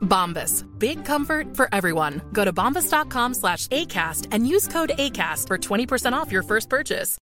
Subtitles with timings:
[0.00, 0.64] Bombas.
[0.78, 2.20] Big comfort for everyone.
[2.32, 7.18] Go to bombas.com slash ACAST and use code ACAST for 20% off your first purchase.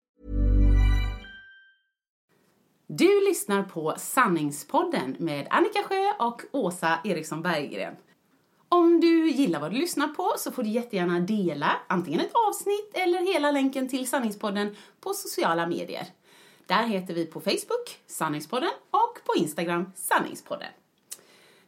[2.87, 7.97] Du lyssnar på Sanningspodden med Annika Sjö och Åsa Eriksson Berggren.
[8.69, 12.91] Om du gillar vad du lyssnar på så får du jättegärna dela antingen ett avsnitt
[12.95, 16.06] eller hela länken till Sanningspodden på sociala medier.
[16.67, 20.69] Där heter vi på Facebook Sanningspodden och på Instagram Sanningspodden.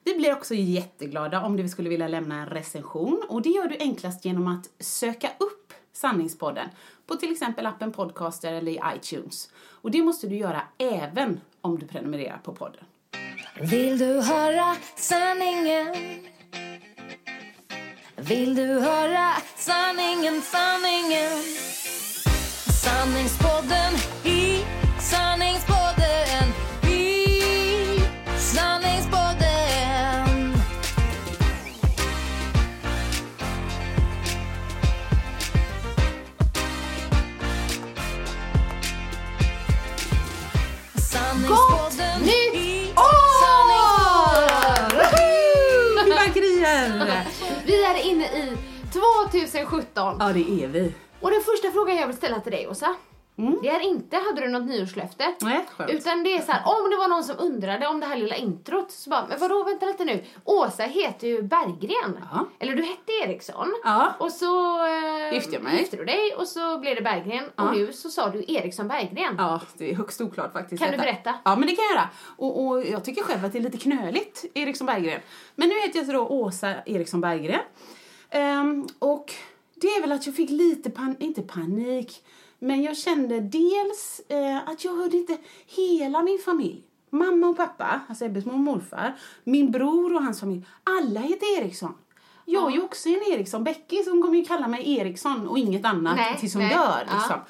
[0.07, 3.77] Vi blir också jätteglada om du skulle vilja lämna en recension och det gör du
[3.81, 6.69] enklast genom att söka upp Sanningspodden
[7.07, 9.51] på till exempel appen Podcaster eller i iTunes.
[9.57, 12.85] Och det måste du göra även om du prenumererar på podden.
[13.61, 15.95] Vill du höra sanningen?
[18.17, 21.33] Vill du höra sanningen, sanningen?
[22.85, 23.93] Sanningspodden
[24.25, 24.65] i
[25.01, 26.06] sanningspodden
[49.41, 50.17] 2017.
[50.21, 50.95] Ja, det är vi.
[51.21, 52.95] Och den första frågan jag vill ställa till dig, Åsa.
[53.63, 55.35] Det är inte, hade du något nyårslöfte?
[55.41, 55.91] Nej, skönt.
[55.91, 58.37] Utan det är så här, om det var någon som undrade om det här lilla
[58.37, 60.25] introt, så bara, men vadå, vänta lite nu.
[60.45, 62.19] Åsa heter ju Berggren.
[62.33, 62.47] Ja.
[62.59, 63.75] Eller du hette Eriksson.
[63.85, 64.13] Ja.
[64.19, 65.79] Och så eh, Gifte jag mig.
[65.79, 67.45] gifte du dig och så blev det Berggren.
[67.57, 67.65] Ja.
[67.69, 69.35] Och nu så sa du Eriksson Berggren.
[69.39, 70.83] Ja, det är högst oklart faktiskt.
[70.83, 71.05] Kan du detta.
[71.13, 71.35] berätta?
[71.45, 72.09] Ja, men det kan jag göra.
[72.37, 75.21] Och, och jag tycker själv att det är lite knöligt, Eriksson Berggren.
[75.55, 77.61] Men nu heter jag då Åsa Eriksson Berggren.
[78.37, 79.33] Ehm, och
[79.75, 82.25] det är väl att jag fick lite pan inte panik,
[82.59, 86.83] men jag kände dels eh, att jag hörde inte hela min familj.
[87.11, 90.67] Mamma och pappa, alltså Ebbes mormor och morfar, min bror och hans familj.
[90.85, 91.95] Alla heter Eriksson.
[92.45, 93.65] Jag är ju också en Eriksson.
[93.65, 97.07] Becky som kommer ju kalla mig Eriksson och inget annat Nej, tills hon nej, dör.
[97.09, 97.15] ja.
[97.17, 97.41] Liksom.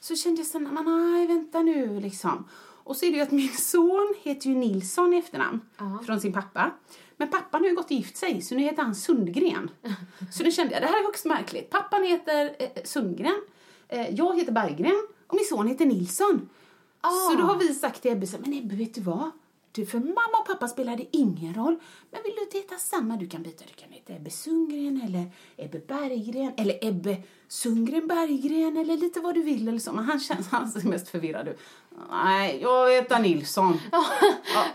[0.00, 2.48] Så kände jag här, men nej vänta nu liksom.
[2.84, 5.60] Och så är det ju att min son heter ju Nilsson i efternamn
[6.06, 6.70] från sin pappa.
[7.16, 9.70] Men pappan har ju gått och gift sig så nu heter han Sundgren.
[10.32, 11.70] så då kände jag, det här är högst märkligt.
[11.70, 13.42] Pappan heter eh, Sundgren,
[13.88, 16.48] eh, jag heter Berggren och min son heter Nilsson.
[17.30, 19.30] Så då har vi sagt till Ebbe, så men Ebbe vet du vad?
[19.76, 21.76] Du, för mamma och pappa spelar det ingen roll.
[22.10, 23.16] Men vill du inte heta samma?
[23.16, 23.64] Du kan byta.
[23.64, 29.34] Du kan heta Ebbe Sundgren eller Ebbe Berggren eller Ebbe Sundgren Berggren eller lite vad
[29.34, 29.92] du vill eller så.
[29.92, 31.58] Men han känns, han ser mest förvirrad ut.
[32.10, 33.80] Nej, jag heter Nilsson.
[33.92, 34.04] ja,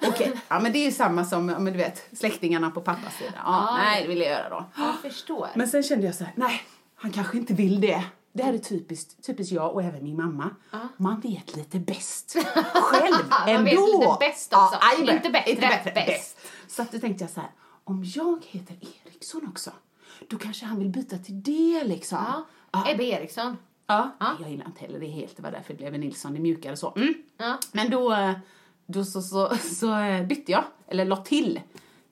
[0.07, 3.15] Okej, ja men det är ju samma som, ja, men du vet, släktingarna på pappas
[3.17, 3.33] sida.
[3.45, 4.65] Ja, nej, det vill jag göra då.
[4.77, 5.49] Jag förstår.
[5.55, 6.61] Men sen kände jag så här, nej,
[6.95, 8.03] han kanske inte vill det.
[8.33, 10.49] Det här är typiskt, typiskt jag och även min mamma.
[10.97, 12.35] Man vet lite bäst
[12.73, 13.63] själv Man ändå.
[13.63, 14.79] vet lite bäst också.
[14.81, 15.15] jajamän.
[15.15, 16.07] Inte bättre, inte bättre, bäst.
[16.07, 16.37] bäst.
[16.67, 17.49] Så att då tänkte jag så här,
[17.83, 19.71] om jag heter Eriksson också,
[20.29, 22.17] då kanske han vill byta till det liksom.
[22.27, 22.45] Ja.
[22.71, 22.91] Ja.
[22.91, 23.57] Ebbe Eriksson.
[24.19, 25.37] Ja, jag gillar inte heller det helt.
[25.37, 26.93] Det var därför det blev en Nilsson, det är mjukare så.
[26.95, 27.13] Mm.
[27.37, 27.57] Ja.
[27.71, 28.33] Men då,
[28.85, 31.59] då så, så, så eh, bytte jag, eller la till.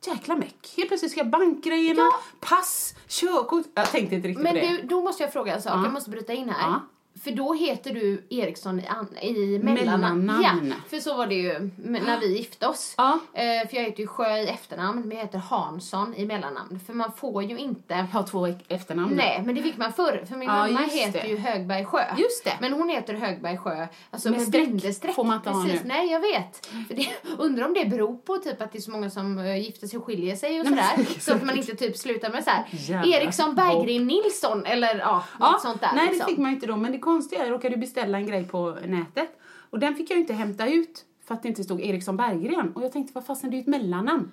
[0.08, 0.74] Jäkla meck.
[0.78, 2.04] Helt plötsligt ska jag bankgrejerna,
[2.40, 3.66] pass, körkort.
[3.74, 4.68] Jag tänkte inte riktigt Men på det.
[4.68, 5.74] du, då måste jag fråga en sak.
[5.74, 5.84] Ja.
[5.84, 6.80] Jag måste bryta in här.
[7.24, 10.26] För då heter du Eriksson i, an, i mellannamn.
[10.26, 10.68] Mellannamn.
[10.70, 12.94] Ja, för så var det ju när vi gifte oss.
[12.98, 13.20] Ja.
[13.34, 16.80] Eh, för jag heter ju Sjö i efternamn, men jag heter Hansson i mellannamn.
[16.86, 17.94] För man får ju inte...
[17.94, 19.16] Jag har två efternamn.
[19.16, 20.26] Nej, men det fick man förr.
[20.30, 21.28] För min Ja, mamma heter det.
[21.28, 22.04] ju Högberg Sjö.
[22.18, 22.54] Just det.
[22.62, 25.16] Men hon heter Högberg Sjö, alltså Med med, streck bindestreck.
[25.16, 25.80] får man inte ha nu.
[25.86, 26.66] nej jag vet.
[26.88, 27.08] För det,
[27.38, 30.00] undrar om det beror på typ att det är så många som uh, gifter sig
[30.00, 31.20] och skiljer sig och Nej, sådär.
[31.20, 32.66] Så att man inte typ slutar med så här.
[33.08, 35.92] Eriksson Berggren Nilsson eller ja, något sånt där.
[35.96, 36.20] nej liksom.
[36.20, 36.78] det fick man inte då.
[36.78, 39.30] Men det konstiga jag råkade beställa en grej på nätet.
[39.70, 42.72] Och den fick jag inte hämta ut för att det inte stod Eriksson Berggren.
[42.76, 44.32] Och jag tänkte, vad fasen, det är ju ett mellannamn.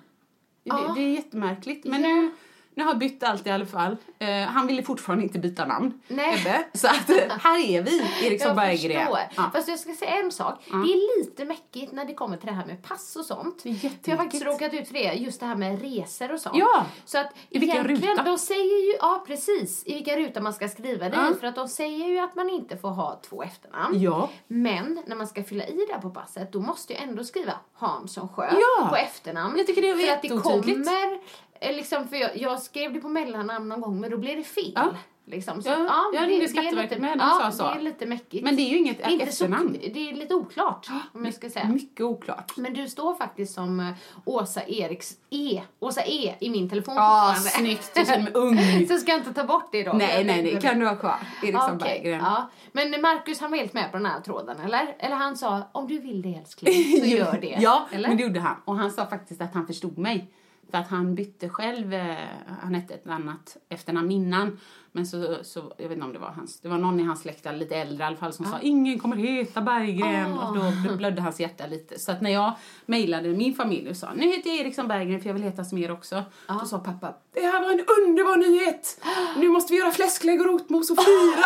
[0.63, 0.75] Ja.
[0.95, 1.85] Det, det är jättemärkligt.
[1.85, 2.07] Men Ja.
[2.07, 2.31] nu,
[2.77, 3.97] Nu har jag bytt allt i alla fall.
[4.19, 6.39] Eh, han ville fortfarande inte byta namn, Nej.
[6.41, 6.63] Ebbe.
[6.73, 8.99] Så att, eh, här är vi, Eriksson Jag Berggren.
[8.99, 9.19] förstår.
[9.35, 9.49] Ja.
[9.53, 10.63] Fast jag ska säga en sak.
[10.65, 13.63] Det är lite mäckigt när det kommer till det här med pass och sånt.
[13.63, 15.13] Det För jag har faktiskt råkat ut för det.
[15.13, 16.55] Just det här med resor och sånt.
[16.57, 16.85] Ja.
[17.05, 18.23] Så att I vilken ruta?
[18.23, 21.33] de säger ju, ja precis, i vilka ruta man ska skriva det Ja.
[21.39, 24.01] För att de säger ju att man inte får ha två efternamn.
[24.01, 24.29] Ja.
[24.47, 27.53] Men när man ska fylla i det här på passet, då måste jag ändå skriva
[27.73, 28.87] Hansson Sjö Ja.
[28.89, 29.57] på efternamn.
[29.57, 31.19] Jag tycker det är För att det kommer,
[31.61, 34.71] liksom, för jag, jag skrev det på mellannamn någon gång, men då blev det fel.
[34.75, 34.89] Ja.
[35.29, 35.61] Liksom.
[35.63, 37.63] Så, Ja, jag ringde Skatteverket med, de ja, sa så.
[37.73, 38.43] det är lite mäckigt.
[38.43, 39.77] Men det är ju inget det inte så, efternamn.
[39.93, 41.67] det är lite oklart, om jag ska säga.
[41.67, 42.57] Mycket oklart.
[42.57, 43.85] Men du står faktiskt som eh,
[44.25, 45.61] Åsa Eriks E.
[45.79, 47.69] Åsa E i min telefon Ja, fortfarande.
[47.75, 47.95] snyggt.
[48.15, 48.87] Du mig ung.
[48.87, 49.93] Så ska jag inte ta bort det då?
[49.93, 51.15] Nej, nej, det kan du ha kvar.
[51.43, 52.19] Eriksson Okej, Berggren.
[52.19, 52.49] ja.
[52.71, 54.95] Men Marcus han var helt med på den här tråden, eller?
[54.99, 57.57] Eller han sa, om du vill det älskling, så gör det.
[57.59, 58.07] ja, eller?
[58.07, 58.55] men det gjorde han.
[58.65, 60.31] Och han sa faktiskt att han förstod mig.
[60.71, 62.15] För att han bytte själv, eh,
[62.61, 64.59] han hette ett annat efternamn innan.
[64.97, 67.21] Men så, så, jag vet inte om det var hans, det var någon i hans
[67.21, 70.37] släkt, lite äldre i alla fall, som sa ingen kommer heta Berggren.
[70.37, 70.47] Ah.
[70.49, 71.99] Och då bl- blödde hans hjärta lite.
[71.99, 72.53] Så att när jag
[72.85, 75.77] mejlade min familj och sa nu heter jag Eriksson Berggren för jag vill heta som
[75.77, 76.23] er också.
[76.47, 79.01] Då sa pappa, det här var en underbar nyhet!
[79.37, 81.45] Nu måste vi göra fläsklägg och rotmos och fira!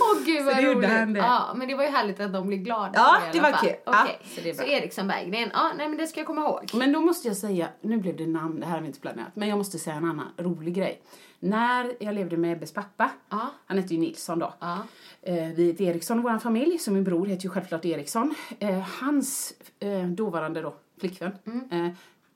[0.00, 0.90] Åh gud vad Så det gjorde roligt.
[0.90, 1.20] han det.
[1.20, 2.90] Ja, men det var ju härligt att de blev glada.
[2.94, 3.72] Ja, det var kul.
[3.86, 4.62] Okej, så det så.
[4.62, 6.70] Eriksson Berggren, ja nej men det ska jag komma ihåg.
[6.74, 9.36] Men då måste jag säga, nu blev det namn, det här har vi inte planerat,
[9.36, 11.02] men jag måste säga en annan rolig grej.
[11.40, 13.50] När jag levde med Ebbes pappa, Ja.
[13.66, 14.54] han hette ju Nilsson då.
[14.60, 14.78] Ja.
[15.22, 18.34] Eh, vi heter Eriksson i vår familj, så min bror heter ju självklart Eriksson.
[18.58, 21.32] Eh, hans eh, dåvarande då, flickvän
[21.70, 21.88] eh,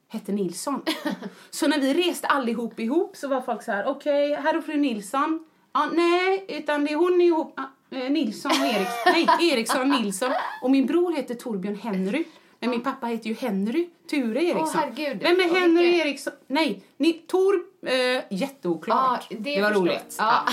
[0.09, 0.83] hette Nilsson.
[1.51, 4.77] så när vi reste allihop ihop så var folk så här: okej, här är fru
[4.77, 5.45] Nilsson.
[5.73, 9.13] Ja, nej, utan det är hon ihop, ah, eh, Nilsson och Eriksson.
[9.39, 10.31] nej, Eriksson och Nilsson.
[10.63, 12.25] Och min bror heter Torbjörn Henry.
[12.63, 14.81] Men min pappa heter ju Henry Ture Eriksson.
[14.81, 15.23] herregud.
[15.23, 16.33] Vem är Henry vilka- Eriksson?
[16.47, 17.55] Nej, ni, Tor,
[17.87, 19.27] eh, jätteoklart.
[19.31, 19.95] Ja, det, var förstår jag.
[19.95, 20.17] roligt.
[20.19, 20.45] Ja.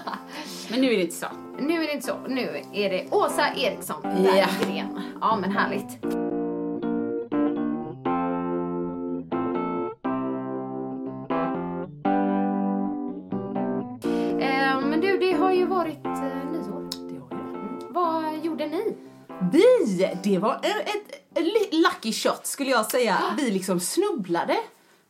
[0.70, 1.26] Men nu är det inte så.
[1.58, 2.16] Nu är det inte så.
[2.28, 4.10] Nu är det Åsa Eriksson Ja.
[4.10, 5.00] Berggren.
[5.20, 6.04] Ja, men härligt.
[14.40, 16.88] Eh, men du, det har ju varit eh, nyår.
[17.08, 17.88] Det har jag.
[17.90, 18.96] Vad gjorde ni?
[19.52, 21.13] Vi, det var ett, ett
[21.70, 23.18] lucky shot skulle jag säga.
[23.36, 24.56] Vi liksom snubblade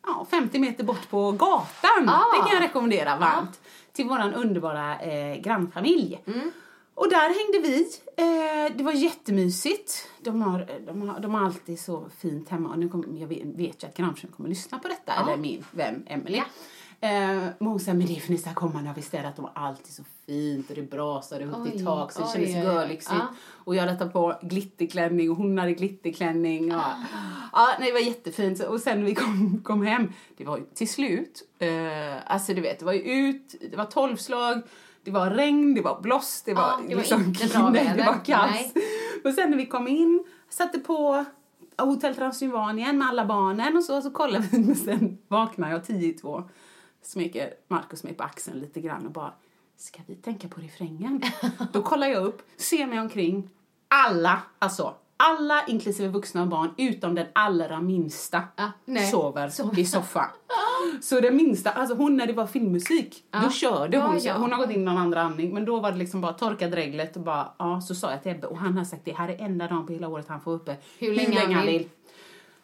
[0.06, 2.08] ja, 50 meter bort på gatan.
[2.08, 2.24] Ah.
[2.36, 3.60] Det kan jag rekommendera varmt.
[3.92, 6.20] Till våran underbara eh, grannfamilj.
[6.94, 7.88] Och där hängde vi.
[8.16, 10.08] Eh, det var jättemysigt.
[10.20, 12.68] De har, de, har, de har alltid så fint hemma.
[12.68, 15.12] Och nu kom, jag vet, vet ju att grannfrun kommer lyssna på detta.
[15.12, 16.42] Eller min vän Emily.
[17.04, 17.10] Eh,
[17.58, 19.36] men hon sa, men det är för ni ska komma när vi städat.
[19.36, 22.32] De har alltid så fint och det brasar upp Oj, till tak så det oj,
[22.32, 23.14] kändes görlyxigt.
[23.14, 23.34] Ja.
[23.64, 26.74] Och jag hade tagit på glitterklänning och hon hade glitterklänning.
[26.74, 26.82] Och,
[27.52, 28.60] ja, nej, det var jättefint.
[28.60, 32.60] Och sen när vi kom, kom hem, det var ju till slut, eh, alltså du
[32.60, 34.62] vet, det var ju ut, det var tolvslag,
[35.02, 37.92] det var regn, det var blåst, det var, liksom Ja, det var inte bra nej,
[37.96, 38.72] det var kaos.
[39.24, 41.24] Och sen när vi kom in, satte på
[41.78, 46.08] Hotell Transylvanien med alla barnen och så, så kollade vi, men sen vaknade jag tio
[46.08, 46.44] i två,
[47.06, 49.32] smeker Markus mig på axeln lite grann och bara
[49.76, 51.22] Ska vi tänka på refrängen?
[51.72, 53.50] Då kollar jag upp, ser mig omkring.
[53.88, 58.42] Alla, alltså alla inklusive vuxna och barn utom den allra minsta
[58.84, 59.10] nej.
[59.10, 59.78] sover Sover.
[59.78, 60.28] i soffan.
[61.02, 64.18] Så den minsta, alltså hon när det var filmmusik, då körde hon.
[64.22, 64.36] ja.
[64.38, 66.68] Hon har gått in i någon andra andning men då var det liksom bara torka
[66.68, 69.28] dreglet och bara, ja så sa jag till Ebbe och han har sagt det här
[69.28, 71.88] är enda dagen på hela året han får uppe Hur länge han vill.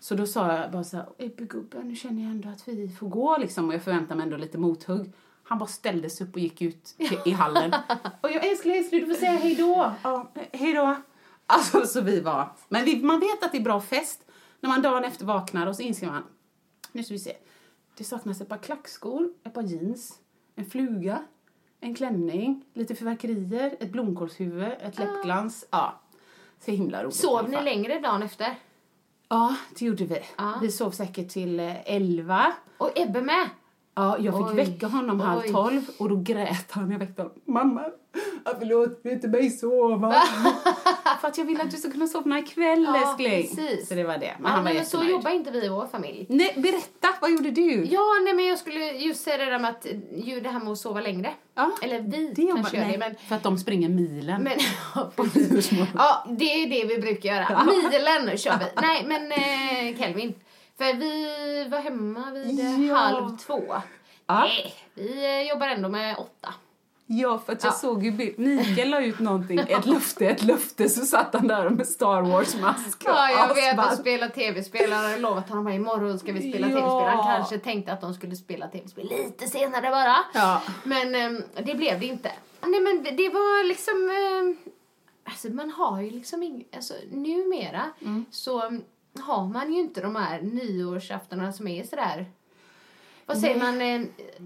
[0.01, 2.89] Så då sa jag bara så här, Ebbe gubben nu känner jag ändå att vi
[2.89, 5.13] får gå liksom och jag förväntar mig ändå lite mothugg.
[5.43, 7.75] Han bara ställde sig upp och gick ut i hallen.
[8.21, 9.93] och jag älskling, älskling, du får säga hej då.
[10.03, 10.97] Ja, hej då.
[11.47, 14.25] Alltså så vi var, men vi, man vet att det är bra fest
[14.61, 16.23] när man dagen efter vaknar och så inser man,
[16.93, 17.37] nu ska vi se.
[17.97, 20.19] Det saknas ett par klackskor, ett par jeans,
[20.55, 21.23] en fluga,
[21.81, 25.65] en klänning, lite fyrverkerier, ett blomkålshuvud, ett läppglans.
[25.71, 26.01] Ja,
[26.61, 27.17] så himla roligt.
[27.17, 28.57] Sov ni längre dagen efter?
[29.31, 30.19] Ja, det gjorde vi.
[30.39, 30.55] Ja.
[30.63, 32.53] Vi sov säkert till eh, elva.
[32.79, 33.49] Och Ebbe med?
[33.95, 34.55] Ja, jag fick Oj.
[34.55, 35.53] väcka honom halv Oj.
[35.53, 36.91] tolv och då grät han.
[36.91, 37.37] Jag väckte honom.
[37.45, 37.85] Mamma,
[38.61, 40.15] låter du inte mig sova?
[41.31, 43.57] Att jag vill att du ska kunna somna ikväll, Ja, älskling.
[43.57, 43.89] precis.
[43.89, 44.35] Så det var det.
[44.39, 46.27] Men Ja, han var men så jobbar inte vi i vår familj.
[46.29, 47.85] Nej, berätta, vad gjorde du?
[47.85, 50.73] Ja, nej men jag skulle just säga det där med att ju det här med
[50.73, 51.33] att sova längre.
[51.55, 54.43] Ja, Eller vi det jobbar, kanske gör nej, det, men För att de springer milen.
[54.43, 54.53] Men,
[54.95, 55.13] ja,
[55.95, 57.65] ja, det är det vi brukar göra.
[57.65, 58.65] Milen kör vi.
[58.83, 60.35] Nej, men eh, Kelvin.
[60.79, 62.95] För vi var hemma vid Ja.
[62.95, 63.63] halv två.
[64.27, 64.41] Ja.
[64.41, 66.55] Nej, vi eh, jobbar ändå med åtta.
[67.13, 67.75] Ja, för att jag Ja.
[67.77, 68.39] såg ju bild.
[68.39, 73.03] Mikael la ut någonting, ett löfte, ett löfte, så satt han där med Star Wars-mask.
[73.05, 74.93] och Ja, jag vet att spela tv-spel.
[74.93, 76.77] Han hade lovat honom att imorgon ska vi spela Ja.
[76.77, 77.17] tv-spel.
[77.17, 80.17] Han kanske tänkte att de skulle spela tv-spel lite senare bara.
[80.35, 80.63] Ja.
[80.85, 82.33] Men ehm, det blev det inte.
[82.67, 84.11] Nej men det, det var liksom...
[84.11, 84.57] ehm,
[85.25, 88.25] alltså man har ju liksom ing, alltså numera Mm.
[88.31, 88.59] så
[89.21, 92.27] har man ju inte de här nyårsaftonerna som är sådär
[93.31, 94.01] vad säger man, eh,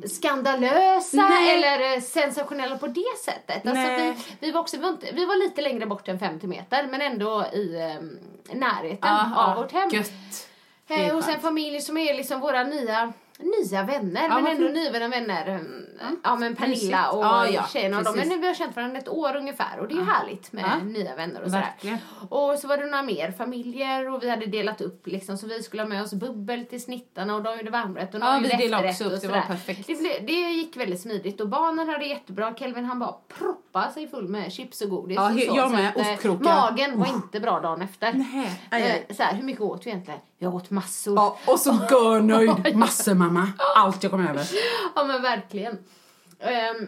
[0.08, 1.50] skandalösa Nej.
[1.50, 3.66] eller eh, sensationella på det sättet.
[3.66, 4.76] Alltså vi, vi, var också,
[5.12, 9.56] vi, var lite längre bort än 50 meter men ändå i eh, närheten Aha, av
[9.56, 9.90] vårt hem.
[9.90, 10.48] Gött.
[10.88, 11.42] Eh, hos en skönt.
[11.42, 14.22] familj som är liksom våra nya, nya vänner.
[14.28, 14.74] Ja, men ändå fint.
[14.74, 15.46] nyvunna vänner.
[15.46, 15.86] Mm,
[16.24, 18.16] Ja men Pernilla och Ja, ja, tjejerna och de.
[18.16, 20.84] Men vi har känt varandra ett år ungefär och det är ju härligt med Ja.
[20.84, 21.62] nya vänner och sådär.
[21.62, 21.98] Verkligen.
[22.28, 25.62] Och så var det några mer familjer och vi hade delat upp liksom så vi
[25.62, 28.64] skulle ha med oss bubbel till snittarna och de gjorde varmrätt och Ja, någon vi
[28.64, 29.42] gjorde efterrätt och det sådär.
[29.86, 32.54] Det, blev, det gick väldigt smidigt och barnen hade jättebra.
[32.58, 35.16] Kelvin han bara proppa sig full med chips och godis.
[35.16, 35.88] Ja, och så, jag så med.
[35.88, 36.44] att, eh, Ostkrokar.
[36.44, 38.12] Magen var inte bra dagen efter.
[38.70, 39.00] Nej.
[39.08, 40.20] Eh, Så här, hur mycket åt vi egentligen?
[40.38, 41.14] Jag åt massor.
[41.16, 42.76] Ja, och så görnöjd.
[42.76, 43.48] Massor mamma.
[43.76, 44.46] Allt jag kom över.
[44.94, 45.78] Ja men verkligen.
[46.40, 46.86] Ehm,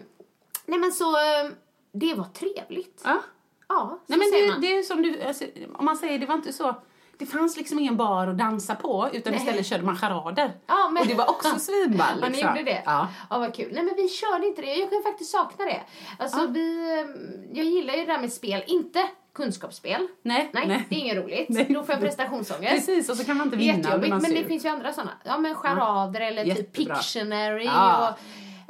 [0.66, 1.54] nej men så, ehm,
[1.92, 3.02] det var trevligt.
[3.04, 3.20] Ja.
[3.68, 4.60] Ja, Nej, men det, man.
[4.60, 6.74] det är som du, alltså, om man säger, det var inte så.
[7.18, 9.42] Det fanns liksom ingen bar att dansa på utan Nej.
[9.42, 10.52] istället körde man charader.
[10.66, 12.06] Ja, men- Och det var också svinball.
[12.20, 12.48] Ja, ni liksom.
[12.56, 12.82] gjorde det?
[12.86, 13.08] Ja.
[13.30, 13.68] ja, vad kul.
[13.72, 14.74] Nej, men vi körde inte det.
[14.74, 15.80] Jag kan faktiskt sakna det.
[16.18, 18.62] Alltså, vi, ehm, jag gillar ju det där med spel.
[18.66, 20.06] Inte kunskapsspel.
[20.22, 20.86] Nej, Nej, nej.
[20.88, 21.48] det är inget roligt.
[21.48, 21.66] Nej.
[21.68, 22.74] Då får jag prestationsångest.
[22.74, 23.72] Precis, och så kan man inte vinna.
[23.72, 25.12] och jättejobbigt, men det finns ju andra sådana.
[25.24, 26.96] Ja, men charader eller typ Jättebra.
[26.96, 28.08] Pictionary Ja.
[28.08, 28.18] och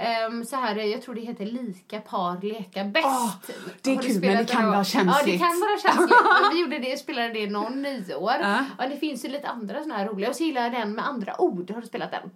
[0.05, 3.07] ehm, så här, jag tror det heter lika par leka bäst.
[3.07, 3.35] Åh,
[3.83, 4.77] det är kul, men det kan vara gång?
[4.77, 5.41] Ja, det känsligt.
[5.41, 6.19] kan vara känsligt.
[6.53, 8.35] vi gjorde det, spelade det någon nyår.
[8.41, 8.65] Ja.
[8.79, 10.29] Ja, det finns ju lite andra såna här roliga.
[10.29, 11.71] Och så gillar jag den med andra ord.
[11.71, 12.31] Har du spelat den?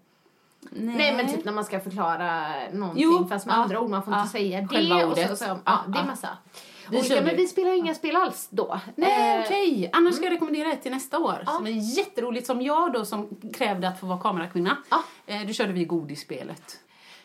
[0.72, 3.90] Nej, men typ när man ska förklara någonting Jo, fast med ja, andra ord.
[3.90, 5.04] Man får ja, inte säga själva det.
[5.04, 5.28] Och ordet.
[5.28, 6.06] så, så, ja, Ja, det är ja.
[6.06, 6.28] massa.
[6.90, 8.80] Vi körde- men vi spelar inga spel alls då.
[8.97, 9.90] Nej, Eh, okej.
[9.92, 11.42] Annars ska jag rekommendera ett till nästa år.
[11.47, 11.52] Ja.
[11.52, 12.47] Som är jätteroligt.
[12.47, 14.76] Som jag då som krävde att få vara kamerakvinna.
[14.90, 15.02] Ja.
[15.26, 16.78] Eh, då körde vi godisspelet.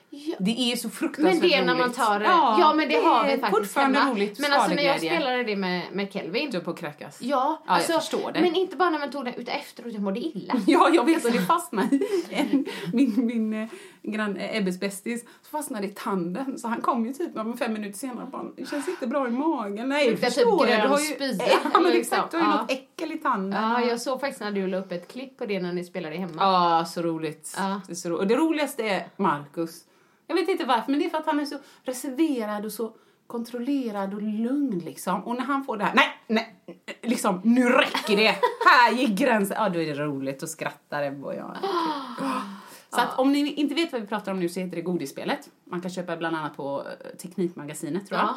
[0.09, 0.35] Ja.
[0.39, 1.97] Det är så fruktansvärt Men det är när man roligt.
[1.97, 2.25] tar det.
[2.25, 4.11] Ja, men det, har vi faktiskt fortfarande hemma.
[4.11, 4.39] roligt.
[4.39, 6.49] Men alltså när jag spelade det med, med Kelvin.
[6.51, 7.17] Du på att kräkas.
[7.21, 8.41] Ja, Ja, jag alltså, förstår det.
[8.41, 10.53] Men inte bara när man tog det utan efteråt, jag mådde illa.
[10.67, 13.69] Ja, jag vet och det fastnade i min, min eh,
[14.11, 16.59] grann, eh, Ebbes bästis så fastnade i tanden.
[16.59, 19.31] Så han kom ju typ fem minuter senare och bara, det känns inte bra i
[19.31, 19.89] magen.
[19.89, 20.67] Nej, typ förstår jag.
[20.67, 21.27] grön Du har ju, spya,
[21.73, 22.17] ja, men liksom.
[22.17, 22.61] exakt, du har ju Ja.
[22.61, 23.63] något äckel i tanden.
[23.63, 26.15] Ja, jag såg faktiskt när du la upp ett klipp på det när ni spelade
[26.15, 26.33] hemma.
[26.37, 27.53] Ja, så roligt.
[27.57, 27.81] Ja.
[27.87, 29.81] Det är så ro- Och det roligaste är Marcus.
[30.27, 32.93] Jag vet inte varför, men det är för att han är så reserverad och så
[33.27, 35.23] kontrollerad och lugn liksom.
[35.23, 36.55] Och när han får det här, nej, nej,
[37.01, 38.35] liksom, nu räcker det!
[38.65, 39.57] här gick gränsen.
[39.59, 41.57] Ja, då är det roligt och skrattar Ebba och jag.
[42.95, 45.49] Så att om ni inte vet vad vi pratar om nu så heter det Godisspelet.
[45.63, 48.27] Man kan köpa bland annat på eh, Teknikmagasinet tror jag.
[48.27, 48.35] Ja.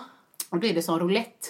[0.51, 1.49] Och då är det som roulette.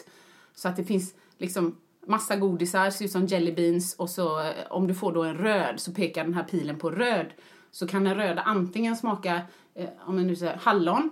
[0.54, 4.52] Så att det finns liksom massa godisar, ser ut som jelly beans och så eh,
[4.70, 7.26] om du får då en röd så pekar den här pilen på röd.
[7.70, 9.40] Så kan den röda antingen smaka
[9.74, 11.10] eh, om jag nu säger hallon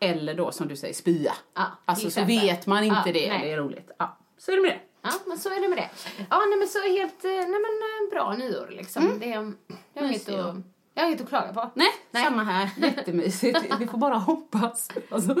[0.00, 1.14] eller då som du säger spya.
[1.32, 1.32] Mm.
[1.54, 3.40] Ja, alltså så vet man inte Ja, det, nej.
[3.42, 3.90] det är roligt.
[3.98, 4.80] Ja, så är det med det.
[5.02, 5.90] Ja, men så är det med det.
[6.30, 9.12] Ja, nej men så helt, nej men bra nyår liksom.
[9.20, 9.52] Det, är-
[9.92, 10.56] jag, att,
[10.98, 11.70] jag har inget att klaga på.
[11.74, 12.24] Nej, Nej.
[12.24, 12.70] samma här.
[12.82, 13.58] Jättemysigt.
[13.78, 14.88] Vi får bara hoppas.
[15.10, 15.36] Alltså,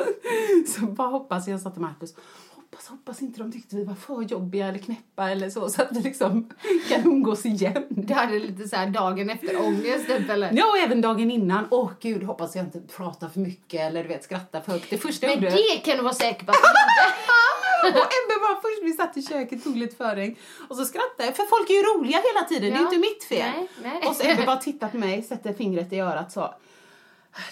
[0.66, 1.48] så bara hoppas.
[1.48, 2.14] Jag sa till Marcus,
[2.54, 5.88] hoppas, hoppas inte de tyckte vi var för jobbiga eller knäppa eller så, så att
[5.92, 6.50] vi liksom
[6.88, 7.84] kan umgås igen.
[7.88, 10.50] Du hade lite så här dagen efter ångest typ, eller?
[10.52, 11.66] Ja, och även dagen innan.
[11.70, 14.90] Åh gud, hoppas jag inte pratar för mycket eller du vet skrattar för högt.
[14.90, 15.56] Det första jag Men gjorde...
[15.56, 16.58] det kan du vara säker på att.
[17.82, 21.36] Och Ebbe var först, vi satt i köket, tog lite föring och så skrattade jag.
[21.36, 22.84] För folk är ju roliga hela tiden, det är Ja.
[22.86, 23.50] inte mitt fel.
[23.56, 24.08] Nej, nej.
[24.08, 26.54] Och så Ebbe bara tittar på mig, sätter fingret i örat så.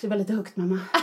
[0.00, 0.78] Det var lite högt mamma.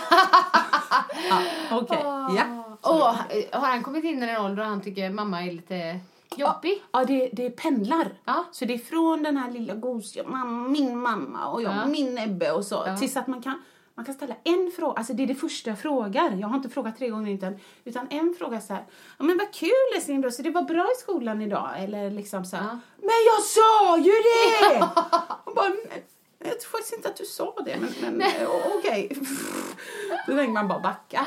[1.29, 1.97] ja, Okej,
[2.37, 2.77] ja.
[2.81, 3.15] Åh,
[3.51, 5.99] har han kommit in i en ålder och han tycker mamma är lite
[6.35, 6.83] jobbig?
[6.91, 8.07] Ja, det, det pendlar.
[8.25, 8.45] Ja.
[8.51, 11.85] Så det är från den här lilla gosiga mamma, min mamma och jag, Ja.
[11.85, 12.83] min Ebbe och så.
[12.87, 12.97] Ja.
[12.97, 13.63] Tills att man kan,
[13.95, 14.97] man kan ställa en fråga.
[14.97, 16.31] Alltså det är det första jag frågar.
[16.31, 18.83] Jag har inte frågat tre gånger utan, utan en fråga så här.
[19.19, 21.69] Ja men vad kul älskling så det var bra i skolan idag?
[21.77, 22.63] Eller liksom så här.
[22.63, 22.79] Ja.
[22.97, 24.79] Men jag sa ju det!
[25.43, 26.03] och bara, "Nej,
[26.39, 28.31] jag tror faktiskt inte att du sa det, men, men
[28.77, 29.09] okej.
[30.27, 31.25] Då tänker man bara backa,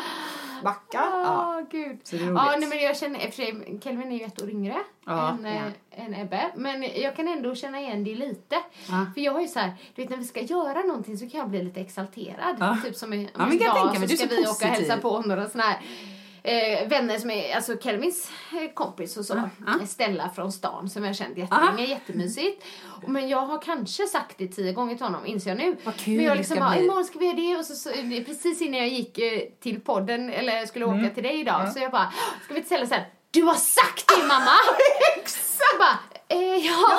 [0.64, 0.98] backa.
[1.24, 1.62] Ja.
[1.70, 1.98] Gud.
[2.04, 2.42] Så det är roligt.
[2.46, 4.76] Ja, nej, men jag känner, i och för sig, Kelvin är ju ett år yngre
[5.06, 6.50] Ja, än, eh, än Ebbe.
[6.54, 8.56] Men jag kan ändå känna igen det lite.
[8.88, 9.06] Ja.
[9.14, 11.40] För jag har ju så här, du vet när vi ska göra någonting så kan
[11.40, 12.56] jag bli lite exalterad.
[12.60, 12.76] Ja.
[12.84, 15.02] Typ som i, Ja, men jag idag tänka så ska vi åka och hälsa positiv.
[15.02, 15.80] på några såna här
[16.46, 19.48] eh, vänner som är, alltså Kelvins eh, kompis och så.
[19.66, 19.86] ja.
[19.86, 22.64] Stella från stan som jag känt jättelänge, jättemysigt.
[23.02, 25.76] Och- Men jag har kanske sagt det tio gånger till honom, inser jag nu.
[25.84, 27.90] Vad kul Men jag liksom bara, imorgon ska vi göra det och så, så
[28.26, 31.90] precis innan jag gick eh, till podden eller skulle åka till dig idag så jag
[31.92, 32.12] bara,
[32.44, 34.50] ska vi inte så här, du har sagt det mamma!
[35.16, 35.78] Exakt!
[35.78, 36.76] bara, eh, ja,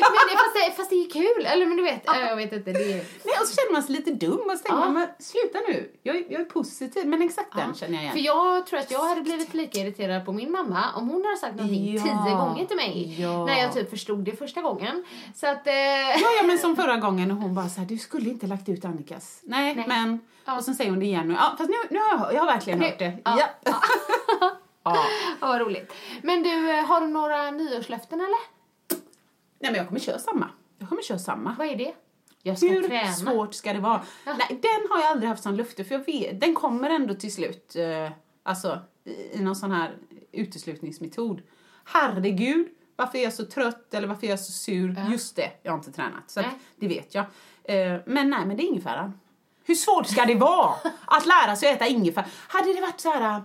[0.00, 2.52] men det, fast, det, fast det är kul, eller men du vet, eh, jag vet
[2.52, 2.96] inte, det är...
[3.24, 4.90] Nej, och så känner man sig lite dum och så tänker Ja.
[4.90, 5.92] man, sluta nu.
[6.02, 8.12] Jag, jag är positiv, men exakt den känner jag igen.
[8.12, 11.36] För jag tror att jag hade blivit lika irriterad på min mamma om hon hade
[11.36, 12.02] sagt någonting Ja.
[12.02, 13.16] tio gånger till mig.
[13.22, 13.46] Ja.
[13.46, 15.04] När jag typ förstod det första gången.
[15.34, 15.66] Så att...
[15.66, 18.46] Eh, Ja, ja, men som förra gången när hon bara så här, du skulle inte
[18.46, 19.40] lagt ut Annikas.
[19.42, 19.84] Nej, Nej.
[19.88, 20.20] men.
[20.44, 20.56] Ja.
[20.58, 21.34] Och sen säger hon det igen nu.
[21.34, 23.12] Ja, fast nu, nu har jag, jag har verkligen Nu- hört det.
[23.24, 23.38] ja.
[23.38, 23.46] Ja.
[24.40, 24.50] ja.
[24.84, 25.04] ja,
[25.40, 25.92] vad roligt.
[26.22, 28.53] Men du, eh, har du några nyårslöften eller?
[29.64, 30.48] Nej, men jag kommer köra samma.
[30.78, 31.54] Jag kommer köra samma.
[31.58, 31.94] Vad är det?
[32.42, 33.12] Jag ska Hur träna.
[33.12, 34.02] svårt ska det vara?
[34.26, 37.32] Nej, den har jag aldrig haft som löfte för jag vet, den kommer ändå till
[37.32, 38.10] slut, eh,
[38.42, 38.78] alltså
[39.32, 39.96] i, någon sån här
[40.32, 41.42] uteslutningsmetod.
[41.84, 44.96] Herregud, varför är jag så trött eller varför är jag så sur?
[45.10, 46.30] Just det, jag har inte tränat.
[46.30, 47.24] Så att, det vet jag.
[47.64, 49.18] Eh, men nej, men det är ingefäran.
[49.64, 50.74] Hur svårt ska det vara
[51.06, 52.24] att lära sig att äta ingefära?
[52.48, 53.42] Hade det varit så här,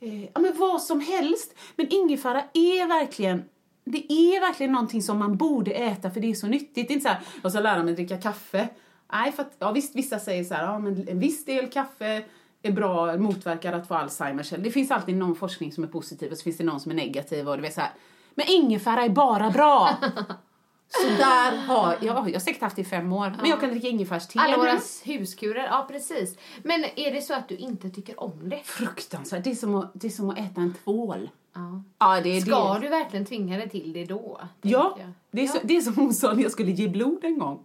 [0.00, 1.54] eh, ja men vad som helst.
[1.76, 3.44] Men ingefära är verkligen
[3.84, 6.88] det är verkligen någonting som man borde äta för det är så nyttigt.
[6.88, 8.68] Det är inte så här, jag ska lära mig att dricka kaffe.
[9.12, 12.24] Nej, för att, ja, visst, vissa säger så här, ja, men en viss del kaffe
[12.62, 14.50] är bra, motverkar att få Alzheimers.
[14.50, 16.96] Det finns alltid någon forskning som är positiv och så finns det någon som är
[16.96, 17.90] negativ och du vet så här.
[18.34, 19.90] Men ingefära är bara bra!
[21.00, 23.70] Så där har jag, jag har säkert haft det i fem år, men jag kan
[23.70, 26.38] dricka ingefärste Alla våra huskurer, ja precis.
[26.62, 28.60] Men är det så att du inte tycker om det?
[28.64, 31.30] Fruktansvärt, det är som att, det är som att äta en tvål.
[31.54, 31.82] Ja.
[31.98, 32.80] Ja, det är Ska det.
[32.80, 34.40] du verkligen tvinga dig till det då?
[34.62, 35.12] Ja, jag.
[35.30, 37.64] det är, så, det är som hon sa när jag skulle ge blod en gång.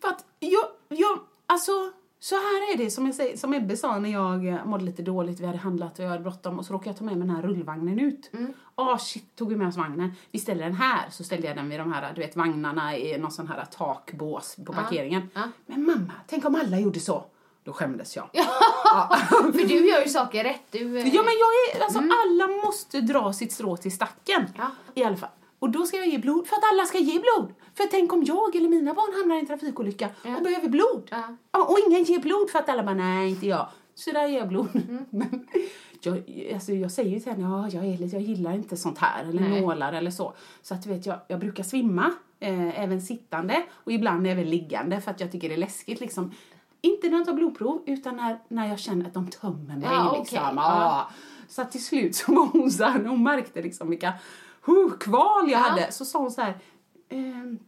[0.00, 1.72] För att jag, jag, alltså
[2.20, 5.02] så här är det som, jag säger, som Ebbe sa när jag eh, mådde lite
[5.02, 7.26] dåligt, vi hade handlat och jag hade bråttom och så råkade jag ta med mig
[7.26, 8.30] den här rullvagnen ut.
[8.32, 8.52] Mm.
[8.74, 10.12] Ah shit, tog vi med oss vagnen.
[10.30, 13.18] Vi ställde den här, så ställde jag den vid de här, du vet vagnarna i
[13.18, 15.30] någon sån här takbås på parkeringen.
[15.34, 15.42] ja.
[15.66, 17.24] Men mamma, tänk om alla gjorde så.
[17.64, 18.28] Då skämdes jag.
[19.28, 20.62] För du gör ju saker rätt.
[20.70, 24.46] Du, eh, Ja men jag är, alltså alla måste dra sitt strå till stacken.
[24.56, 24.70] Ja.
[24.94, 25.30] I alla fall.
[25.58, 27.54] Och då ska jag ge blod för att alla ska ge blod.
[27.74, 31.08] För tänk om jag eller mina barn hamnar i en trafikolycka och behöver blod.
[31.10, 31.36] Ja.
[31.52, 33.68] Ja, och ingen ger blod för att alla bara, nej inte jag.
[33.94, 34.68] Så där ger jag blod.
[34.74, 35.04] Mm.
[35.10, 35.46] Men
[36.00, 36.22] jag,
[36.54, 39.40] alltså, jag säger ju till henne, ja, jag, är jag gillar inte sånt här eller
[39.40, 39.60] Nej.
[39.60, 40.34] nålar eller så.
[40.62, 45.00] Så att du vet, jag, jag brukar svimma, eh, även sittande och ibland även liggande
[45.00, 46.32] för att jag tycker det är läskigt liksom.
[46.80, 49.88] Inte när de tar blodprov utan när, när jag känner att de tömmer mig.
[49.90, 50.38] Ja, liksom.
[50.38, 50.52] Ja.
[50.56, 51.10] Ja.
[51.48, 54.12] Så att till slut så var hon så här, hon märkte liksom vilka
[54.66, 55.68] huh, kval jag Ja.
[55.68, 56.58] hade, så sa hon så här,
[57.08, 57.58] ehm,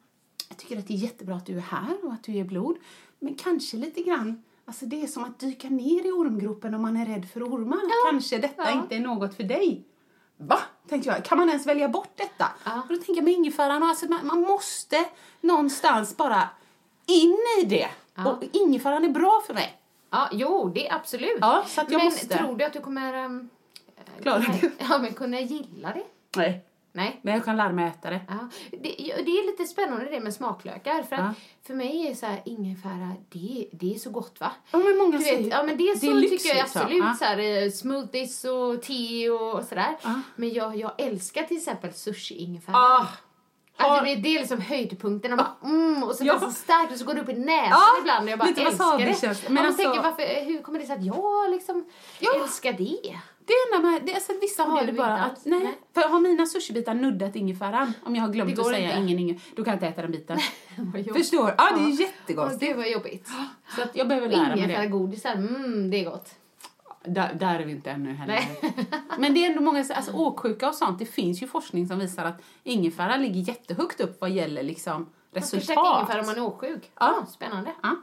[0.49, 2.77] jag tycker att det är jättebra att du är här och att du ger blod,
[3.19, 6.97] men kanske lite grann Alltså det är som att dyka ner i ormgropen om man
[6.97, 7.79] är rädd för ormar.
[8.11, 8.71] Kanske detta Ja.
[8.83, 9.85] inte är något för dig.
[10.37, 10.59] Va?
[10.89, 11.25] Tänkte jag.
[11.25, 12.47] Kan man ens välja bort detta?
[12.65, 12.83] Ja.
[12.83, 15.05] Och då tänker jag med ingefäran, alltså man, man måste
[15.41, 16.49] någonstans bara
[17.07, 17.89] in i det.
[18.15, 18.31] Ja.
[18.33, 19.81] Och ingefäran är bra för mig.
[20.11, 21.39] Ja, jo, det är absolut.
[21.41, 22.39] Ja, så att jag men måste.
[22.39, 23.25] tror du att du kommer...
[23.25, 23.49] Um,
[24.23, 24.71] Klara det?
[24.79, 26.05] Ja, men kunna gilla det?
[26.37, 26.65] Nej.
[26.92, 27.20] Nej.
[27.22, 28.20] Men jag kan lära mig att äta det.
[28.29, 28.79] Ja, det,
[29.24, 31.03] det är lite spännande det med smaklökar.
[31.03, 31.35] För, att Ja.
[31.66, 34.53] för mig är så här, ingefära, det, det är så gott va?
[34.70, 36.83] Ja, men många säger vet, ja men det, det är så lyx, tycker jag liksom.
[36.83, 37.05] absolut.
[37.05, 37.14] Ja.
[37.18, 39.96] Så här, eh, smoothies och te och sådär.
[40.03, 40.20] Ja.
[40.37, 42.77] Men jag, jag älskar till exempel sushi-ingefära.
[42.77, 43.07] Ah,
[43.81, 45.33] Alltså, det, det är liksom höjdpunkten.
[45.33, 46.40] Och, bara, mm, och så Ja.
[46.40, 48.24] så starkt och så går det upp i näsan Ja, ibland.
[48.24, 49.05] Och jag bara lite älskar det.
[49.05, 49.27] det.
[49.27, 51.85] Men Men man alltså- tänker, varför, hur kommer det sig att jag liksom
[52.20, 52.31] Ja.
[52.42, 53.18] älskar det?
[53.49, 55.59] Det är när man, det, alltså, vissa har det bara att, nej.
[55.65, 55.79] Nej.
[55.95, 58.99] För har mina sushibitar nuddat ingefäran, om jag har Det glömt att säga inte.
[58.99, 60.39] ingen ingefära, då kan jag inte äta den biten.
[61.15, 61.55] Förstår?
[61.59, 62.61] Ja, det är jättegott.
[62.61, 63.29] gud vad jobbigt.
[63.77, 64.87] Så att jag behöver lära mig det.
[64.87, 66.35] godisar, mm, det är gott.
[67.05, 68.35] Där, där är vi inte ännu heller.
[68.35, 68.75] Nej.
[69.19, 72.25] Men det är ändå många, alltså åksjuka och sånt, det finns ju forskning som visar
[72.25, 75.99] att ingefära ligger jättehögt upp vad gäller liksom Man ska käka resultat.
[76.01, 76.91] ingefära om man är åksjuk.
[77.01, 77.15] Ja.
[77.21, 77.27] Ja.
[77.27, 77.71] Spännande.
[77.83, 77.97] Ja.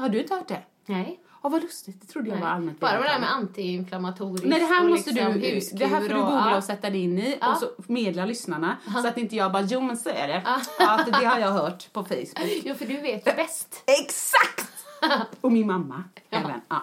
[0.00, 0.62] Har du inte hört det?
[0.86, 1.20] Nej.
[1.46, 2.00] Ja, vad lustigt.
[2.00, 3.20] Det trodde jag var allmänt Bara det där vedertaget.
[3.20, 6.56] med antiinflammatoriskt Nej, det här och måste liksom du, det här får du googla ja.
[6.56, 7.52] och sätta dig in i Ja.
[7.52, 10.42] och så medla lyssnarna så att inte jag bara, jo men så är det.
[10.44, 10.60] Ja.
[10.78, 12.38] Ja, för det har jag hört på Facebook.
[12.64, 13.82] Jo, för du vet ju bäst.
[13.86, 14.72] Exakt!
[15.40, 16.60] Och min mamma även.
[16.68, 16.82] Ja.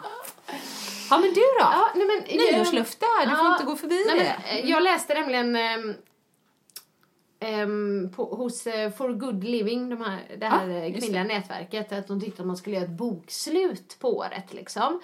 [1.10, 1.60] ja, men du då?
[1.60, 4.36] Ja, nej, men, Nyårslöfte här, du får inte gå förbi nej, det.
[4.48, 5.56] Men, eh, jag läste nämligen
[7.44, 12.08] ehm, på, hos eh, For Good Living, de här, det här just kvinnliga nätverket, att
[12.08, 14.54] de tyckte att man skulle göra ett bokslut på året.
[14.54, 15.02] Liksom.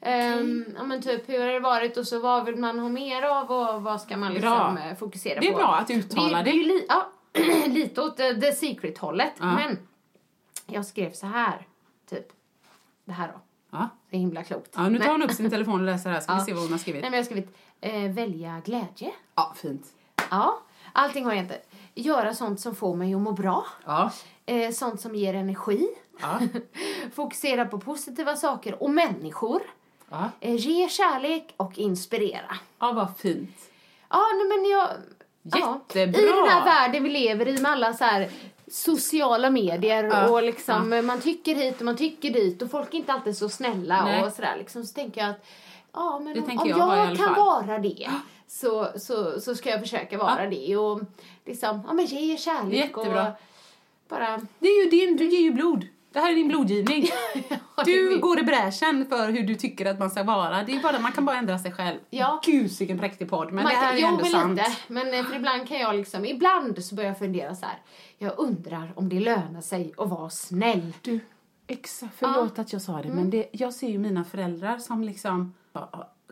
[0.00, 3.22] Ehm, ja, men typ, hur har det varit och så vad vill man ha mer
[3.22, 4.78] av och vad ska man liksom Bra.
[4.90, 5.58] eh, fokusera Det är på?
[5.58, 6.44] bra att uttala det.
[6.44, 6.50] det.
[6.50, 7.06] är ju li- ja,
[7.66, 9.32] lite åt eh, the secret-hållet.
[9.38, 9.54] Ja.
[9.54, 9.78] Men
[10.66, 11.66] jag skrev så här,
[12.10, 12.26] typ,
[13.04, 13.40] det här då.
[13.70, 13.88] Ja.
[14.10, 14.70] Så himla klokt.
[14.76, 16.20] ja, nu tar hon upp sin telefon och läser här.
[16.20, 16.38] Ska Ja.
[16.38, 17.02] vi se vad hon har skrivit.
[17.02, 19.10] Nej, men jag har skrivit eh, välja glädje.
[19.34, 19.86] Ja, fint.
[20.30, 20.58] Ja,
[20.92, 21.58] allting har jag inte.
[21.94, 23.66] Göra sånt som får mig att må bra.
[23.84, 24.10] Ja.
[24.46, 25.88] Eh, sånt som ger energi.
[26.20, 26.40] Ja.
[27.14, 29.62] Fokusera på positiva saker och människor.
[30.10, 30.30] Ja.
[30.40, 32.56] Eh, ge kärlek och inspirera.
[32.78, 33.56] ja, vad fint.
[34.10, 34.88] Ja, nej, men jag...
[35.42, 36.20] Ja, Jättebra.
[36.20, 38.30] I den här världen vi lever i med alla så här
[38.70, 42.98] sociala medier Ja, och liksom man tycker hit och man tycker dit och folk är
[42.98, 44.24] inte alltid så snälla Nej.
[44.24, 45.44] och sådär liksom så tänker jag att
[45.92, 48.10] ja men om, om jag jag, kan vara det
[48.52, 51.00] så, så, så ska jag försöka vara det och
[51.44, 53.26] liksom ja men ge kärlek Jättebra.
[53.28, 53.32] och
[54.08, 55.86] bara Det är ju din, du ger ju blod.
[56.12, 57.08] Det här är din blodgivning.
[57.84, 60.62] Du går i bräschen för hur du tycker att man ska vara.
[60.62, 61.98] Det är bara, man kan bara ändra sig själv.
[62.10, 62.40] Ja.
[62.44, 63.46] Gud vilken präktig podd.
[63.52, 64.58] Men Man det här kan- är jo, ändå sant.
[64.58, 67.78] Lite, men eh, för ibland kan jag liksom, ibland så börjar jag fundera så här.
[68.18, 70.92] Jag undrar om det lönar sig att vara snäll.
[71.02, 71.20] Du,
[71.66, 72.12] exakt.
[72.18, 75.54] Förlåt att jag sa det, men det, jag ser ju mina föräldrar som liksom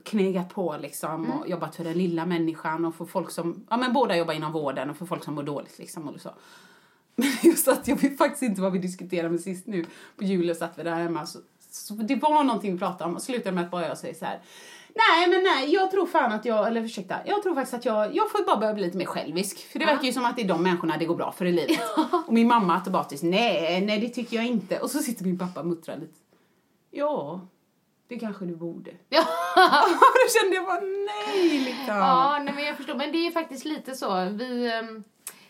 [0.05, 3.93] knegat på liksom och jobbat för den lilla människan och för folk som, ja men
[3.93, 6.31] båda jobbar inom vården och för folk som mår dåligt liksom och så.
[7.17, 9.85] Men just att jag vet faktiskt inte vad vi diskuterade med sist nu
[10.17, 11.39] på julen satt vi där hemma så,
[11.71, 14.25] så det var någonting vi pratade om och slutade med att bara jag säger så
[14.25, 14.41] här.
[14.95, 18.17] Nej men nej, jag tror fan att jag, eller ursäkta, jag tror faktiskt att jag,
[18.17, 19.59] jag får bara börja bli lite mer självisk.
[19.73, 21.53] För det verkar ju som att det är de människorna det går bra för i
[21.53, 21.81] livet.
[22.27, 24.79] Och min mamma automatiskt, nej, nej det tycker jag inte.
[24.79, 26.15] Och så sitter min pappa och muttrar lite.
[26.91, 27.41] Ja,
[28.11, 28.91] det kanske du borde.
[29.09, 29.25] Ja.
[30.13, 31.97] Då kände jag bara nej liksom.
[31.97, 32.95] Ja, nej, men jag förstår.
[32.95, 34.25] Men det är ju faktiskt lite så.
[34.31, 35.05] Vi um,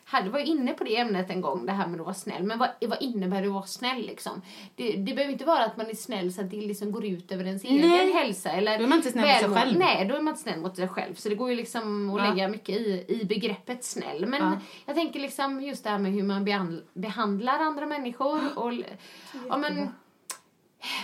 [0.04, 2.42] hade, var inne på det ämnet en gång, det här med att vara snäll.
[2.42, 4.42] Men vad, vad innebär det att vara snäll liksom?
[4.76, 7.32] Det, det behöver inte vara att man är snäll så att det liksom går ut
[7.32, 8.12] över ens egen Nej.
[8.12, 8.50] hälsa.
[8.50, 9.78] Eller Då är man inte snäll mot sig själv.
[9.78, 11.14] Nej, då är man inte snäll mot sig själv.
[11.14, 12.30] Så det går ju liksom att Ja.
[12.30, 14.26] lägga mycket i, i begreppet snäll.
[14.26, 14.52] Men Ja.
[14.86, 18.40] jag tänker liksom just det här med hur man behandl- behandlar andra människor.
[18.58, 18.72] Och,
[19.48, 19.88] ja, men,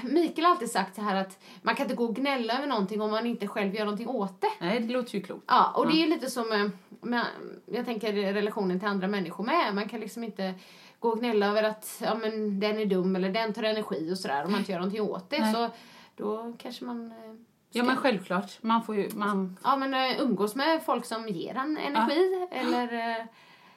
[0.05, 3.01] Mikael har alltid sagt så här att man kan inte gå och gnälla över någonting
[3.01, 4.51] om man inte själv gör någonting åt det.
[4.61, 5.45] Nej, det låter ju klokt.
[5.47, 7.27] Ja, och det är lite som med,
[7.67, 9.75] jag tänker relationen till andra människor med.
[9.75, 10.55] Man kan liksom inte
[11.01, 14.19] gå och gnälla över att ja, men den är dum eller den tar energi och
[14.19, 15.41] sådär om man inte gör någonting åt det.
[15.41, 15.55] Nej.
[15.55, 15.71] Så
[16.17, 17.35] då kanske man eh,
[17.71, 21.55] Ja men självklart, man får ju, man, ja, men, eh, umgås med folk som ger
[21.55, 23.27] en energi eller, eh,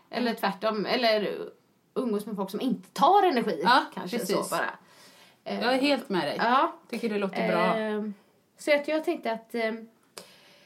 [0.09, 0.85] eller tvärtom.
[0.85, 1.37] Eller
[1.93, 3.61] umgås med folk som inte tar energi.
[3.63, 4.35] Ja, kanske precis.
[4.35, 4.69] så bara.
[5.49, 6.35] Eh, jag är helt med dig.
[6.39, 6.73] Ja.
[6.89, 7.79] Tycker det låter bra.
[7.79, 8.03] Eh,
[8.57, 9.71] så att jag tänkte att, eh,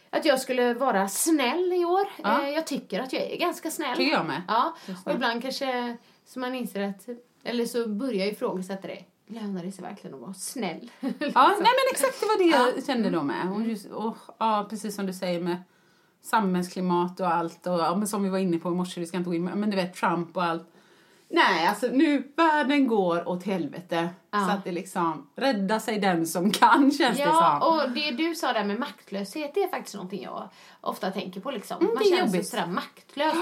[0.10, 2.08] att jag skulle vara snäll i år.
[2.24, 2.48] Ja.
[2.48, 3.98] Jag tycker att jag är ganska snäll.
[3.98, 4.42] Tycker jag med.
[4.48, 7.08] Ja, och ibland kanske så man inser att,
[7.44, 9.04] eller så börjar jag ifrågasätta det.
[9.28, 10.92] Lönar det sig verkligen att vara snäll?
[11.00, 12.82] Ja, nej men exakt det var det jag Ja.
[12.88, 13.52] kände då med.
[13.52, 15.58] Och just, och, ja, precis som du säger med
[16.22, 19.18] samhällsklimat och allt och ja, men som vi var inne på i morse, vi ska
[19.18, 20.68] inte gå in men du vet Trump och allt.
[21.34, 24.10] Nej, alltså nu, världen går åt helvete.
[24.32, 24.46] Ja.
[24.46, 27.74] Så att det liksom, rädda sig den som kan känns det Ja, som.
[27.74, 30.50] och det du sa där med maktlöshet, det är faktiskt någonting jag
[30.82, 31.52] ofta tänker på.
[31.52, 31.78] Liksom.
[31.78, 33.36] Mm, man det känner sig sådär maktlös.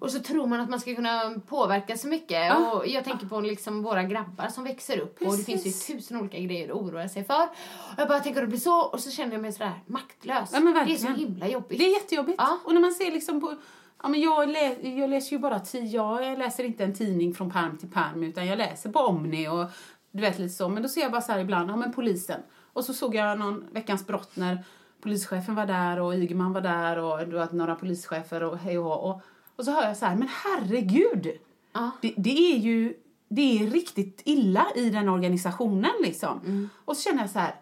[0.00, 2.46] Och så tror man att man ska kunna påverka så mycket.
[2.46, 2.72] Ja.
[2.72, 5.22] Och jag tänker på liksom våra grabbar som växer upp.
[5.22, 5.90] Och det finns Precis.
[5.90, 7.42] ju tusen olika grejer att oroa sig för.
[7.42, 8.80] Och jag bara tänker att det blir så.
[8.80, 10.50] Och så känner jag mig sådär maktlös.
[10.52, 11.78] Ja, det är så himla jobbigt.
[11.78, 12.36] Det är jättejobbigt.
[12.38, 12.58] Ja.
[12.64, 13.56] Och när man ser liksom på...
[14.02, 17.78] Ja, men jag, lä, jag läser ju bara jag läser inte en tidning från perm
[17.78, 19.66] till perm utan jag läser på Omni och
[20.10, 20.68] du vet lite så.
[20.68, 22.40] Men då ser jag bara så ibland, ja men polisen.
[22.72, 24.64] Och så såg jag någon Veckans brott när
[25.00, 29.10] polischefen var där och Ygeman var där och du vet några polischefer och hej och
[29.10, 29.20] och
[29.56, 31.38] Och så hör jag så här, men herregud!
[31.72, 31.90] Ja.
[32.00, 32.94] Det, det är ju
[33.28, 36.40] det är riktigt illa i den organisationen liksom.
[36.40, 36.68] Mm.
[36.84, 37.54] Och så känner jag så här,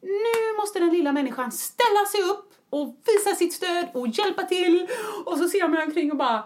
[0.00, 4.86] nu måste den lilla människan ställa sig upp och visa sitt stöd och hjälpa till.
[5.24, 6.44] Och så ser mig omkring och bara,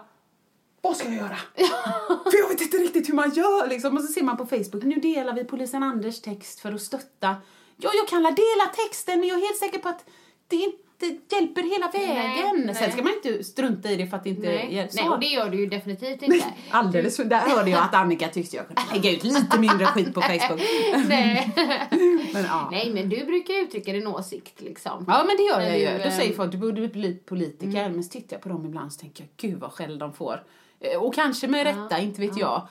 [0.81, 1.37] vad ska jag göra?
[2.31, 3.97] för jag vet inte riktigt hur man gör liksom.
[3.97, 7.35] Och så ser man på Facebook, nu delar vi polisen Anders text för att stötta.
[7.77, 10.05] Ja, jag kan la dela texten men jag är helt säker på att
[10.47, 12.65] det inte hjälper hela vägen.
[12.65, 12.75] nej.
[12.75, 14.75] Sen ska man inte strunta i det för att det inte Nej.
[14.75, 14.95] hjälper.
[14.95, 16.45] Nej, och det gör du ju definitivt inte.
[16.69, 20.13] Alldeles för, där hörde jag att Annika tyckte jag kunde lägga ut lite mindre skit
[20.13, 20.61] på Facebook.
[21.07, 21.51] Nej.
[22.33, 22.67] Men, ja.
[22.71, 25.05] Nej, men du brukar uttrycka din åsikt liksom.
[25.07, 26.03] Ja men det gör Men jag ju.
[26.03, 27.89] Då säger folk du borde bli politiker.
[27.89, 30.43] Men så tittar jag på dem ibland så tänker jag gud vad skäll de får.
[30.79, 32.67] Eh, Och kanske med rätta, inte vet jag.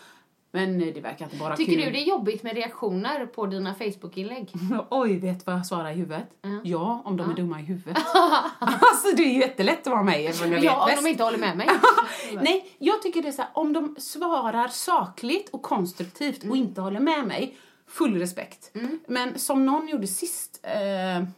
[0.51, 1.85] Men eh, det verkar inte bara Tycker kul.
[1.85, 4.53] du det är jobbigt med reaktioner på dina Facebook-inlägg?
[4.91, 6.29] Oj, vet vad jag svarar i huvudet?
[6.43, 6.61] Ja.
[6.65, 7.97] Ja, om de är dumma i huvudet.
[8.59, 11.03] alltså det är ju jättelätt att vara med eftersom jag vet Ja, om bäst.
[11.03, 11.69] de inte håller med mig.
[12.43, 16.81] Nej, jag tycker det är så här, om de svarar sakligt och konstruktivt och inte
[16.81, 17.57] håller med mig,
[17.87, 18.71] full respekt.
[19.07, 21.29] Men som någon gjorde sist, eh,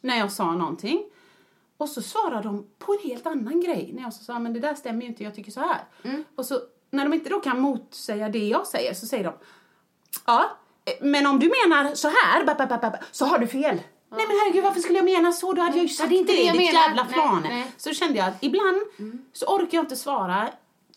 [0.00, 1.02] när jag sa någonting,
[1.76, 3.90] och så svarar de på en helt annan grej.
[3.94, 5.80] När jag sa, men det där stämmer ju inte, jag tycker så här.
[6.36, 9.32] Och så, när de inte då kan motsäga det jag säger så säger de,
[10.26, 10.50] ja,
[11.00, 13.80] Men om du menar så här, ba, ba, ba, så har du fel.
[14.10, 15.52] Nej men herregud varför skulle jag mena så?
[15.52, 16.88] Då hade jag ju sagt det är inte det jag ditt menar.
[16.88, 17.06] jävla.
[17.46, 17.68] Mm.
[17.76, 18.76] Så kände jag att ibland
[19.32, 20.48] så orkar jag inte svara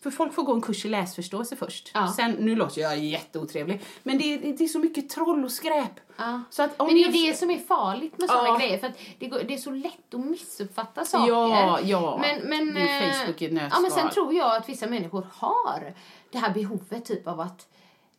[0.02, 1.90] för folk får gå en kurs i läsförståelse först.
[1.94, 2.12] Ja.
[2.16, 6.00] Sen, nu låter jag jätteotrevlig, men det är, det är så mycket troll och skräp.
[6.16, 6.40] Ja.
[6.50, 8.58] Så att om Men det är jag- ju det som är farligt med sådana Ja.
[8.58, 8.78] grejer.
[8.78, 11.28] För det, går, det är så lätt att missuppfatta saker.
[11.32, 12.18] Ja, ja.
[12.20, 14.86] Men, men, Det är eh, Facebook i ett Ja, men sen tror jag att vissa
[14.86, 15.94] människor har
[16.30, 17.66] det här behovet typ av att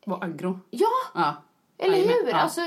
[0.06, 0.60] Var aggro.
[0.70, 1.36] Ja, Ja.
[1.78, 2.32] eller Jajamän, hur?
[2.32, 2.38] ja.
[2.38, 2.62] Alltså,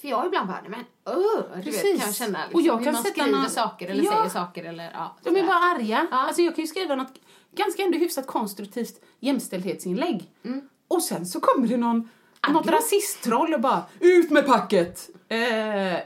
[0.00, 1.82] för jag ibland bara, men öh, vet, Precis.
[2.00, 4.12] kan jag känna liksom, Och jag hur man skriver någon- saker eller Ja.
[4.12, 5.16] säger saker eller ja.
[5.22, 6.06] De är bara arga.
[6.10, 6.16] Ja.
[6.16, 7.14] Alltså jag kan ju skriva något
[7.58, 10.30] ganska ändå hyfsat konstruktivt jämställdhetsinlägg.
[10.44, 10.60] Mm.
[10.88, 12.08] Och sen så kommer det någon,
[12.48, 15.10] något rasisttroll och bara ut med packet!
[15.28, 15.38] Eh,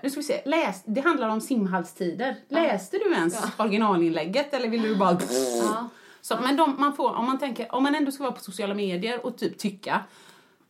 [0.03, 2.37] nu ska vi se, Läs, det handlar om simhallstider.
[2.49, 5.19] Läste du ens originalinlägget eller vill du bara...
[5.63, 5.89] Ja.
[6.21, 8.75] Så, men de, man får, om man tänker, om man ändå ska vara på sociala
[8.75, 10.01] medier och typ tycka,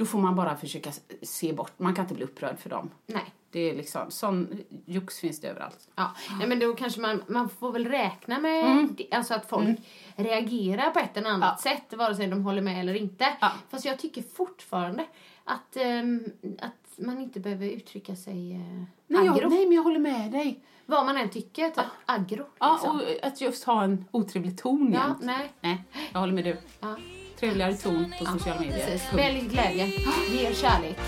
[0.03, 0.91] då får man bara försöka
[1.23, 2.91] se bort, man kan inte bli upprörd för dem.
[3.07, 3.35] Nej.
[3.51, 5.89] Det är liksom, sån jox finns det överallt.
[5.95, 8.95] Ja, nej, men då kanske man, man får väl räkna med Mm.
[8.99, 9.79] det, alltså att folk
[10.17, 13.27] reagerar på ett eller annat sätt, vare sig de håller med eller inte.
[13.41, 13.53] Ja.
[13.71, 15.05] Fast jag tycker fortfarande
[15.45, 16.25] att, ehm,
[16.61, 19.41] att man inte behöver uttrycka sig uh, Nej, aggro.
[19.43, 20.65] jag, nej men jag håller med dig.
[20.87, 22.47] Vad man än tycker, typ aggro.
[22.59, 22.97] Ja, liksom.
[23.01, 25.53] och att just ha en otrevlig ton ja, nej.
[25.61, 26.57] Nej, jag håller med du.
[26.81, 26.97] Ja.
[27.43, 28.87] Trevligare ton på sociala medier.
[28.87, 29.13] Precis.
[29.13, 29.87] Välj glädje,
[30.31, 30.97] ge kärlek.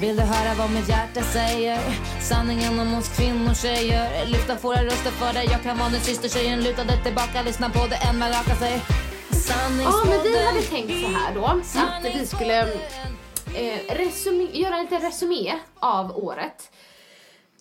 [0.00, 1.78] Vill du höra vad mitt hjärta säger?
[2.20, 6.62] Sanningen om oss kvinnor tjejer Lyfta våra röster för dig Jag kan vara din systertjejen
[6.62, 8.80] Lutade tillbaka, lyssna på det än man rakar sig Ja,
[9.36, 12.68] Sanningspodden men vi hade tänkt så här då, att vi skulle eh,
[13.88, 16.70] resumé, göra en liten resumé av året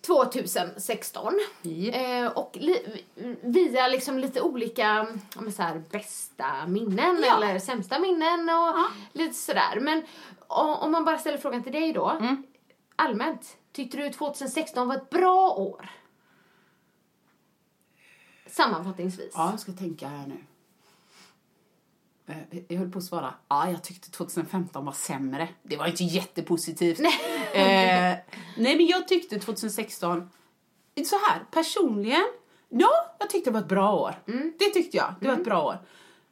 [0.06, 1.34] 2016.
[1.62, 1.96] Japp.
[1.96, 3.04] Eh, och li,
[3.44, 5.08] via liksom lite olika
[5.56, 7.36] så här, bästa minnen Ja.
[7.38, 8.88] eller sämsta minnen och Ja.
[9.14, 9.80] lite sådär.
[9.82, 10.00] Men
[10.48, 12.10] o- om man bara ställer frågan till dig då.
[12.10, 12.44] Mm.
[12.96, 15.90] Allmänt, tyckte du 2016 var ett bra år?
[18.48, 19.32] Sammanfattningsvis.
[19.36, 20.38] Ja, jag ska tänka här nu.
[22.28, 22.36] Eh,
[22.68, 25.48] Jag höll på att svara, ja jag tyckte 2015 var sämre.
[25.64, 27.00] Det var inte jättepositivt.
[27.00, 27.14] Nej,
[27.54, 28.18] eh,
[28.58, 30.30] nej men jag tyckte 2016,
[31.06, 32.26] så här personligen,
[32.70, 34.16] ja jag tyckte det var ett bra år.
[34.60, 35.78] Det tyckte jag, det var ett bra år.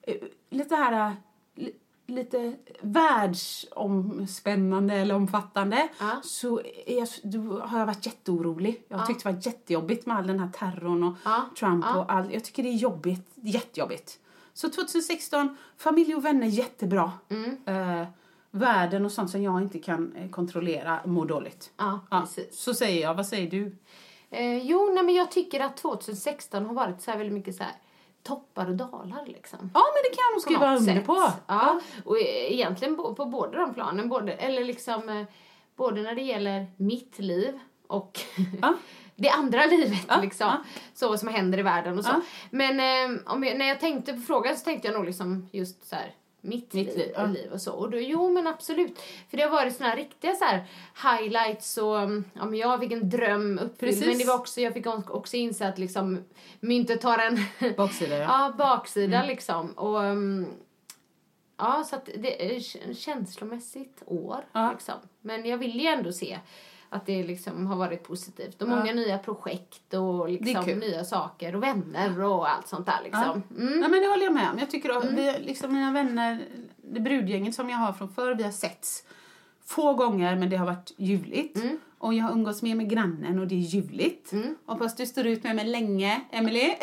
[0.01, 0.15] Eh,
[0.49, 1.11] Lite här, eh,
[1.55, 1.75] li-
[2.07, 6.19] lite världsomspännande eller omfattande Ja.
[6.23, 8.83] så jag, då har jag varit jätteorolig.
[8.87, 11.45] Jag tyckte det var jättejobbigt med all den här terrorn och Ja.
[11.59, 12.31] Trump och allt.
[12.33, 14.19] Jag tycker det är jobbigt, jättejobbigt.
[14.53, 17.11] Så 2016, familj och vänner jättebra.
[17.29, 17.57] Mm.
[17.65, 18.07] Eh,
[18.51, 21.71] världen och sånt som jag inte kan eh, kontrollera mår dåligt.
[21.77, 22.59] Ja, precis.
[22.59, 23.75] Så säger jag, vad säger du?
[24.29, 27.63] Eh, jo, nej, men jag tycker att 2016 har varit så här väldigt mycket så
[27.63, 27.73] här
[28.23, 29.59] toppar och dalar liksom.
[29.73, 31.31] Ja men det kan jag nog skriva under på.
[31.47, 34.09] Ja, och e- egentligen på, på båda de planen.
[34.09, 35.25] Både, eller liksom, eh,
[35.75, 38.19] både när det gäller mitt liv och
[38.61, 38.73] Ja.
[39.23, 40.05] det andra livet.
[40.07, 40.47] Ja, liksom.
[40.47, 40.63] ja.
[40.93, 42.11] Så som händer i världen och så.
[42.11, 42.21] Ja.
[42.49, 45.89] Men eh, om jag, när jag tänkte på frågan så tänkte jag nog liksom just
[45.89, 47.25] så här mitt, Mitt liv, ja.
[47.25, 47.73] liv och så.
[47.73, 48.99] Och då, jo men absolut.
[49.29, 50.65] För det har varit såna här riktiga så här
[51.03, 54.05] highlights och mm, ja men jag fick en dröm uppfylld.
[54.05, 56.23] Men det var också, jag fick också inse att liksom
[56.59, 57.39] myntet har en
[57.77, 58.53] Baksida ja.
[58.57, 59.71] Baksida liksom.
[59.71, 60.47] Och, um,
[61.57, 62.59] ja, så att det är
[62.93, 64.45] känslomässigt år.
[64.71, 64.95] Liksom.
[65.21, 66.39] Men jag vill ju ändå se
[66.93, 68.61] att det liksom har varit positivt.
[68.61, 73.43] Och många nya projekt och liksom nya saker och vänner och allt sånt där liksom.
[73.57, 73.79] Mm.
[73.79, 74.59] Nej, men det håller jag med om.
[74.59, 76.45] Jag tycker att vi, liksom mina vänner,
[76.81, 79.03] det brudgänget som jag har från förr, vi har setts
[79.65, 81.57] få gånger men det har varit ljuvligt.
[81.57, 81.79] Mm.
[81.97, 84.33] Och jag har umgåtts mer med grannen och det är ljuvligt.
[84.65, 86.75] Hoppas du står ut med mig länge, Emily.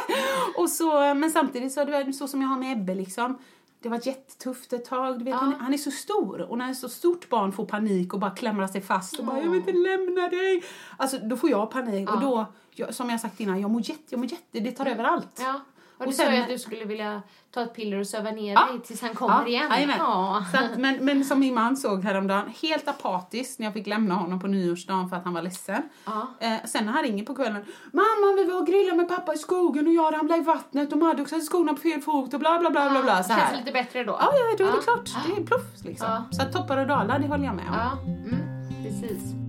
[0.56, 3.38] och så, men samtidigt så har det så som jag har med Ebbe liksom.
[3.84, 5.18] Det har varit jättetufft ett tag.
[5.18, 8.14] Du vet, han, han är så stor och när ett så stort barn får panik
[8.14, 10.64] och bara klämmer sig fast och bara jag vill inte lämna dig.
[10.96, 14.02] Alltså då får jag panik och då, jag, som jag sagt innan, jag mår jätte,
[14.08, 15.40] jag mår jätte, det tar över allt.
[15.40, 15.60] Ja.
[15.96, 18.52] Och, Och du sa ju att du skulle vilja ta ett piller och söva ner
[18.54, 18.66] Ja.
[18.72, 19.70] dig tills han kommer igen.
[19.70, 19.96] jajamän.
[19.98, 20.44] Ja.
[20.52, 24.14] Så att, men, men som min man såg häromdagen, helt apatisk när jag fick lämna
[24.14, 25.82] honom på nyårsdagen för att han var ledsen.
[26.04, 26.26] Ja.
[26.40, 29.38] Eh, sen när han ringer på kvällen, mamma vi var och grillade med pappa i
[29.38, 32.58] skogen och jag ramlade i vattnet och Maddox hade skorna på fel fot och bla
[32.58, 33.22] bla bla bla bla.
[33.22, 33.52] Så Känns här.
[33.52, 34.12] det lite bättre då?
[34.12, 34.82] Ja, ja, då är det Ja.
[34.94, 35.10] klart.
[35.26, 36.06] Det är pluff liksom.
[36.10, 36.24] Ja.
[36.36, 37.74] Så att toppar och dalar, det håller jag med om.
[37.74, 39.43] Ja, mm, precis.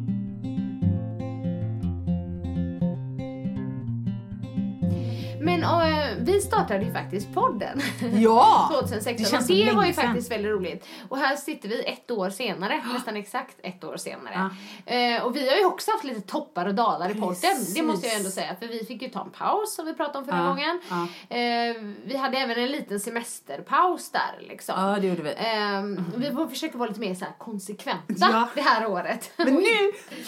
[5.46, 7.82] Men eh, vi startade ju faktiskt podden.
[8.14, 8.70] Ja!
[8.82, 10.88] 2016 Det det var ju faktiskt väldigt roligt.
[11.10, 14.50] Och här sitter vi ett år senare, nästan exakt ett år senare.
[14.86, 18.08] Eh, och vi har ju också haft lite toppar och dalar i podden, det måste
[18.08, 18.56] jag ändå säga.
[18.60, 20.82] För vi fick ju ta en paus som vi pratade om förra Ja, gången.
[20.90, 21.08] ja.
[21.38, 24.76] Eh, vi hade även en liten semesterpaus där liksom.
[24.78, 25.34] Ja, det gjorde vi.
[25.38, 28.50] Ehm, vi får försöka vara lite mer så här konsekventa Ja.
[28.56, 29.32] det här året.
[29.38, 29.62] Men nu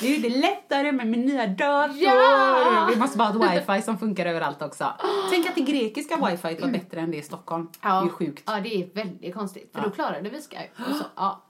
[0.02, 1.96] nu är det lättare med min nya dator.
[1.98, 2.88] Ja!
[2.90, 4.94] Vi måste bara ha ett wifi som funkar överallt också.
[5.30, 7.70] Tänk att det grekiska wifi var bättre än det i Stockholm.
[7.82, 8.44] Det är sjukt.
[8.46, 9.72] Ja, det är väldigt konstigt.
[9.74, 10.70] För då klarade vi Skype.
[10.94, 11.42] Så, ja.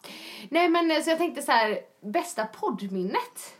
[0.49, 3.53] Nej, men eh, så jag tänkte så här, bästa poddminnet.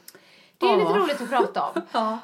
[0.58, 0.76] Det är Ja.
[0.78, 1.82] lite roligt att prata om.
[1.92, 2.18] Ja.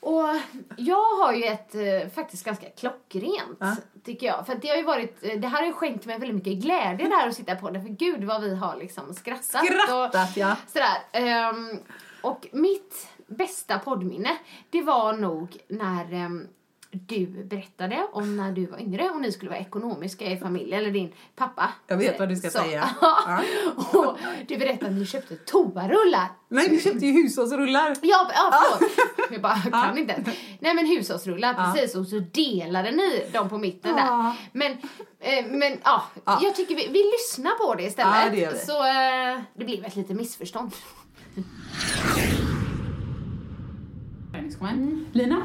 [0.00, 0.28] Och
[0.76, 3.60] jag har ju ett eh, faktiskt ganska klockrent,
[4.04, 4.46] tycker jag.
[4.46, 7.08] För det har ju varit, eh, det här har ju skänkt mig väldigt mycket glädje
[7.08, 7.80] det här att sitta på det.
[7.80, 9.66] För gud vad vi har liksom skrattat.
[9.66, 10.56] Skrattat, och ja.
[10.66, 10.98] Sådär.
[11.12, 11.78] Ehm,
[12.22, 14.36] och mitt bästa poddminne,
[14.70, 16.46] det var nog när ehm,
[16.92, 20.90] du berättade om när du var yngre och ni skulle vara ekonomiska i familjen, eller
[20.90, 21.70] din pappa.
[21.86, 22.90] Jag vet vad du ska Så- säga.
[23.00, 23.42] Ja.
[23.92, 24.16] och
[24.48, 26.28] du berättade att ni köpte toarullar.
[26.48, 27.96] Nej, vi köpte ju hushållsrullar.
[28.02, 28.92] Ja, ja förlåt.
[29.32, 30.24] Jag bara kan inte.
[30.60, 31.94] Nej men hushållsrullar, precis.
[31.96, 34.32] Och så delade ni dem på mitten där.
[34.52, 34.72] Men,
[35.20, 36.38] eh, men ja, Ja.
[36.42, 38.14] jag tycker vi, vi lyssnar på det istället.
[38.24, 38.58] Ja, det gör vi.
[38.58, 40.72] Så eh, det blev ett litet missförstånd.
[44.62, 45.06] Mm.
[45.12, 45.42] Lina?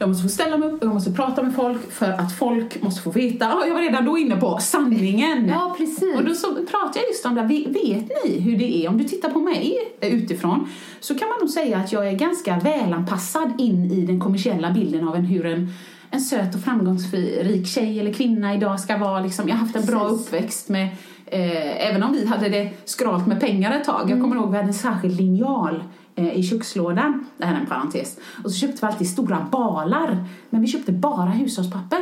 [0.00, 2.82] Jag måste få ställa mig upp och jag måste prata med folk för att folk
[2.82, 3.44] måste få veta.
[3.44, 5.48] Ja, jag var redan då inne på sanningen.
[5.48, 6.16] Ja, precis.
[6.16, 7.42] Och då så pratar jag just om det.
[7.42, 8.88] Vet ni hur det är?
[8.88, 10.68] Om du tittar på mig eh, utifrån
[11.00, 15.08] så kan man nog säga att jag är ganska välanpassad in i den kommersiella bilden
[15.08, 15.68] av en, hur en,
[16.10, 19.20] en söt och framgångsrik tjej eller kvinna idag ska vara.
[19.20, 20.88] Liksom, jag har haft en bra uppväxt med
[21.32, 24.10] Eh, även om vi hade det skralt med pengar ett tag.
[24.10, 25.84] Jag kommer ihåg vi hade en särskild linjal
[26.16, 27.26] i kökslådan.
[27.36, 28.16] Det här är en parentes.
[28.44, 30.24] Och så köpte vi alltid stora balar.
[30.50, 32.00] Men vi köpte bara hushållspapper.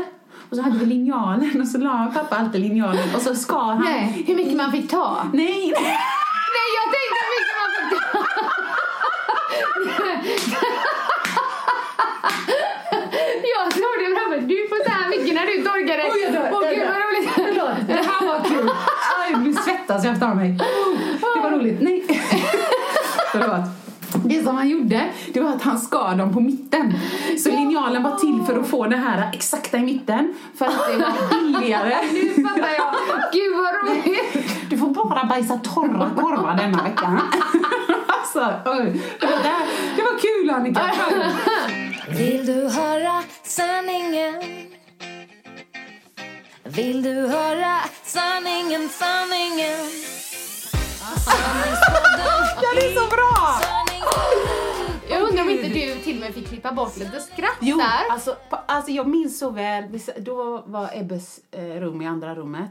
[0.51, 3.85] Och så hade vi linjalen och så la pappa alltid linjalen och så skar han.
[3.85, 5.17] Nej, hur mycket man fick ta.
[5.33, 5.99] Nej, nej.
[6.57, 8.19] Nej, jag tänkte hur mycket man fick ta.
[13.55, 16.03] jag trodde framför du får så här mycket när du torkade.
[16.13, 16.93] Oj, jag dör, Åh jag gud dör.
[16.93, 17.87] vad roligt.
[17.89, 18.71] Det här var kul.
[19.21, 20.59] Aj, nu svettas jag efter mig.
[21.35, 21.81] Det var roligt.
[21.81, 22.05] Nej.
[23.33, 23.78] Förlåt.
[24.39, 26.95] Det som han gjorde, det var att han skar dem på mitten.
[27.39, 30.35] Så linjalen var till för att få det här exakta i mitten.
[30.59, 31.95] För att det var billigare.
[32.13, 32.95] Nu fattar jag.
[33.33, 34.71] Gud vad roligt.
[34.71, 37.21] Du får bara bajsa torra korvar denna veckan.
[38.07, 38.41] Alltså,
[39.21, 39.97] det, var där.
[39.97, 40.91] det var kul Annika.
[42.09, 44.35] Vill du höra sanningen?
[46.65, 49.79] Vill du höra sanningen, sanningen?
[51.25, 52.38] Sanningspodden.
[52.61, 53.61] Det är så bra!
[55.11, 58.11] Jag undrar om inte du till och med fick klippa bort lite skratt Jo, där.
[58.13, 62.35] alltså, på, alltså jag minns så väl, vi- då var Ebbes eh, rum i andra
[62.35, 62.71] rummet.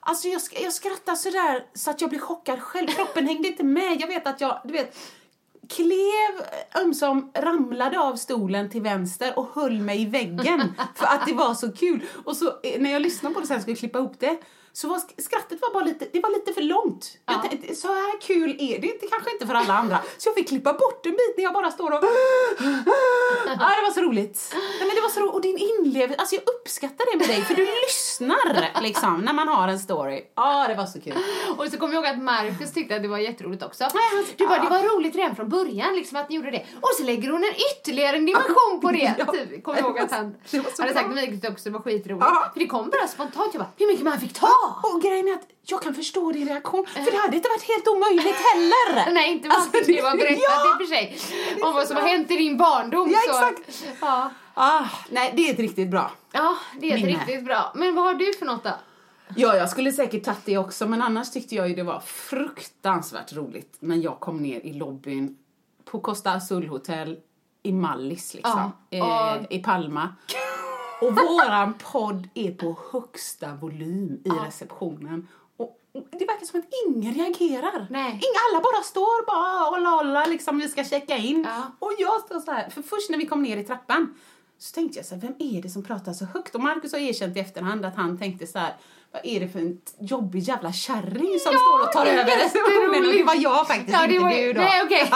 [0.00, 2.86] Alltså jag, sk- jag skrattade sådär så att jag blev chockad själv.
[2.88, 4.00] Kroppen hängde inte med.
[4.00, 4.96] Jag vet att jag, du vet,
[5.68, 6.42] klev
[6.84, 11.54] ömsom ramlade av stolen till vänster och höll mig i väggen för att det var
[11.54, 12.02] så kul.
[12.24, 14.36] Och så eh, när jag lyssnade på det sen skulle klippa ihop det
[14.76, 17.18] så var sk- skrattet var bara lite, det var lite för långt.
[17.26, 17.48] Jag Ja.
[17.48, 19.98] tänkte, så här kul är det inte, kanske inte för alla andra.
[20.18, 22.04] Så jag fick klippa bort en bit när jag bara står och...
[23.46, 24.50] Ja, det var så roligt.
[24.52, 25.34] Nej, men det var så roligt.
[25.34, 29.48] Och din inlevelse, alltså jag uppskattar det med dig för du lyssnar liksom när man
[29.48, 30.22] har en story.
[30.34, 31.14] Ja, det var så kul.
[31.58, 33.84] Och så kommer jag ihåg att Marcus tyckte att det var jätteroligt också.
[33.94, 36.66] Nej, han- Du bara, det var roligt redan från början liksom att ni gjorde det.
[36.80, 39.14] Och så lägger hon en ytterligare en dimension på det.
[39.18, 39.24] Ja.
[39.32, 39.64] Typ.
[39.64, 40.34] Kommer jag ihåg att han
[40.78, 42.24] hade sagt till mig också, det var skitroligt.
[42.52, 44.48] För det kom bara spontant, jag bara, hur mycket man fick ta.
[44.82, 47.88] Och grejen är att jag kan förstå din reaktion för det hade inte varit helt
[47.88, 49.12] omöjligt heller.
[49.14, 50.70] Nej, inte vad Alltså, du har berättat ja.
[50.70, 51.18] i och för sig.
[51.62, 53.10] Om vad som har hänt i din barndom.
[53.10, 53.46] Ja, så.
[53.48, 53.84] exakt.
[54.00, 54.30] Ja.
[54.54, 56.10] Ah, nej, det är ett riktigt bra.
[56.32, 57.18] ja, det är ett Minne.
[57.18, 57.72] riktigt bra.
[57.74, 58.70] Men vad har du för något då?
[59.36, 63.32] Ja, jag skulle säkert tagit det också, men annars tyckte jag ju det var fruktansvärt
[63.32, 65.36] roligt när jag kom ner i lobbyn
[65.84, 67.16] på Costa Azul Hotel
[67.62, 70.08] i Mallis liksom, Ja, eh, i Palma.
[71.00, 75.28] Och våran podd är på högsta volym i receptionen.
[75.56, 77.86] Och och det verkar som att ingen reagerar.
[77.90, 78.10] Nej.
[78.10, 81.46] Inga, alla bara står bara och liksom, vi ska checka in.
[81.48, 81.62] Ja.
[81.78, 84.14] Och jag står så här, för först när vi kom ner i trappan
[84.58, 86.54] så tänkte jag så här, vem är det som pratar så högt?
[86.54, 88.74] Och Markus har erkänt i efterhand att han tänkte så här,
[89.12, 93.06] vad är det för en jobbig jävla kärring som står och tar över receptionen?
[93.06, 94.60] Och det var jag faktiskt, Ja, inte var- du då.
[94.60, 95.10] nej, okej.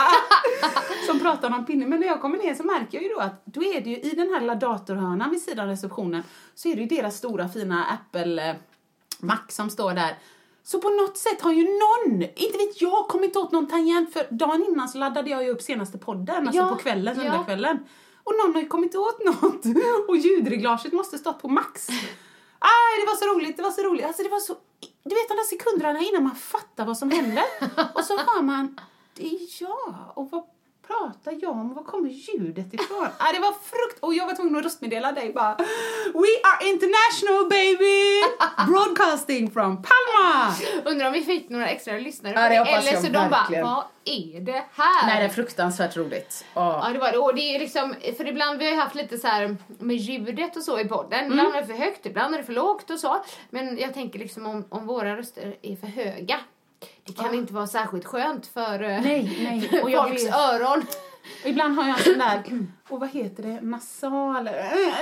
[1.07, 1.85] som pratar om pinne.
[1.85, 3.95] Men när jag kommer ner så märker jag ju då att då är det ju
[3.99, 6.23] i den här lilla datorhörnan vid sidan av receptionen
[6.55, 8.55] så är det ju deras stora fina Apple eh,
[9.19, 10.17] Mac som står där.
[10.63, 14.27] Så på något sätt har ju någon, inte vet jag, kommit åt någon tangent för
[14.29, 17.43] dagen innan så laddade jag ju upp senaste podden, alltså Ja, på kvällen, ja.
[18.23, 19.65] Och någon har ju kommit åt något.
[20.07, 21.89] Och ljudreglaget måste stått på max.
[22.59, 24.05] Aj, det var så roligt, det var så roligt.
[24.05, 24.55] Alltså det var så...
[25.03, 27.43] Du vet de där sekunderna innan man fattar vad som händer.
[27.95, 28.79] Och så hör man,
[29.13, 29.95] det är jag.
[30.15, 30.43] Och vad
[30.89, 31.73] pratar jag om?
[31.73, 33.07] Var kommer ljudet ifrån?
[33.17, 33.99] ah, det var frukt...
[33.99, 35.55] Och jag var tvungen att röstmeddela dig bara.
[36.13, 38.21] We are international baby!
[38.71, 40.53] Broadcasting from Palma!
[40.85, 43.63] Undrar om vi fick några extra lyssnare på det Eller så de verkligen.
[43.63, 45.07] bara, vad är det här?
[45.07, 46.45] Nej, det är fruktansvärt roligt.
[46.53, 46.81] Ja.
[46.83, 47.17] Ja, det var det.
[47.17, 50.63] Och det är liksom, för ibland vi har haft lite så här med ljudet och
[50.63, 51.19] så i podden.
[51.19, 51.31] Mm.
[51.31, 53.23] Ibland är det för högt, ibland är det för lågt och så.
[53.49, 56.39] Men jag tänker liksom om, om våra röster är för höga.
[57.05, 59.39] Det kan inte vara särskilt skönt för eh, Nej,
[59.71, 59.81] nej.
[59.83, 60.83] Och jag folks vet- öron.
[61.43, 62.43] Och ibland har jag en sån där,
[62.89, 64.53] och vad heter det, nasal, eh,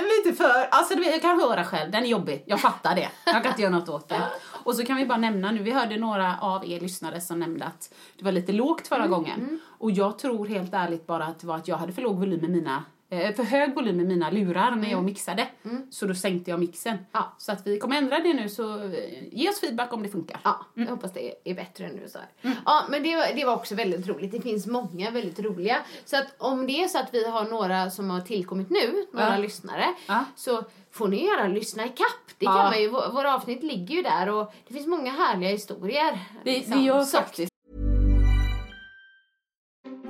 [0.02, 3.08] lite för, alltså vet, jag kan höra själv, den är jobbig, jag fattar det.
[3.26, 4.20] Jag kan inte göra något åt det.
[4.64, 7.64] Och så kan vi bara nämna nu, vi hörde några av er lyssnare som nämnde
[7.64, 9.60] att det var lite lågt förra gången.
[9.78, 12.40] Och jag tror helt ärligt bara att det var att jag hade för låg volym
[12.40, 15.48] med mina eh, för hög volym i mina lurar när jag mixade.
[15.90, 16.96] Så då sänkte jag mixen.
[17.12, 17.34] Ja.
[17.38, 18.92] Så att vi kommer ändra det nu så eh,
[19.32, 20.40] ge oss feedback om det funkar.
[20.44, 22.18] Ja, jag hoppas det är bättre nu så.
[22.66, 24.32] Ja, men det var, det var också väldigt roligt.
[24.32, 25.76] Det finns många väldigt roliga.
[26.04, 29.30] Så att om det är så att vi har några som har tillkommit nu, några
[29.34, 29.36] Ja.
[29.38, 30.24] lyssnare, Ja.
[30.36, 32.34] så får ni gärna lyssna i kapp.
[32.38, 32.62] Det kan Ja.
[32.62, 36.18] man ju, vå- våra avsnitt ligger ju där och det finns många härliga historier.
[36.44, 36.78] Det, liksom.
[36.78, 37.52] det gör Så- faktiskt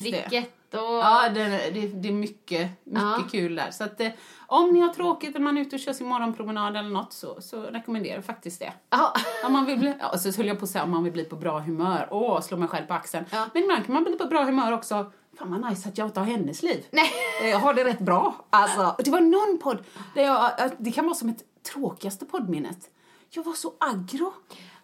[0.00, 0.78] Dricket och...
[0.80, 3.24] Ja, det, det, det är mycket, mycket Ja.
[3.30, 3.70] kul där.
[3.70, 4.00] Så att,
[4.46, 7.40] om ni har tråkigt och man är ute och kör sin morgonpromenad eller något så,
[7.40, 8.72] så rekommenderar jag faktiskt det.
[8.90, 9.12] Ja.
[9.44, 11.24] Om man vill bli, ja, så höll jag på att säga om man vill bli
[11.24, 12.08] på bra humör.
[12.10, 13.24] Åh, slå mig själv på axeln.
[13.30, 13.46] Ja.
[13.54, 15.12] Men ibland kan man bli på bra humör också.
[15.38, 16.84] Fan vad nice att jag inte har hennes liv.
[16.90, 17.10] Nej.
[17.50, 18.34] Jag har det rätt bra.
[18.50, 19.78] Alltså, det var någon podd
[20.14, 22.90] där jag, det kan vara som ett tråkigaste poddminnet.
[23.30, 24.32] Jag var så aggro.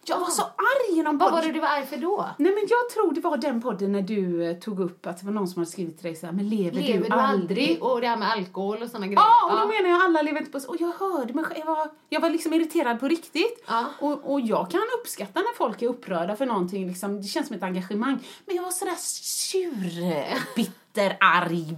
[0.09, 2.29] Jag var så arg i någon Vad var det du var arg för då?
[2.37, 5.25] Nej men jag tror det var den podden när du eh, tog upp att det
[5.25, 7.83] var någon som hade skrivit till dig såhär, men lever, Lever du aldrig?
[7.83, 9.19] Och det här med alkohol och såna grejer.
[9.19, 10.69] Ja, och då menar jag alla lever inte på så.
[10.69, 13.63] Och jag hörde mig själv, jag var, jag var liksom irriterad på riktigt.
[13.67, 13.85] Ja.
[13.99, 17.55] Och, och jag kan uppskatta när folk är upprörda för någonting, liksom, det känns som
[17.55, 18.19] ett engagemang.
[18.45, 21.77] Men jag var sådär sur, bitter, arg.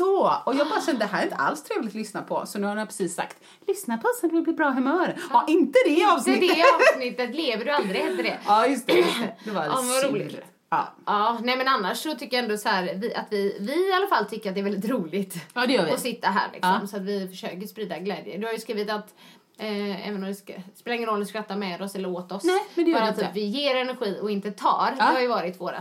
[0.00, 2.46] Så, och jag bara kände det här är inte alls trevligt att lyssna på.
[2.46, 3.36] Så nu har jag precis sagt,
[3.66, 5.16] lyssna på oss när du blir bra humör.
[5.30, 6.40] Ja, inte det avsnittet.
[6.56, 8.38] det avsnittet, lever du aldrig hette det.
[8.46, 8.92] Ja, just det.
[8.92, 9.34] Just det.
[9.44, 10.36] det var Ja, vad roligt.
[10.70, 10.88] Ja.
[11.06, 13.92] Ja, nej men annars så tycker jag ändå så här, vi, att vi, vi i
[13.92, 15.90] alla fall tycker att det är väldigt roligt Ja, det gör vi.
[15.92, 16.78] att sitta här liksom.
[16.80, 16.86] Ja.
[16.86, 18.38] Så att vi försöker sprida glädje.
[18.38, 19.14] Du har ju skrivit att
[19.58, 22.32] Eh, även om det ska, spelar ingen roll om du skrattar med oss eller åt
[22.32, 22.44] oss.
[22.44, 23.32] Nej, men det gör Bara det att inte.
[23.34, 24.94] vi ger energi och inte tar.
[24.98, 25.04] Ja.
[25.04, 25.72] Det har ju varit vårt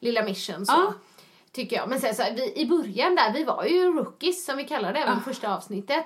[0.00, 0.66] lilla mission.
[0.66, 0.72] Så.
[0.72, 0.94] Ja.
[1.54, 1.88] Tycker jag.
[1.88, 4.92] Men sen så här, vi, i början där, vi var ju rookies som vi kallade
[4.94, 6.04] det även första avsnittet.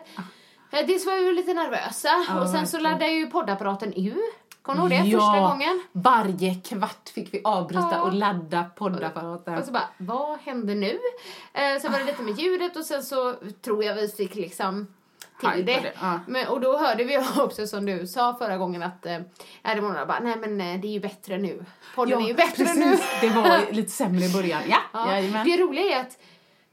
[0.72, 4.48] Eh, Dels var vi ju lite nervösa och sen så laddade ju poddapparaten ur.
[4.62, 5.12] Kommer du ihåg det?
[5.12, 5.82] Första gången.
[5.92, 8.02] varje kvart fick vi avbryta Ja.
[8.02, 9.58] och ladda poddapparaten.
[9.58, 10.98] Och så bara, vad hände nu?
[11.52, 13.34] Eh, sen var det lite med ljudet och sen så
[13.64, 14.86] tror jag vi fick liksom
[15.40, 15.72] till det.
[15.80, 16.20] det, ja.
[16.26, 19.12] Men, och då hörde vi också som du sa förra gången att eh,
[19.62, 21.64] ja, det var några bara, nej men eh, det är ju bättre nu.
[21.94, 22.78] Podden är ju bättre precis.
[22.84, 22.96] nu.
[23.20, 24.62] Det var lite sämre i början.
[24.70, 25.42] Ja, Ja.
[25.44, 26.18] Det roliga är att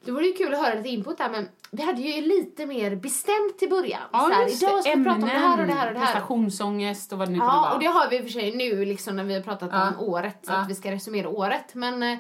[0.06, 2.96] det vore ju kul att höra lite input där men vi hade ju lite mer
[2.96, 4.02] bestämt i början.
[4.12, 6.00] Ja, så här, idag ska vi prata om det här och det här och det
[6.00, 6.06] här.
[6.06, 7.74] Prestationsångest och vad det nu kunde Ja, vara.
[7.74, 9.88] och det har vi i och för sig nu liksom när vi har pratat Ja.
[9.90, 10.58] om året, så Ja.
[10.58, 11.76] att vi ska resumera året.
[11.76, 12.18] Men eh,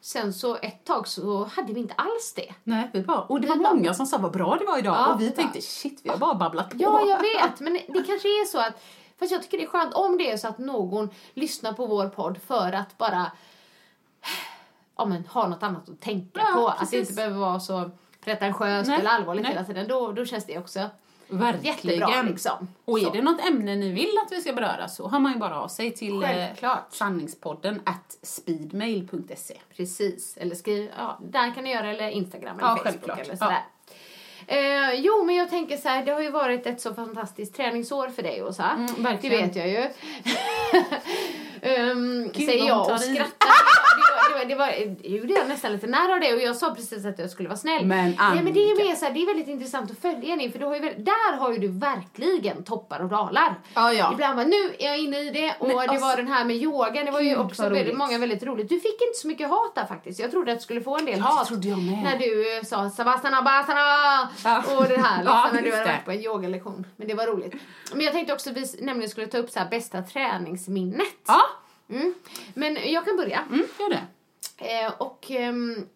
[0.00, 2.54] sen så ett tag så hade vi inte alls det.
[2.64, 4.78] Nej, vi bara, och det var Vi bara- många som sa vad bra det var
[4.78, 4.96] idag.
[4.96, 6.76] Ja, och vi tänkte shit, vi har bara babblat på.
[6.78, 7.60] Ja, jag vet.
[7.60, 8.82] Men det kanske är så att...
[9.18, 12.08] Fast jag tycker det är skönt om det är så att någon lyssnar på vår
[12.08, 13.32] podd för att bara
[14.96, 16.68] ja, men, ha något annat att tänka Ja, på.
[16.68, 17.00] Att det precis.
[17.00, 17.90] inte behöver vara så
[18.24, 19.52] pretentiöst Nej, eller allvarligt nej.
[19.52, 19.88] hela tiden.
[19.88, 20.90] Då, då känns det också
[21.28, 21.76] Verkligen.
[21.76, 22.22] jättebra.
[22.22, 22.68] Liksom.
[22.84, 25.38] Och är det något ämne ni vill att vi ska beröra så har man ju
[25.38, 26.86] bara av sig till eh, Självklart.
[26.90, 29.54] sanningspodden at speedmail.se.
[29.76, 30.36] Precis.
[30.36, 33.18] Eller skriv, ja, där kan ni göra eller Instagram eller Ja, Facebook självklart.
[33.20, 33.62] eller sådär.
[34.46, 38.08] Eh, jo, men jag tänker så här, det har ju varit ett så fantastiskt träningsår
[38.08, 38.70] för dig, Åsa.
[38.70, 39.88] Mm, det vet jag ju.
[41.62, 43.48] um, säger vad jag och skrattar.
[44.28, 46.40] Det var, det var, det var, det gjorde jag nästan lite nära av det och
[46.40, 47.86] jag sa precis att jag skulle vara snäll.
[47.86, 50.50] Men Nej, men det är mer så här, det är väldigt intressant att följa ni
[50.50, 53.54] för du har ju, där har ju du verkligen toppar och dalar.
[53.74, 54.12] Ja, ja.
[54.12, 56.44] Ibland bara, nu är jag inne i det och Men det alltså- var den här
[56.44, 57.96] med yoga, det var ju Gud, också väldigt, roligt.
[57.96, 58.68] många väldigt roligt.
[58.68, 60.20] Du fick inte så mycket hat där faktiskt.
[60.20, 61.50] Jag trodde att du skulle få en del hat.
[61.50, 64.62] När du eh, sa savasana basana Ja.
[64.76, 66.86] och det här liksom, Ja, när du hade varit på en yogalektion.
[66.96, 67.54] Men det var roligt.
[67.92, 71.06] Men jag tänkte också vi nämligen skulle ta upp så här bästa träningsminnet.
[71.26, 71.40] Ja,
[71.90, 72.14] Mm.
[72.54, 73.40] Men jag kan börja.
[73.40, 74.06] mm, gör det.
[74.56, 75.86] Eh, och ehm,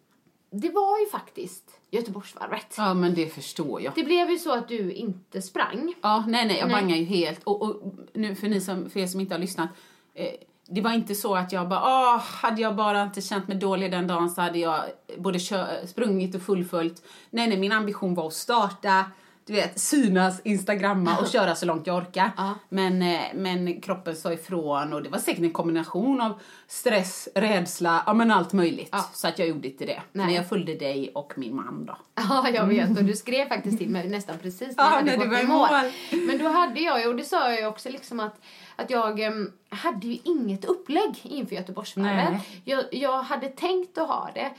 [0.51, 2.75] det var ju faktiskt Göteborgsvarvet.
[2.77, 3.93] Ja, men det förstår jag.
[3.95, 5.93] Det blev ju så att du inte sprang.
[6.01, 6.81] Ja, nej, nej, jag Nej.
[6.81, 7.43] bangar ju helt.
[7.43, 7.81] Och, och
[8.13, 9.69] nu för, ni som, för er som inte har lyssnat.
[10.13, 10.33] Eh,
[10.67, 13.91] det var inte så att jag bara, åh, hade jag bara inte känt mig dålig
[13.91, 14.81] den dagen så hade jag
[15.17, 15.39] både
[15.85, 17.03] sprungit och fullföljt.
[17.29, 19.05] Nej, nej, min ambition var att starta,
[19.45, 22.31] du vet, synas, instagramma och köra så långt jag orkar.
[22.37, 22.53] Ja.
[22.69, 28.03] Men, eh, men kroppen sa ifrån och det var säkert en kombination av stress, rädsla,
[28.05, 28.89] ja men allt möjligt.
[28.91, 29.09] Ja.
[29.13, 30.01] Så att jag gjorde inte det.
[30.11, 30.25] Nej.
[30.25, 31.97] Men jag följde dig och min man då.
[32.15, 32.97] Ja, jag vet.
[32.97, 35.47] Och du skrev faktiskt till mig nästan precis när Ja, jag hade gått var i
[35.47, 35.69] mål.
[35.71, 35.91] mål.
[36.27, 38.39] Men då hade jag och det sa jag ju också liksom att,
[38.75, 42.41] att jag em, hade ju inget upplägg inför Göteborgsvarvet.
[42.63, 44.51] Jag, jag hade tänkt att ha det.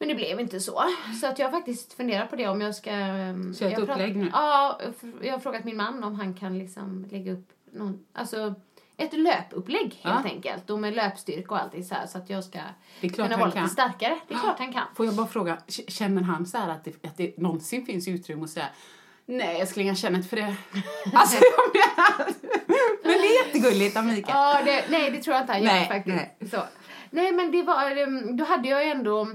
[0.00, 0.82] Men det blev inte så.
[1.20, 2.90] Så att jag faktiskt funderar på det om jag ska...
[2.90, 4.30] Kör ett jag upplägg nu?
[4.32, 4.80] Ja,
[5.22, 8.54] jag har frågat min man om han kan liksom lägga upp någon, alltså
[8.96, 10.30] ett löpupplägg helt Ja.
[10.30, 10.70] enkelt.
[10.70, 12.58] Och med löpstyrka och allting så här så att jag ska
[13.14, 14.18] kunna vara lite starkare.
[14.28, 14.82] Det är klart han kan.
[14.96, 18.50] Får jag bara fråga, känner han så att det, att det någonsin finns utrymme att
[18.50, 18.66] säga
[19.26, 20.42] Nej jag känner inte för det.
[21.14, 22.32] Alltså jag menar,
[23.02, 24.24] men det är jättegulligt av Mikael.
[24.28, 26.16] Ja, det, nej, det tror jag inte han gör Nej, faktiskt.
[26.16, 26.48] nej.
[26.50, 26.62] Så.
[27.10, 29.28] nej, men det var, ehm, då hade jag ju ändå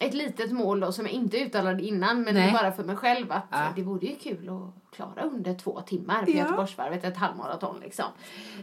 [0.00, 2.52] ett litet mål då som jag inte uttalade innan, men Nej.
[2.52, 3.72] bara för mig själv att Ja.
[3.76, 6.36] det vore ju kul att klara under två timmar på Ja.
[6.36, 8.04] Göteborgsvarvet, ett halvmaraton liksom.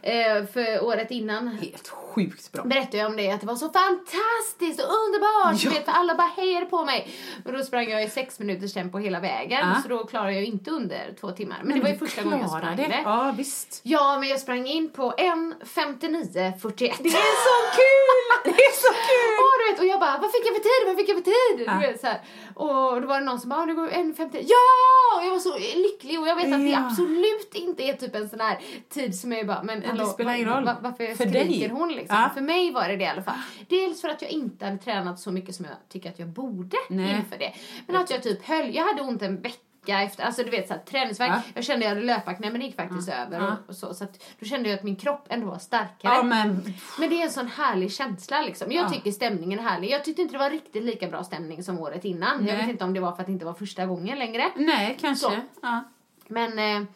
[0.02, 2.64] Eh, för året innan Helt sjukt bra.
[2.64, 5.64] berättade jag om det, att det var så fantastiskt och underbart!
[5.64, 5.70] Ja.
[5.70, 7.08] Du vet, för alla bara hejade på mig.
[7.46, 9.82] Och då sprang jag i sex minuters tempo hela vägen, Ja.
[9.82, 11.58] så då klarade jag inte under två timmar.
[11.64, 12.84] Men, det var ju första gången jag sprang det.
[12.88, 13.02] det.
[13.06, 13.80] Ja visst.
[13.84, 16.94] Ja, men jag sprang in på 1.59.41.
[17.00, 18.20] Det är så kul!
[18.44, 19.34] Det är så kul!
[19.44, 20.88] Och, du vet, och jag bara, vad fick jag för tid?
[20.88, 21.68] Vad fick jag för tid?
[21.68, 21.74] Ja.
[21.74, 22.22] Du vet, så här.
[22.56, 24.46] Och då var det någon som bara, "Ah, det går 1.50.
[24.48, 25.18] Ja!
[25.20, 26.86] Och jag var så lycklig och jag vet att det Ja.
[26.88, 28.60] absolut inte är typ en sån här
[28.90, 30.64] tid som är bara, men det hallå, spelar ingen roll.
[30.66, 31.70] va- varför För skriker dig.
[31.70, 32.18] hon liksom?
[32.18, 32.30] Ja.
[32.34, 33.36] För mig var det det i alla fall.
[33.70, 36.78] Dels för att jag inte hade tränat så mycket som jag tycker att jag borde
[36.90, 37.16] Nej.
[37.16, 37.54] inför det.
[37.88, 40.82] Men att jag typ höll, jag hade ont en vecka efter, alltså du vet såhär
[40.82, 41.30] träningsvärk.
[41.32, 41.42] Ja.
[41.54, 43.48] Jag kände jag hade löparknä men det gick faktiskt över Ja.
[43.48, 43.94] och, och så.
[43.94, 46.14] Så att då kände jag att min kropp ändå var starkare.
[46.14, 48.72] Ja men Men det är en sån härlig känsla liksom.
[48.72, 48.90] Jag Ja.
[48.90, 49.90] tycker stämningen är härlig.
[49.90, 52.38] Jag tyckte inte det var riktigt lika bra stämning som året innan.
[52.48, 52.58] Jag Nej.
[52.58, 54.52] vet inte om det var för att det inte var första gången längre.
[54.56, 55.26] nej kanske.
[55.26, 55.32] Så.
[55.62, 55.84] Ja.
[56.28, 56.88] Men, eh,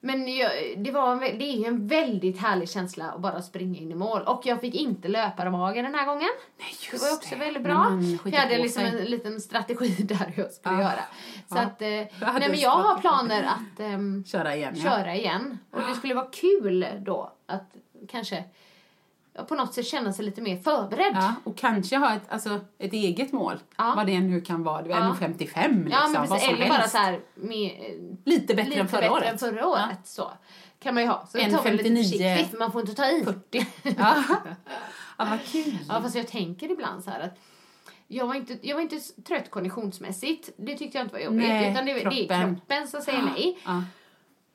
[0.00, 3.90] men jag, det, var, det är ju en väldigt härlig känsla att bara springa in
[3.92, 4.22] i mål.
[4.22, 6.28] Och jag fick inte löparmage den här gången.
[6.58, 8.30] Nej, just Det var också väldigt När bra.
[8.32, 9.00] Jag hade liksom sig.
[9.00, 10.80] en liten strategi där hur jag skulle Ja.
[10.82, 11.00] göra.
[11.48, 11.60] Så Ja.
[11.60, 14.74] att, eh, nej men en jag har planer att ehm, Köra igen.
[14.76, 14.82] ja.
[14.90, 15.58] köra igen.
[15.70, 17.76] Och det skulle vara kul då att
[18.08, 18.42] kanske ja,
[19.44, 21.12] på något sätt känna sig lite mer förberedd.
[21.14, 23.58] Ja, och kanske ha ett, alltså, ett eget mål.
[23.76, 23.92] Ja.
[23.96, 24.82] Vad det nu kan vara.
[24.82, 25.16] Du är Ja.
[25.20, 25.88] 1,55 liksom.
[25.90, 26.48] Ja, men precis.
[26.48, 29.32] Eller bara så här med, eh, Lite bättre lite än förra bättre året.
[29.32, 29.98] än förra året.
[30.04, 30.30] Så
[30.80, 31.26] kan man ju ha.
[31.32, 32.02] Så En tar man lite 59.
[32.04, 33.24] försiktigt för man får inte ta i.
[33.24, 33.66] 40.
[33.98, 34.14] Ja.
[35.18, 35.78] ja, vad kul.
[35.88, 37.38] Ja, fast jag tänker ibland så här att
[38.10, 40.50] jag var inte, jag var inte trött konditionsmässigt.
[40.56, 41.48] Det tyckte jag inte var jobbigt.
[41.48, 42.54] Nej, utan det, det är kroppen.
[42.56, 43.58] kroppen som säger nej.
[43.64, 43.82] Ja.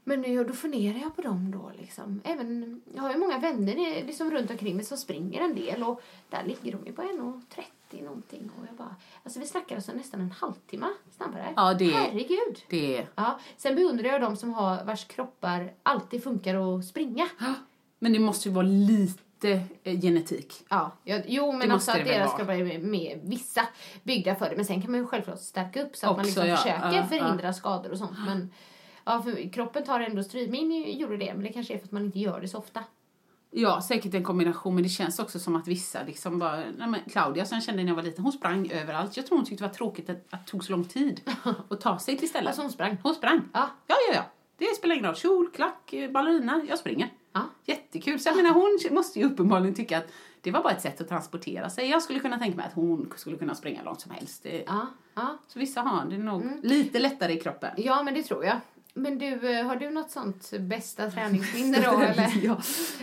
[0.04, 2.22] Men nu, då funderar jag på dem då liksom.
[2.24, 6.02] Även, jag har ju många vänner liksom runt omkring mig som springer en del och
[6.30, 10.22] där ligger de ju på 1.30 någonting och jag bara, alltså vi snackar alltså nästan
[10.22, 10.88] en halvtimme
[11.18, 11.54] snabbare.
[11.56, 12.62] Ja, det Herregud.
[12.70, 13.08] Det.
[13.16, 17.28] Ja, sen beundrar jag de som har vars kroppar alltid funkar att springa.
[18.00, 20.66] Men det måste ju vara lite eh, genetik.
[20.70, 22.38] Ja, ja, jo men Det också måste att det deras vara.
[22.38, 23.68] kroppar är med, med vissa
[24.04, 24.56] byggda för det.
[24.56, 26.58] Men sen kan man ju självklart stärka upp så att man Också, liksom ja.
[26.58, 28.18] försöker Ja, förhindra skador och sånt.
[28.26, 28.50] Men
[29.06, 30.50] ja, för kroppen tar ändå stryk.
[30.50, 32.84] Min gjorde det, men det kanske är för att man inte gör det så ofta.
[33.56, 36.56] Ja, säkert en kombination, men det känns också som att vissa liksom bara...
[36.56, 39.18] Nej, men Claudia som jag kände när jag var liten, hon sprang överallt.
[39.18, 41.22] Jag tror hon tyckte det var tråkigt att, att det tog så lång tid
[41.70, 42.48] att ta sig till stället.
[42.48, 42.98] Alltså hon sprang?
[43.04, 43.42] Hon sprang.
[43.54, 43.70] Ja.
[43.88, 44.16] ja, ja.
[44.16, 44.24] ja.
[44.58, 45.16] Det spelar ingen roll.
[45.16, 46.62] Kjol, klack, eh, ballerina.
[46.70, 47.10] Jag springer.
[47.34, 47.42] Ja.
[47.66, 48.20] Jättekul.
[48.20, 50.08] Så jag menar, hon måste ju uppenbarligen tycka att
[50.42, 51.90] det var bara ett sätt att transportera sig.
[51.90, 54.44] Jag skulle kunna tänka mig att hon skulle kunna springa långt som helst.
[54.44, 55.38] Det- Ja, ja.
[55.48, 57.72] Så vissa har det nog lite lättare i kroppen.
[57.78, 58.58] ja, men det tror jag.
[58.96, 62.32] Men du, eh, har du något sånt bästa träningsminne då eller?
[62.44, 62.62] ja.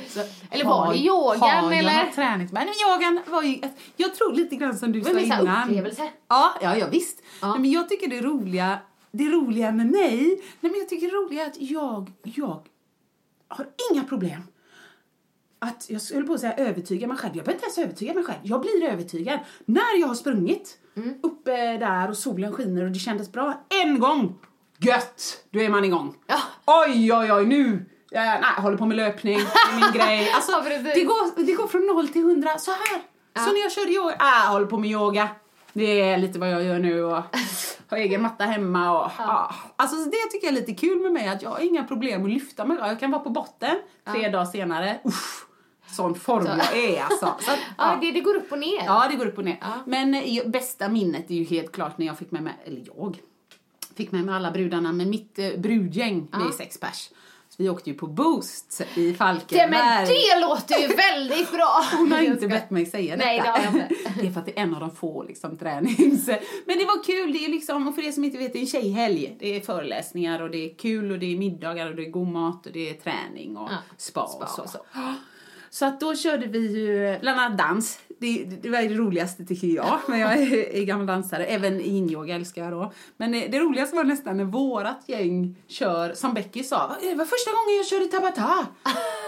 [0.09, 0.20] Så,
[0.51, 2.05] Eller var har- det yogan, har jag eller?
[2.05, 2.53] något Tränings...
[2.53, 3.61] Men yogan var ju...
[3.97, 5.68] Jag tror lite grann som du Men sa här innan.
[5.68, 6.11] upplevelse.
[6.28, 7.22] Ja, ja, ja visst.
[7.43, 7.57] Ja.
[7.59, 8.78] Men jag tycker det roliga,
[9.11, 10.18] det roliga med mig,
[10.61, 12.66] nej men jag tycker det roliga är att jag, jag
[13.49, 14.43] har inga problem
[15.59, 17.36] att, jag skulle på att säga övertyga mig själv.
[17.36, 18.38] Jag behöver inte ens övertyga mig själv.
[18.43, 19.38] Jag blir övertygad.
[19.64, 21.14] När jag har sprungit Mm.
[21.22, 24.38] uppe där och solen skiner och det kändes bra en gång,
[24.81, 25.45] gött!
[25.51, 26.14] Då är man igång.
[26.26, 26.39] Ja.
[26.66, 27.87] Oj, oj, oj, nu!
[28.12, 30.31] Eh, nej, jag håller på med löpning, det är min grej.
[30.35, 33.03] Alltså, Ja, det, går, det går från noll till hundra så här.
[33.47, 35.28] Så när jag körde yoga, ah, jag håller på med yoga.
[35.72, 37.22] Det är lite vad jag gör nu och
[37.91, 39.55] har egen matta hemma och ah.
[39.76, 42.31] Alltså det tycker jag är lite kul med mig att jag har inga problem att
[42.31, 42.76] lyfta mig.
[42.81, 43.76] Jag kan vara på botten
[44.12, 45.01] tre dagar senare.
[45.05, 45.47] Uff,
[45.87, 47.35] sån form jag är alltså.
[47.41, 48.85] Så att, Ja, det, det går upp och ner.
[48.85, 49.59] Ja, det går upp och ner.
[49.61, 49.68] Ja.
[49.87, 53.18] Men eh, bästa minnet är ju helt klart när jag fick med mig, eller jag,
[54.01, 57.11] fick med mig alla brudarna med mitt eh, brudgäng, vi är sex pers.
[57.48, 59.70] Så vi åkte ju på Boost i Det, Falkenberg.
[59.70, 61.84] men det låter ju väldigt bra.
[61.98, 63.26] Hon har inte bett mig säga detta.
[63.26, 63.88] Nej, det har jag inte.
[64.20, 66.26] Det är för att det är en av de få liksom, tränings...
[66.66, 68.61] Men det var kul, det är liksom, och för er som inte vet, det är
[68.61, 69.36] en tjejhelg.
[69.38, 72.28] Det är föreläsningar och det är kul och det är middagar och det är god
[72.28, 74.62] mat och det är träning och Ja, spa, spa och så.
[74.62, 74.78] och så.
[75.70, 77.98] Så att då körde vi ju bland annat dans.
[78.20, 81.44] Det, det var det roligaste tycker jag, men jag är, är gammal dansare.
[81.44, 82.92] Även yin-yoga älskar jag då.
[83.16, 87.24] Men eh, det roligaste var nästan när vårat gäng kör, som Becky sa, det var
[87.24, 88.66] första gången jag körde tabata.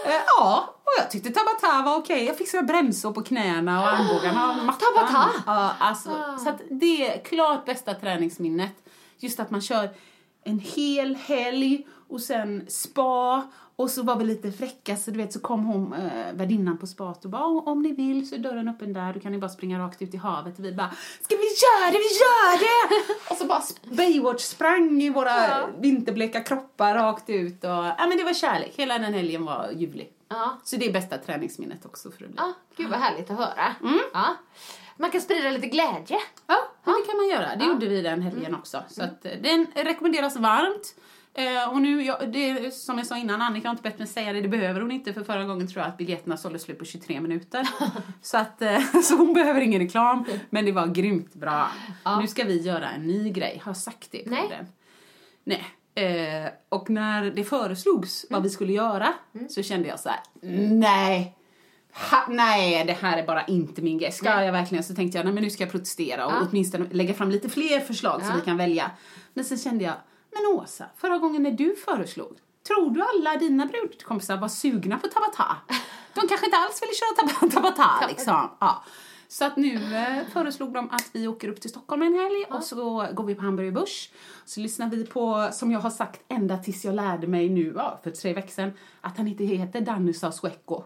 [0.05, 2.25] eh, ja, och jag tyckte tabata var okej.
[2.25, 4.93] Jag fick såna bränsår på knäna och armbågarna och mattan.
[4.95, 5.29] Tabata?
[5.45, 6.09] Ja, alltså,
[6.43, 8.73] Så att det är klart bästa träningsminnet.
[9.17, 9.89] Just att man kör
[10.43, 13.51] en hel helg och sen spa
[13.83, 16.87] och så var vi lite fräcka så du vet så kom hon äh, värdinnan på
[16.87, 19.49] spat och bara om ni vill så är dörren öppen där, då kan ni bara
[19.49, 20.89] springa rakt ut i havet och vi bara
[21.21, 23.13] ska vi göra det, vi gör det!
[23.29, 28.23] och så bara Baywatch sprang i våra vinterbleka kroppar rakt ut och ja men det
[28.23, 30.13] var kärlek, hela den helgen var ljuvlig.
[30.27, 30.57] Ja.
[30.63, 32.37] Så det är bästa träningsminnet också för att bli.
[32.37, 33.75] Ja, gud vad härligt att höra.
[33.81, 33.99] Mm.
[34.13, 34.35] Ja.
[34.97, 36.17] Man kan sprida lite glädje.
[36.47, 37.55] Ja, men det kan man göra.
[37.55, 38.83] Det gjorde vi den helgen också.
[38.87, 40.95] Så att, eh, den rekommenderas varmt.
[41.35, 44.33] Eh, och nu, ja, det, som jag sa innan, Annika har inte bett mig säga
[44.33, 46.85] det, det behöver hon inte för förra gången tror jag att biljetterna sålde slut på
[46.85, 47.67] 23 minuter.
[48.21, 51.67] så, att, eh, så hon behöver ingen reklam, men det var grymt bra.
[52.21, 54.47] Nu ska vi göra en ny grej, har jag sagt det Nej.
[54.49, 54.67] den?
[55.43, 55.63] Nej.
[55.95, 59.13] Eh, och när det föreslogs vad vi skulle göra
[59.49, 60.19] så kände jag så här:
[60.79, 61.37] nej.
[62.11, 64.11] Ha, nej, det här är bara inte min grej.
[64.11, 64.83] Ska jag verkligen?
[64.83, 66.47] Så tänkte jag, nej men nu ska jag protestera och Ja.
[66.49, 68.27] åtminstone lägga fram lite fler förslag Ja.
[68.27, 68.91] som vi kan välja.
[69.33, 69.93] Men sen kände jag,
[70.35, 75.07] men Åsa, förra gången när du föreslog, tror du alla dina brudkompisar var sugna på
[75.07, 75.45] tabata?
[76.13, 78.49] De kanske inte alls ville köra tab- tabata liksom.
[78.59, 78.83] Ja.
[79.27, 82.63] Så att nu eh, föreslog de att vi åker upp till Stockholm en helg och
[82.63, 84.09] så går vi på Hamburger Börs.
[84.45, 87.99] Så lyssnar vi på, som jag har sagt ända tills jag lärde mig nu, ja,
[88.03, 90.83] för tre veckor sedan, att han inte heter Danny Saucedo.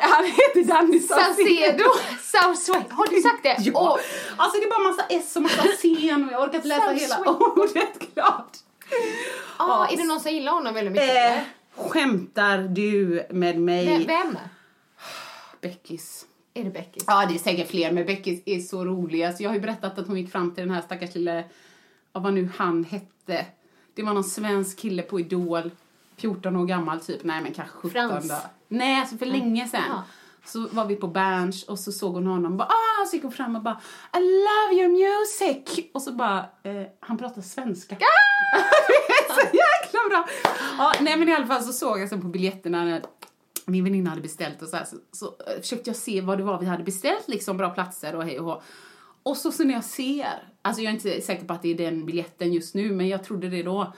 [0.00, 1.84] Han heter Danny Saucedo,
[2.22, 2.84] Saucedo.
[2.90, 3.56] Har du sagt det?
[3.58, 3.72] Ja.
[3.74, 3.98] Åh,
[4.36, 7.18] Alltså det är bara massa S och massa C och jag orkar inte läsa hela
[7.28, 8.56] ordet klart.
[9.56, 11.36] ah, är det någon som gillar honom väldigt mycket?
[11.36, 11.42] Eh,
[11.88, 13.86] skämtar du med mig?
[13.86, 14.06] Vem?
[14.06, 14.38] Vem?
[15.60, 16.24] Beckis.
[16.54, 17.00] Är det Becky?
[17.06, 19.22] Ja, det är säkert fler, men Beckis är så rolig.
[19.24, 21.44] Alltså, jag har ju berättat att hon gick fram till den här stackars lille,
[22.12, 23.46] ja, vad nu han hette.
[23.94, 25.70] Det var någon svensk kille på Idol,
[26.18, 28.28] 14 år gammal typ, nej men kanske 17 Frans.
[28.28, 28.34] då.
[28.68, 29.82] Nej, alltså för länge sedan.
[29.88, 30.02] Ja.
[30.44, 33.22] Så var vi på Berns och så såg hon honom och bara, ah, så gick
[33.22, 33.80] hon fram och bara
[34.16, 35.90] I love your music!
[35.94, 37.96] Och så bara, eh, han pratar svenska.
[37.98, 38.04] det
[39.14, 40.28] är så jäkla bra!
[40.78, 43.02] Ja, nej men i alla fall så såg jag sen på biljetterna när
[43.66, 46.44] min väninna hade beställt och så, här, så, så eh, försökte jag se vad det
[46.44, 48.62] var vi hade beställt, liksom bra platser och hej och hå.
[49.22, 50.26] Och så, så när jag ser,
[50.62, 53.24] alltså jag är inte säker på att det är den biljetten just nu, men jag
[53.24, 53.92] trodde det då,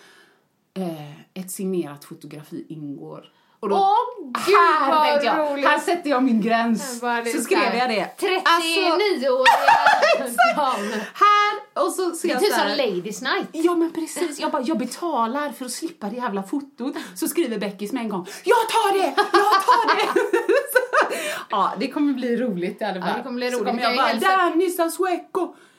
[0.78, 3.24] eh, ett signerat fotografi ingår.
[3.60, 5.66] Och då, Åh, gud, här vad tänkte jag, roligt.
[5.66, 7.00] här sätter jag min gräns.
[7.34, 8.10] Så skrev jag det.
[8.18, 10.90] 39-åriga dam.
[11.14, 13.48] Här, och så ser Det är jag typ så som här, Ladies night.
[13.52, 16.94] Ja men precis, jag bara, jag betalar för att slippa det jävla fotot.
[17.14, 20.20] Så skriver Beckis med en gång, jag tar det, jag tar det!
[21.10, 21.16] Så,
[21.50, 23.08] ja, det kommer bli roligt i alla fall.
[23.10, 23.66] Ja, det kommer bli Så roligt.
[23.68, 24.70] kommer Jag bara, helt- Danny!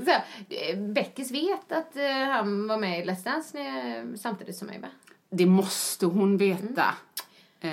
[0.05, 4.55] Så här, eh, Beckis vet att eh, han var med i Let's Dance när- samtidigt
[4.55, 4.87] som mig va?
[5.29, 6.83] Det måste hon veta.
[7.63, 7.69] Eh,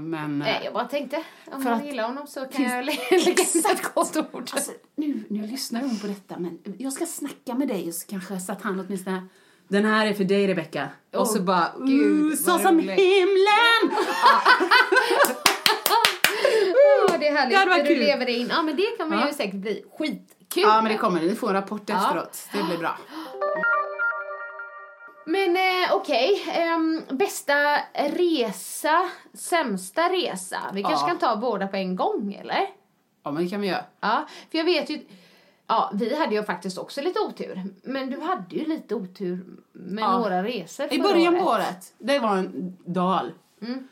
[0.00, 0.38] men...
[0.38, 2.92] Nej, jag bara tänkte, om För man gillar honom så kan Finns- jag lä-
[3.24, 4.50] lägga in ett gott ord.
[4.52, 8.40] Alltså, nu, nu lyssnar hon på detta, men jag ska snacka med dig så kanske
[8.40, 9.26] så att han åtminstone
[9.68, 10.88] den här är för dig Rebecca.
[11.16, 13.98] och så bara, gud, uh, så som himlen!
[17.24, 17.58] Det är härligt.
[17.58, 17.98] Det hade du kul.
[17.98, 18.46] lever det in.
[18.50, 19.26] Ja, men det kommer Ja.
[19.26, 20.62] ju säkert bli skitkul.
[20.62, 22.48] Ja, men det kommer Ni får en rapport efteråt.
[22.52, 22.98] Det blir bra.
[25.26, 30.58] Men eh, okej, ehm, bästa resa, sämsta resa.
[30.74, 31.08] Vi kanske Ja.
[31.08, 32.66] kan ta båda på en gång, eller?
[33.24, 33.84] Ja, men det kan vi göra.
[34.00, 35.00] Ja, för jag vet ju...
[35.66, 37.62] Ja, vi hade ju faktiskt också lite otur.
[37.82, 40.18] Men du hade ju lite otur med Ja.
[40.18, 41.66] några resor I början på året.
[41.66, 43.32] året, det var en dal.
[43.62, 43.88] Mm.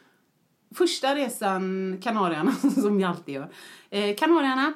[0.74, 3.48] Första resan, Kanarierna, som vi alltid gör.
[3.90, 4.72] Eh, Kanarierna,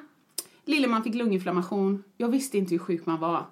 [0.65, 2.03] Lilleman fick lunginflammation.
[2.17, 3.45] Jag visste inte hur sjuk man var.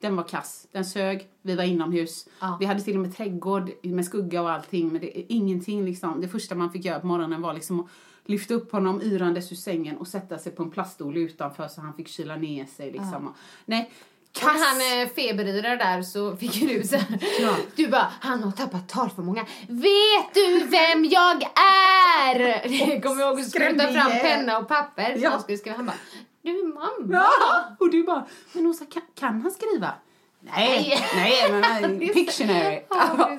[0.00, 2.28] Den var kass, den sög, vi var inomhus.
[2.40, 2.56] Ja.
[2.60, 4.88] Vi hade till och med trädgård med skugga och allting.
[4.88, 6.20] Men det, ingenting liksom.
[6.20, 7.86] Det första man fick göra på morgonen var liksom att
[8.24, 11.94] lyfta upp honom yrandes ur sängen och sätta sig på en plaststol utanför så han
[11.94, 13.26] fick kyla ner sig liksom.
[13.26, 13.36] Och,
[13.66, 13.90] nej,
[14.36, 14.62] Och när kass!
[14.62, 17.56] han eh, feberyrar där så fick du så här, Ja.
[17.76, 19.46] Du bara, han har tappat talförmåga.
[19.68, 22.38] Vet du vem jag är?
[22.68, 25.14] Det kommer jag ihåg du skulle ta fram penna och papper.
[25.14, 25.30] Så Ja.
[25.30, 25.76] han skulle skriva.
[25.76, 25.96] Han bara,
[26.42, 27.14] du mamma.
[27.40, 29.92] Ja, och du bara, men Åsa, kan, kan han skriva?
[30.40, 32.12] Nej, nej, men nej, det.
[32.14, 32.80] Pictionary.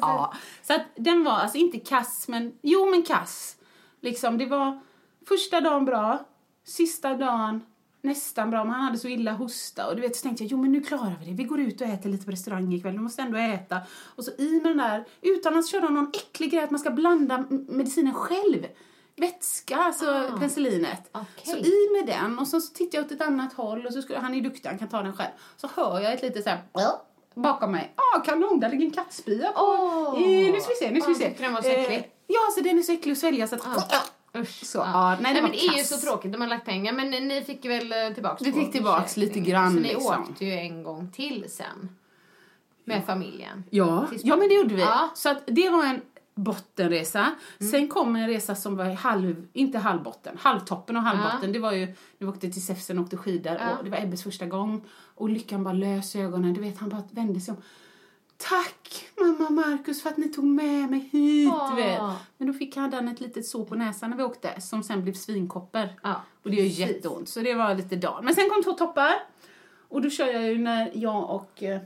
[0.01, 0.33] Ja.
[0.63, 3.55] Så att den var alltså inte kass, men jo men kass.
[4.01, 4.79] Liksom, det var
[5.27, 6.25] första dagen bra,
[6.65, 7.61] sista dagen
[8.01, 10.57] nästan bra, men han hade så illa hosta och du vet så tänkte jag, jo
[10.57, 12.99] men nu klarar vi det, vi går ut och äter lite på restaurang ikväll, vi
[12.99, 13.77] måste ändå äta.
[14.15, 16.89] Och så i med den där, utan att köra någon äcklig grej att man ska
[16.91, 18.65] blanda medicinen själv.
[19.17, 20.37] Vätska, alltså Ah.
[20.37, 21.09] penicillinet.
[21.11, 21.45] Okej.
[21.45, 24.19] Så i med den och så, tittar jag åt ett annat håll och så skulle,
[24.19, 25.31] han är duktig, han kan ta den själv.
[25.57, 26.59] Så hör jag ett litet så här
[27.35, 27.93] bakom mig.
[27.95, 29.61] Ja, ah, kanon, där ligger en kattspya på.
[29.61, 30.23] Åh.
[30.23, 31.43] Eh, nu ska vi se, nu ska vi Ja, se.
[31.43, 31.97] den var så äcklig.
[31.97, 33.93] Eh, ja, så den är så äcklig att svälja så att...
[34.37, 34.65] Usch.
[34.65, 36.93] Så, ja, nej, det men var det är ju så tråkigt man har lagt pengar.
[36.93, 40.21] Men ni- ni fick väl eh, tillbaks Vi fick tillbaks lite grann, Så ni liksom.
[40.29, 41.89] åkte ju en gång till sen.
[42.83, 43.63] Med familjen.
[43.69, 44.81] Ja, ja, men det gjorde vi.
[44.81, 44.97] Ja.
[44.99, 45.09] Mm.
[45.15, 46.01] Så att det var en
[46.35, 47.35] bottenresa.
[47.71, 51.51] Sen kom en resa som var halv, inte halvbotten, halvtoppen och halvbotten.
[51.53, 53.77] Det var ju, vi åkte till Säfsen och åkte skidor Ja.
[53.77, 54.81] och det var Ebbes första gång.
[55.15, 56.53] Och lyckan bara lös ögonen.
[56.53, 57.61] Du vet, han bara vände sig om.
[58.47, 61.53] Tack mamma Markus för att ni tog med mig hit.
[61.75, 62.01] Vet.
[62.37, 65.13] Men då fick han ett litet sår på näsan när vi åkte som sen blev
[65.13, 65.99] svinkopper.
[66.03, 66.79] Ja, och det gör precis.
[66.79, 67.29] jätteont.
[67.29, 68.19] Så det var lite dag.
[68.23, 69.13] Men sen kom två toppar.
[69.89, 71.81] Och då kör jag ju när jag och eh,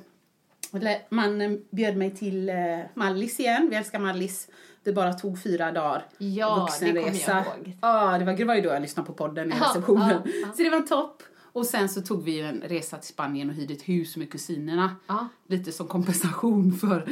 [1.09, 2.55] mannen bjöd mig till eh,
[2.93, 3.67] Mallis igen.
[3.69, 4.47] Vi älskar Mallis.
[4.83, 6.05] Det bara tog fyra dagar.
[6.17, 7.77] Ja, det kommer jag ihåg.
[7.81, 10.21] Ja, det var, det var ju då jag lyssnade på podden i receptionen.
[10.55, 11.23] Så det var en topp.
[11.53, 14.95] Och sen så tog vi en resa till Spanien och hyrde ett hus med kusinerna.
[15.07, 15.27] Ja.
[15.47, 17.09] Lite som kompensation för...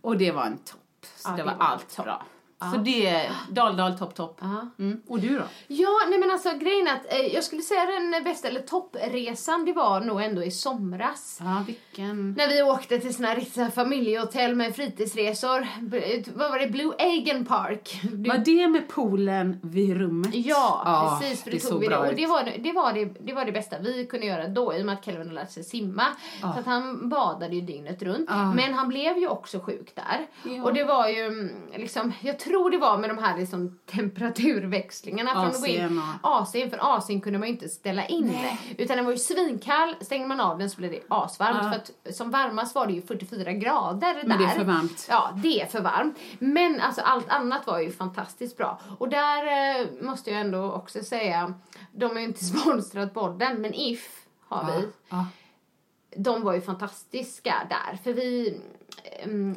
[0.00, 0.80] Och det var en topp.
[1.16, 2.26] Så Ja, det, det var var allt bra.
[2.72, 4.40] Så det, dal, dal, topp, topp.
[4.78, 5.00] Mm.
[5.08, 5.44] Och du då?
[5.66, 9.64] Ja, nej men alltså grejen är att eh, jag skulle säga den bästa, eller toppresan,
[9.64, 11.38] det var nog ändå i somras.
[11.40, 12.32] Ja, vilken...
[12.32, 15.66] När vi åkte till såna här familjehotell med fritidsresor.
[15.80, 16.66] B- Vad var det?
[16.66, 18.00] Blue Agen Park.
[18.12, 20.34] Du- Var det med poolen vid rummet?
[20.34, 21.42] Ja, precis.
[21.44, 21.98] För det, såg tog vi det.
[21.98, 24.82] Och det var det, var det, det var det bästa vi kunde göra då i
[24.82, 26.04] och med att Kelvin hade lärt sig simma.
[26.40, 28.26] Så att han badade ju dygnet runt.
[28.28, 28.52] Ja.
[28.52, 30.26] Men han blev ju också sjuk där.
[30.54, 30.62] Ja.
[30.64, 35.32] Och det var ju mm, liksom, jag tror det var med de här liksom temperaturväxlingarna.
[35.32, 38.36] Från att gå in- AC'n för AC'n kunde man ju inte ställa in.
[38.78, 41.58] Utan den var ju svinkall, stängde man av den så blev det asvarmt.
[41.62, 41.70] Ja.
[41.70, 41.76] För
[42.10, 44.54] att som varmast var det ju 44 grader Men det är där.
[44.54, 45.06] för varmt.
[45.10, 46.18] Ja, det är för varmt.
[46.38, 48.80] Men alltså allt annat var ju fantastiskt bra.
[48.98, 49.46] Och där
[49.80, 51.54] eh, måste jag ändå också säga,
[51.92, 54.88] de har ju inte sponsrat podden, men If har vi.
[55.08, 55.26] Ja.
[56.16, 57.96] De var ju fantastiska där.
[58.04, 58.60] För vi,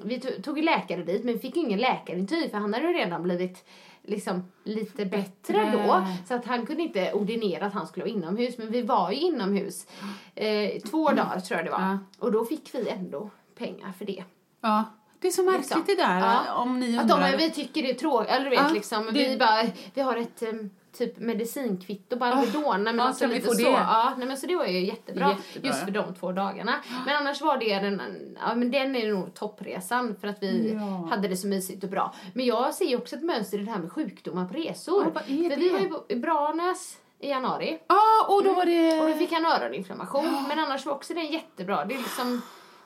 [0.03, 3.23] vi to- tog läkare dit, men vi fick ingen läkarintyg för han hade ju redan
[3.23, 3.65] blivit
[4.03, 6.07] liksom lite bättre då.
[6.27, 8.57] Så att han kunde inte ordinera att han skulle vara inomhus.
[8.57, 9.87] Men vi var ju inomhus
[10.35, 11.81] eh, två dagar tror jag det var.
[11.81, 11.97] Ja.
[12.19, 14.23] Och då fick vi ändå pengar för det.
[14.61, 14.83] ja.
[15.19, 15.83] Det är så märkligt Liksom.
[15.87, 16.53] det där, Ja.
[16.53, 17.37] om ni Att de, undrar.
[17.37, 19.63] vi tycker det är tråkigt, eller vet Ja, liksom, det- vi bara,
[19.93, 23.53] vi har ett um, typ medicinkvitto på Alvedon, nej men ja, alltså vi lite så.
[23.53, 23.61] det?
[23.69, 25.67] Ja, nej men så det var ju jättebra, Jättebra.
[25.69, 26.73] just för de två dagarna.
[27.05, 28.01] Men annars var det den,
[28.41, 31.07] ja men den är nog toppresan för att vi Ja.
[31.09, 32.13] hade det så mysigt och bra.
[32.33, 35.03] Men jag ser också ett mönster i det här med sjukdomar på resor.
[35.03, 37.79] Ja, vad är för vi var ju på- i Branäs i januari.
[37.87, 39.01] Ja, och då var det...
[39.01, 40.45] Och då fick han öroninflammation.
[40.47, 41.85] Men annars var också den jättebra.
[41.85, 42.41] Det liksom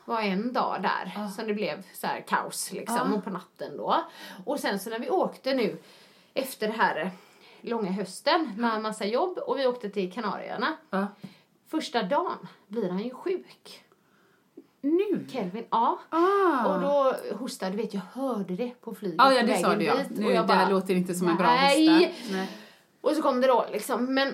[0.05, 3.14] var en dag där som det blev så här kaos liksom.
[3.14, 4.03] Och på natten då.
[4.45, 5.78] Och sen så när vi åkte nu
[6.34, 7.12] efter det här
[7.62, 10.78] långa hösten med massa jobb och vi åkte till Kanarieöarna.
[10.89, 11.07] Ja.
[11.68, 13.84] Första dagen blir han ju sjuk.
[14.82, 15.26] Nu?
[15.32, 15.99] Kelvin, ja.
[16.09, 16.66] Ah.
[16.66, 19.86] Och då hostade, du vet jag hörde det på flyget Ja, ja det sa du
[19.86, 19.95] ja.
[20.09, 21.91] Nu, och jag det bara, här låter inte som en bra hosta.
[22.32, 22.49] Nej.
[23.01, 24.34] Och så kom det då liksom, men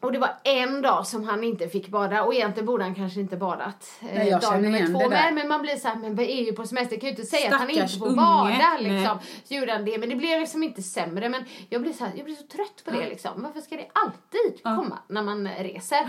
[0.00, 3.20] och det var en dag som han inte fick bada och egentligen borde han kanske
[3.20, 5.08] inte badat eh, Nej, jag dag nummer två.
[5.08, 7.24] Nej, men man blir så här, men vi är ju på semester, kan ju inte
[7.24, 8.16] säga att han Stackars inte får unge.
[8.16, 8.82] bada Nej.
[8.82, 9.18] liksom.
[9.44, 11.28] Så gjorde han det, men det blev liksom inte sämre.
[11.28, 13.42] Men jag blir så, här, jag blir så trött på det liksom.
[13.42, 16.00] Varför ska det alltid komma när man reser?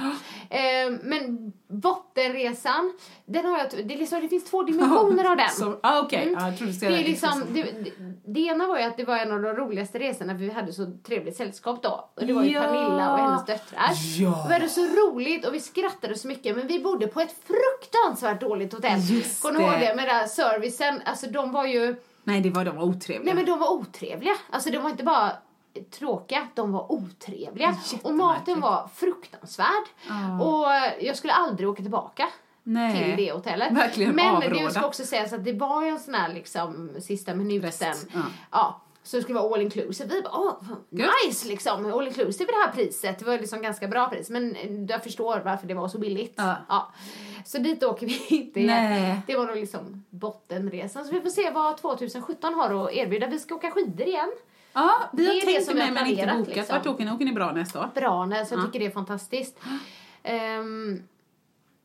[0.49, 2.93] Eh, men bottenresan,
[3.25, 5.49] den har jag, det, liksom, det finns två dimensioner av den.
[5.49, 6.33] Så, ah, Okej, Mm.
[6.39, 7.65] ja, jag trodde Det, är liksom, det,
[8.25, 10.73] det, ena var ju att det var en av de roligaste resorna för vi hade
[10.73, 12.09] så trevligt sällskap då.
[12.15, 12.61] Och det var ju Ja.
[12.61, 13.89] Pernilla och hennes döttrar.
[14.19, 14.45] Ja.
[14.47, 18.41] Vi hade så roligt och vi skrattade så mycket men vi bodde på ett fruktansvärt
[18.41, 18.99] dåligt hotell.
[19.41, 19.95] Kommer du ihåg det.
[19.95, 21.01] med den servicen?
[21.05, 23.25] Alltså de var ju, Nej, det var, de var otrevliga.
[23.25, 24.33] nej men de var otrevliga.
[24.49, 25.31] Alltså de var inte bara
[25.91, 27.75] tråkiga, de var otrevliga.
[28.03, 29.83] Och maten var fruktansvärd.
[30.41, 30.65] Och
[30.99, 32.27] jag skulle aldrig åka tillbaka
[32.63, 33.15] Nej.
[33.15, 33.71] till det hotellet.
[33.73, 34.65] Verkligen Men avråda.
[34.65, 37.95] det ska också sägas att det var ju en sån här liksom sista minuten.
[38.13, 38.19] Ja.
[38.51, 38.81] ja.
[39.03, 40.15] Så det skulle vara all inclusive.
[40.15, 40.53] Vi bara, åh,
[40.89, 41.93] nice liksom.
[41.93, 43.19] All inclusive i det här priset.
[43.19, 44.29] Det var liksom ganska bra pris.
[44.29, 44.55] Men
[44.89, 46.33] jag förstår varför det var så billigt.
[46.67, 46.91] Ja.
[47.45, 49.21] Så dit åker vi inte igen.
[49.27, 51.05] Det var nog liksom bottenresan.
[51.05, 53.27] Så vi får se vad 2017 har att erbjuda.
[53.27, 54.31] Vi ska åka skidor igen.
[54.73, 56.47] Ja, vi Det har tänkt som med men inte bokat.
[56.55, 56.75] liksom.
[56.77, 57.11] Vart åker ni?
[57.11, 57.89] Åker ni bra nästa år?
[57.95, 59.59] Branäs, jag tycker det är fantastiskt.
[60.23, 61.03] Ehm,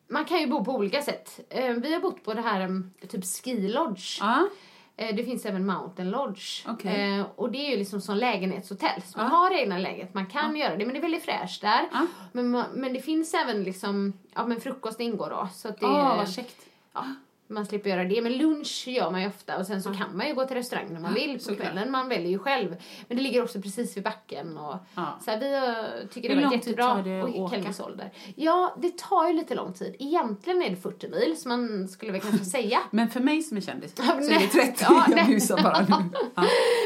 [0.08, 1.40] man kan ju bo på olika sätt.
[1.50, 4.18] Ehm, vi har bott på det här um, typ ski lodge.
[4.20, 4.48] Ja.
[4.96, 6.64] Eh, Det finns även Mountain Lodge.
[6.68, 7.18] Okej.
[7.18, 9.02] Eh, och det är ju liksom som lägenhetshotell.
[9.02, 10.84] Så man har egna lägenhet, man kan göra det.
[10.84, 11.88] Men det är väldigt fräscht där.
[11.92, 12.06] Ja.
[12.32, 15.48] Men, men det finns även liksom, ja men frukost ingår då.
[15.54, 16.66] Så att det Åh, vad käckt.
[16.92, 17.04] Ja,
[17.48, 18.22] man slipper göra det.
[18.22, 20.86] Men lunch gör man ju ofta och sen så kan man ju gå till restaurang
[20.92, 21.66] när man vill på såklart.
[21.72, 21.90] kvällen.
[21.90, 22.76] Man väljer ju själv.
[23.08, 25.18] Men det ligger också precis vid backen och Ja.
[25.24, 26.94] så här, vi tycker Hur det var lång tid jättebra.
[26.94, 27.84] tar det att åka?
[27.84, 28.12] Ålder.
[28.36, 29.96] Ja, det tar ju lite lång tid.
[29.98, 32.78] Egentligen är det 40 mil som man skulle väl kanske säga.
[32.90, 34.84] Men för mig som är kändis så är det 30.
[34.88, 36.10] Ja, jag busar bara nu.
[36.34, 36.44] Ja.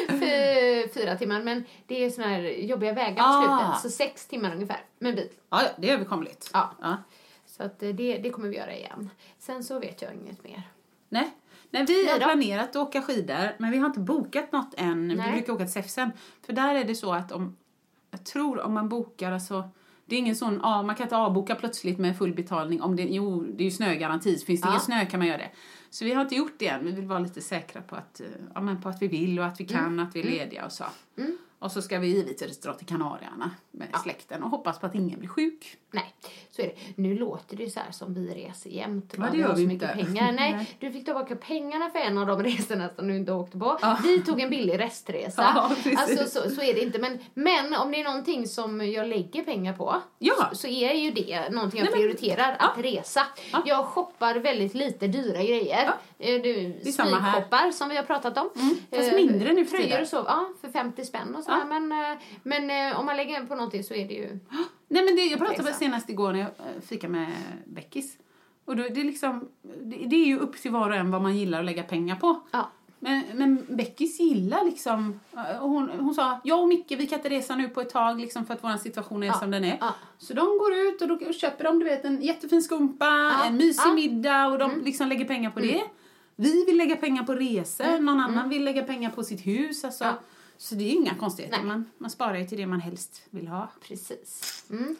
[0.08, 3.58] Fy- fyra timmar, men det är såna här jobbiga vägar på Ah.
[3.58, 3.82] slutet.
[3.82, 5.28] Så sex timmar ungefär med bil.
[5.50, 6.50] Ja, ja, det är överkomligt.
[6.52, 6.70] Ja.
[7.60, 7.68] Ja.
[7.68, 9.10] Så att eh, det, det kommer vi göra igen.
[9.38, 10.62] Sen så vet jag inget mer.
[11.08, 11.30] Nej.
[11.70, 15.08] Nej, vi Nej har planerat att åka skidor, men vi har inte bokat något än.
[15.08, 15.32] Vi Nej.
[15.32, 16.10] brukar åka till Säfsen.
[16.46, 17.56] För där är det så att om,
[18.10, 19.70] jag tror om man bokar, alltså,
[20.06, 22.82] det är ingen sån, ja, man kan inte avboka plötsligt med full betalning.
[22.82, 24.70] Om det, jo, det är ju snögaranti, så finns det Ja.
[24.70, 25.50] ingen snö kan man göra det.
[25.90, 28.26] Så vi har inte gjort det än, vi vill vara lite säkra på att, eh,
[28.54, 30.06] ja, men på att vi vill och att vi kan, Mm.
[30.06, 30.84] att vi är lediga och så.
[31.58, 35.18] Och så ska vi givetvis dra till Kanarieöarna med släkten och hoppas på att ingen
[35.18, 35.76] blir sjuk.
[35.92, 36.14] Nej,
[36.50, 36.74] så är det.
[37.02, 39.14] Nu låter det ju så här som vi reser jämt.
[39.18, 40.04] Ja, det gör vi så mycket inte.
[40.04, 40.32] pengar.
[40.36, 43.78] Nej, du fick tillbaka pengarna för en av de resorna som du inte åkte på.
[44.02, 45.70] Vi tog en billig restresa.
[45.82, 45.98] Precis.
[45.98, 46.98] alltså, så, så är det inte.
[46.98, 50.34] Men, men om det är någonting som jag lägger pengar på Ja.
[50.50, 52.56] så, så är ju det någonting jag Nej, men- prioriterar.
[52.58, 53.26] Att resa.
[53.64, 55.90] Jag shoppar väldigt lite dyra grejer.
[56.18, 58.50] Eh, Du, smygshoppar som vi har pratat om.
[58.90, 60.02] Fast Eh, mindre nu för Tröjor tiden.
[60.02, 61.44] och så, ja, för 50 spänn och.
[61.46, 61.64] Ja.
[61.64, 64.38] Men, eh, men om man lägger på någonting så är det ju...
[64.92, 67.32] Nej men det, jag pratade väl senast igår när jag eh, fikade med
[67.64, 68.16] Beckis.
[68.64, 71.22] Och då, det, är liksom, det, det är ju upp till var och en vad
[71.22, 72.40] man gillar att lägga pengar på.
[72.50, 72.70] Ja.
[72.98, 77.28] Men, men Beckis gillar liksom, eh, hon, hon sa jag och Micke vi kan inte
[77.28, 79.76] resa nu på ett tag liksom för att vår situation är Ja, som den är.
[79.80, 79.94] ja.
[80.18, 83.82] Så de går ut och då köper de du vet en jättefin skumpa, en mysig.
[83.82, 83.94] Mm.
[83.94, 85.82] middag och de liksom lägger pengar på det.
[86.36, 89.84] Vi vill lägga pengar på resor, någon annan vill lägga pengar på sitt hus.
[89.84, 90.04] Alltså.
[90.60, 90.64] Ja.
[90.64, 91.66] Så det är ju inga konstigheter, Nej.
[91.66, 93.72] man, man sparar ju till det man helst vill ha.
[93.82, 94.64] Precis.
[94.70, 94.96] Mm.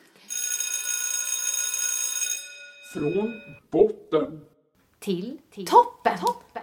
[2.93, 3.41] Från
[3.71, 4.47] botten.
[4.99, 6.19] Till, toppen.
[6.19, 6.63] toppen.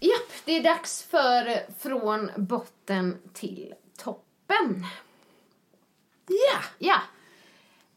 [0.00, 4.86] Japp, det är dags för Från botten till toppen.
[6.26, 6.60] Ja!
[6.78, 7.00] Ja.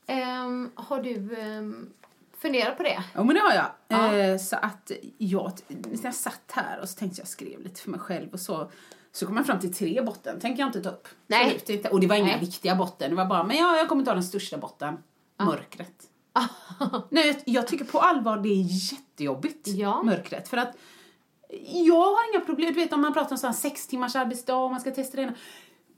[0.05, 1.93] Ehm, har du ehm,
[2.41, 3.03] funderat på det?
[3.13, 3.71] Ja, men det har jag.
[3.87, 4.15] Ja.
[4.15, 7.89] Eh, så att jag, när jag satt här och så tänkte jag skrev lite för
[7.89, 8.71] mig själv och så,
[9.11, 10.39] så kom jag fram till tre botten.
[10.39, 11.07] tänker jag inte ta upp.
[11.27, 11.45] Nej.
[11.45, 11.89] Absolut inte.
[11.89, 12.39] Och det var inga Nej.
[12.39, 13.09] riktiga botten.
[13.09, 14.97] Det var bara, men ja, jag kommer ta den största botten.
[15.39, 16.03] Mörkret.
[17.09, 19.67] Nej, jag, jag tycker på allvar det är jättejobbigt.
[19.67, 20.03] Ja.
[20.03, 20.47] Mörkret.
[20.47, 20.75] För att
[21.85, 22.73] jag har inga problem.
[22.73, 25.33] Du vet om man pratar om sex timmars arbetsdag och man ska testa det ena.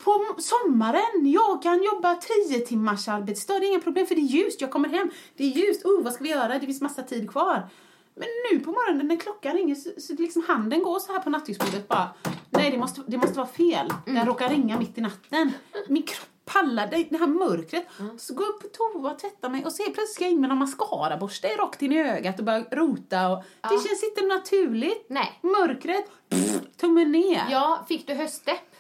[0.04, 3.60] På sommaren, jag kan jobba tio timmars arbetsdag.
[3.60, 4.62] Det är inga problem för det är ljust.
[4.62, 5.86] Jag kommer hem, det är ljust.
[5.86, 6.60] Oh, vad ska vi göra?
[6.60, 7.68] Det finns massa tid kvar.
[8.16, 11.30] Men nu på morgonen när klockan ringer så, så liksom handen går så här på
[11.30, 12.10] nattduksbordet bara.
[12.50, 13.94] Nej, det måste, det måste vara fel.
[14.06, 15.52] Den råkar ringa mitt i natten.
[15.88, 17.88] Min kropp pallar det, det här mörkret.
[18.18, 20.42] Så går jag upp på toa och tvättar mig och ser plötsligt ska jag in
[20.42, 23.30] med någon mascaraborste rakt in i ögat och börja rota.
[23.30, 25.06] Och Det känns inte naturligt.
[25.08, 25.40] Nej.
[25.42, 27.44] Mörkret, pff, tummen ner.
[27.52, 28.73] Ja, fick du höstdepp?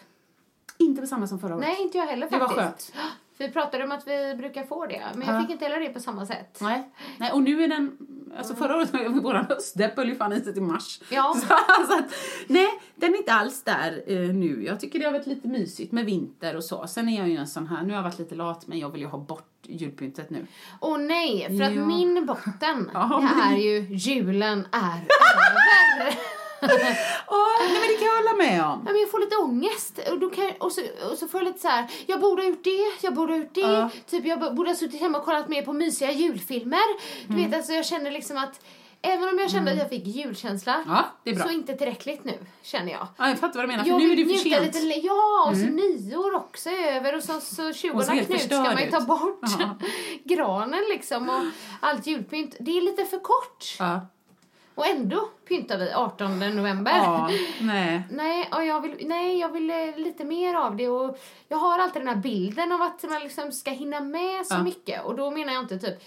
[0.86, 1.68] Inte på samma som förra året.
[1.68, 2.94] Nej, inte jag heller Det var faktiskt.
[3.38, 5.42] Vi pratade om att vi brukar få det, men jag Ja.
[5.42, 6.58] fick inte heller det på samma sätt.
[6.62, 6.92] Nej.
[7.18, 7.98] Nej, och nu är den...
[8.38, 11.00] Alltså förra året var våran höstdepp höll ju fan i sig till mars.
[11.10, 11.34] Ja.
[11.48, 12.06] Så, alltså att,
[12.48, 14.64] nej, den är inte alls där eh, nu.
[14.66, 16.88] Jag tycker det har varit lite mysigt med vinter och så.
[16.88, 18.90] Sen är jag ju en sån här, nu har jag varit lite lat men jag
[18.90, 20.48] vill ju ha bort julpyntet nu.
[20.82, 21.86] Åh nej, för att Ja.
[21.86, 25.00] min botten, Ja, det är ju julen är
[26.04, 26.14] över.
[27.28, 28.84] Åh, nej men det kan jag hålla med om.
[28.86, 31.48] Ja, men jag får lite ångest och, då kan, och, så, och så får jag
[31.48, 31.88] lite så här.
[32.06, 33.62] jag borde ha gjort det, jag borde ha gjort det.
[33.62, 33.90] Ja.
[34.10, 37.00] Typ jag borde ha suttit hemma och kollat mer på mysiga julfilmer.
[37.28, 37.46] Du Mm.
[37.52, 38.60] vet, alltså jag känner liksom att
[39.06, 40.84] Även om jag kände att jag fick julkänsla
[41.24, 43.08] Ja, så inte tillräckligt nu, känner jag.
[43.18, 44.76] Ja, jag fattar vad du menar, för Jag nu är det för sent.
[44.76, 44.88] Mm.
[44.88, 48.28] lite, ja, och så nyår också är över och så, så 20 Och så helt
[48.28, 49.76] Knut ska man ju ta bort Ja.
[50.24, 51.42] granen liksom och
[51.82, 52.56] allt julpynt.
[52.60, 53.76] Det är lite för kort.
[53.80, 54.02] Ja.
[54.76, 56.92] Och ändå pyntar vi 18 november.
[56.92, 57.30] ja,
[57.62, 58.04] nej.
[58.12, 60.90] Nej, och jag vill, nej, jag vill eh, lite mer av det.
[60.90, 64.54] Och jag har alltid den här bilden av att man liksom ska hinna med så
[64.54, 64.64] Ja.
[64.64, 65.06] mycket.
[65.06, 66.04] Och då menar jag inte typ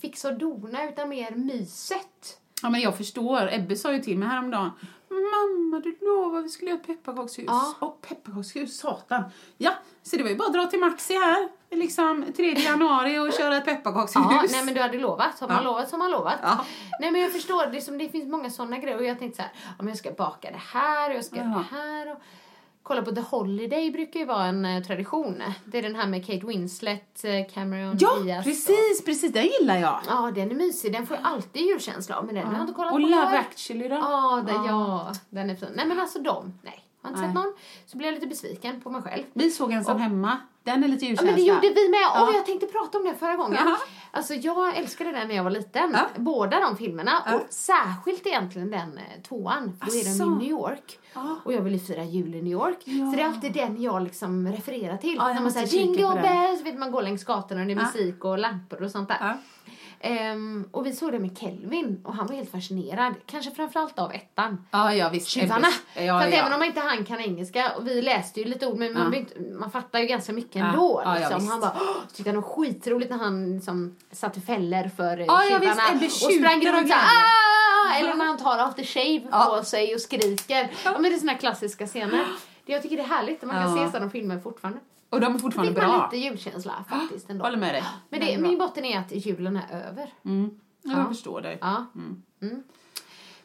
[0.00, 2.38] fixa och dona, utan mer myset.
[2.62, 3.48] Ja, men jag förstår.
[3.52, 4.70] Ebbe sa ju till mig häromdagen.
[5.08, 7.44] Mamma, du lovade vi skulle göra ett pepparkakshus.
[7.48, 7.74] Ja.
[7.80, 9.22] Och pepparkakshus, satan.
[9.58, 13.32] Ja, så det var ju bara att dra till Maxi här, liksom 3 januari och
[13.32, 14.14] köra ett pepparkakshus.
[14.14, 15.40] Ja, nej men du hade lovat.
[15.40, 15.62] Har man Ja.
[15.62, 16.38] lovat så har man lovat.
[16.42, 16.64] Ja.
[17.00, 18.96] Nej men jag förstår, det, som, det finns många sådana grejer.
[18.98, 21.46] Och jag tänkte så här, om jag ska baka det här och jag ska göra
[21.54, 21.58] Ja.
[21.70, 22.12] det här.
[22.12, 22.18] Och,
[22.82, 25.42] kolla på The Holiday brukar ju vara en eh, tradition.
[25.64, 28.38] Det är den här med Kate Winslet, eh, Cameron Ja, Diaz.
[28.38, 29.32] Och, precis, precis.
[29.32, 30.00] Den gillar jag.
[30.08, 30.92] ja, den är mysig.
[30.92, 32.24] Den får ju alltid julkänsla av.
[32.26, 33.06] Men den har jag inte kollat Och på.
[33.06, 33.94] Love Jag- actually då?
[33.94, 35.68] Ja, den, ja, den är fin.
[35.74, 36.84] Nej men alltså de, nej.
[37.02, 37.44] Har inte sett Nej.
[37.44, 37.54] någon.
[37.86, 39.22] Så blir jag lite besviken på mig själv.
[39.32, 40.36] Vi såg ensam hemma.
[40.64, 41.26] Den är lite Ja julkänsla.
[41.32, 42.00] men det gjorde vi med.
[42.10, 42.30] Åh, Ja.
[42.34, 43.58] jag tänkte prata om det förra gången.
[43.66, 43.76] Jaha.
[44.10, 45.90] Alltså jag älskade den när jag var liten.
[45.92, 46.06] Ja.
[46.16, 47.12] Båda de filmerna.
[47.26, 47.34] Ja.
[47.34, 49.76] Och särskilt egentligen den eh, tvåan.
[49.80, 50.98] För då är de i New York.
[51.14, 51.36] Ja.
[51.44, 52.78] Och jag vill ju fira jul i New York.
[52.84, 55.14] Så det är alltid den jag liksom refererar till.
[55.18, 57.76] Ja, jag när man säger jingle bells, vet man går längs gatorna och det är
[57.76, 57.82] Ja.
[57.86, 59.36] musik och lampor och sånt där.
[60.04, 63.14] Ehm, och vi såg det med Kelvin och han var helt fascinerad.
[63.26, 64.66] Kanske framförallt av ettan.
[64.70, 65.28] Ja, ja visst.
[65.28, 65.68] Tjuvarna.
[65.94, 68.78] Ja, För att även om inte han kan engelska, och vi läste ju lite ord
[68.78, 71.02] men man, inte- man fattar ju ganska mycket ändå.
[71.04, 71.48] Ja, liksom.
[71.48, 71.76] han bara,
[72.14, 75.82] tyckte han var skitroligt när han liksom, satte fällor för ja, tjuvarna.
[76.04, 77.06] och sprang runt såhär.
[77.06, 79.20] "Ah!" Eller när han tar after shave
[79.58, 80.70] på sig och skriker.
[80.84, 80.92] Ja.
[80.92, 82.24] men det är såna klassiska scener.
[82.66, 84.80] Det, jag tycker det är härligt att man kan se sådana filmer fortfarande.
[85.12, 86.08] Och de är Det fortfarande bra.
[86.12, 87.44] lite julkänsla faktiskt ändå.
[87.44, 87.84] Håller med dig.
[88.08, 90.12] Men Den det, min botten är att julen är över.
[90.24, 90.60] Mm.
[90.82, 90.98] Ja, Ja.
[90.98, 91.58] jag förstår dig.
[91.60, 91.84] Ja.
[91.94, 92.62] Mm.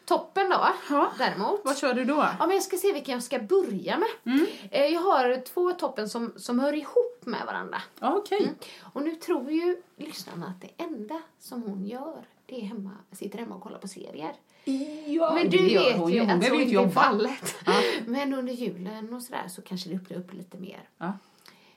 [0.04, 1.12] Toppen då, Ja.
[1.18, 1.60] däremot.
[1.64, 2.14] Vad kör du då?
[2.38, 4.08] Ja, men jag ska se vilken jag ska börja med.
[4.34, 4.46] Mm.
[4.70, 7.82] Eh, Jag har två toppen som, som hör ihop med varandra.
[8.00, 8.42] Okej.
[8.42, 8.54] Mm.
[8.82, 13.38] Och nu tror ju lyssnarna att det enda som hon gör, det är hemma, sitter
[13.38, 14.32] hemma och kollar på serier.
[15.06, 17.56] Ja, Men det du vet hon ju Hon att så inte är fallet.
[17.66, 17.72] Ja.
[18.06, 21.12] Men under julen och sådär så kanske det öppnar upp lite mer Ja.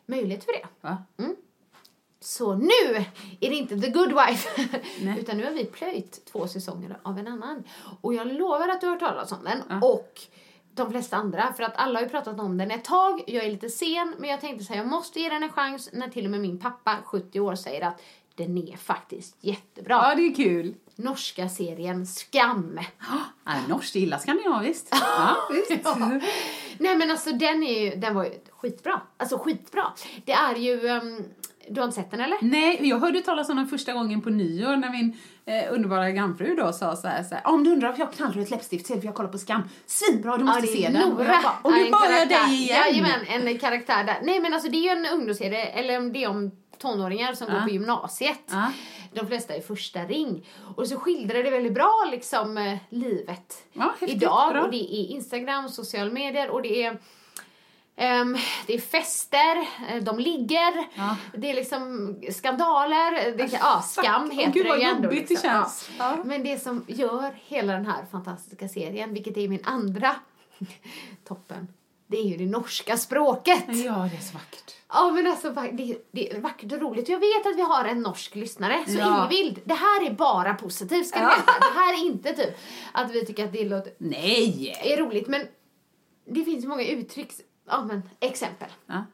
[0.06, 0.68] Möjlighet för det.
[0.82, 0.98] Ja.
[2.24, 2.96] Så nu
[3.40, 4.50] är det inte The Good Wife,
[5.20, 7.64] utan nu har vi plöjt två säsonger av en annan.
[8.02, 9.64] Och jag lovar att du har hört talas om den.
[9.70, 9.88] Ja.
[9.88, 10.22] Och
[10.74, 13.24] de flesta andra, för att alla har ju pratat om den ett tag.
[13.28, 15.90] Jag är lite sen, men jag tänkte så här, jag måste ge den en chans
[15.94, 18.02] när till och med min pappa, 70 år, säger att
[18.42, 19.94] den är faktiskt jättebra.
[19.94, 20.76] Ja, det är kul.
[20.96, 22.80] Norska serien Skam.
[23.46, 24.88] Ja, norskt gillar skandinaviskt.
[24.92, 25.86] Ja, visst.
[26.78, 29.02] Nej men alltså den är ju, den var ju skitbra.
[29.18, 29.84] Alltså skitbra.
[30.26, 31.24] Det är ju, ehm,
[31.70, 32.38] du har inte sett den eller?
[32.42, 36.56] Nej, jag hörde talas om den första gången på nyår när min eh, underbara grannfru
[36.56, 38.94] då sa så här, så här om du undrar varför jag knallröd ett läppstift så
[38.94, 39.62] är det för jag kollar på Skam.
[39.86, 41.12] Svinbra, du måste det se den.
[41.12, 42.48] Och, jag bara, och nu en börjar karaktär.
[42.48, 42.78] dig igen.
[42.88, 44.20] Jajamän, en karaktär där.
[44.24, 46.52] Nej men alltså det är ju en ungdomsserie, eller det är om
[46.82, 47.64] tonåringar som går Ja.
[47.64, 48.40] på gymnasiet.
[48.52, 48.72] Ja.
[49.14, 50.48] De flesta är första ring.
[50.76, 54.54] Och så skildrar det väldigt bra liksom eh, livet Ja, idag.
[54.54, 54.62] bra.
[54.64, 56.98] Och det är Instagram, sociala medier och det är
[57.96, 59.58] ehm, det är fester,
[59.90, 61.16] eh, de ligger, Ja.
[61.38, 65.04] det är liksom skandaler, det, ja, skam heter gud, det ju ändå.
[65.04, 65.50] jobbigt det liksom.
[65.50, 65.90] känns.
[65.98, 66.18] Ja.
[66.26, 70.16] Men det som gör hela den här fantastiska serien, vilket är min andra
[71.28, 71.68] toppen,
[72.08, 73.64] det är ju det norska språket.
[73.68, 74.74] Ja, det är så vackert.
[74.94, 77.10] Ja men alltså det, det är vackert och roligt.
[77.10, 79.24] Jag vet att vi har en norsk lyssnare, så Ja.
[79.24, 81.30] Ingvild, det här är bara positivt ska Ja.
[81.38, 81.60] veta.
[81.60, 82.58] Det här är inte typ
[82.92, 84.78] att vi tycker att det låter, Nej!
[84.84, 85.48] är roligt men
[86.26, 87.32] det finns många uttryck,
[87.68, 88.70] ja men exempel.
[88.86, 89.06] Ja.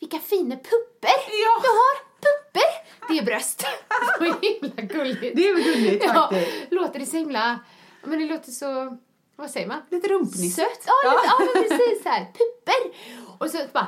[0.00, 1.10] Vilka fina pupper
[1.44, 1.60] Ja.
[1.62, 2.10] du har!
[2.20, 2.70] Pupper!
[3.08, 3.64] Det är bröst.
[4.18, 5.36] så himla gulligt.
[5.36, 6.72] Det är väl gulligt ja, faktiskt.
[6.72, 7.58] låter det så himla,
[8.02, 8.98] ja, men det låter så,
[9.36, 9.78] vad säger man?
[9.90, 10.54] Lite rumpnissigt.
[10.56, 10.84] Sött.
[10.86, 11.38] Ja, lite, ja.
[11.54, 12.24] men precis så här.
[12.24, 12.98] Pupper.
[13.38, 13.86] Och så bara,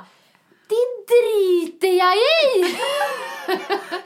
[0.73, 2.77] det driter jag i!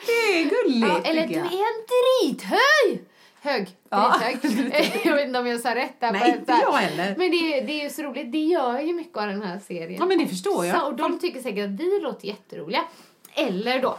[0.06, 3.06] Det är gulligt Ja, eller du är en drithöj!
[3.46, 3.68] hög.
[3.88, 4.20] Ja.
[5.04, 6.12] Jag vet inte om jag sa rätt där.
[6.12, 7.14] Nej, men inte jag heller.
[7.18, 8.32] Men det, det är ju så roligt.
[8.32, 9.96] Det gör ju mycket av den här serien.
[10.00, 10.80] Ja, men det förstår jag.
[10.80, 12.84] Så, och de tycker säkert att vi låter jätteroliga.
[13.34, 13.98] Eller då,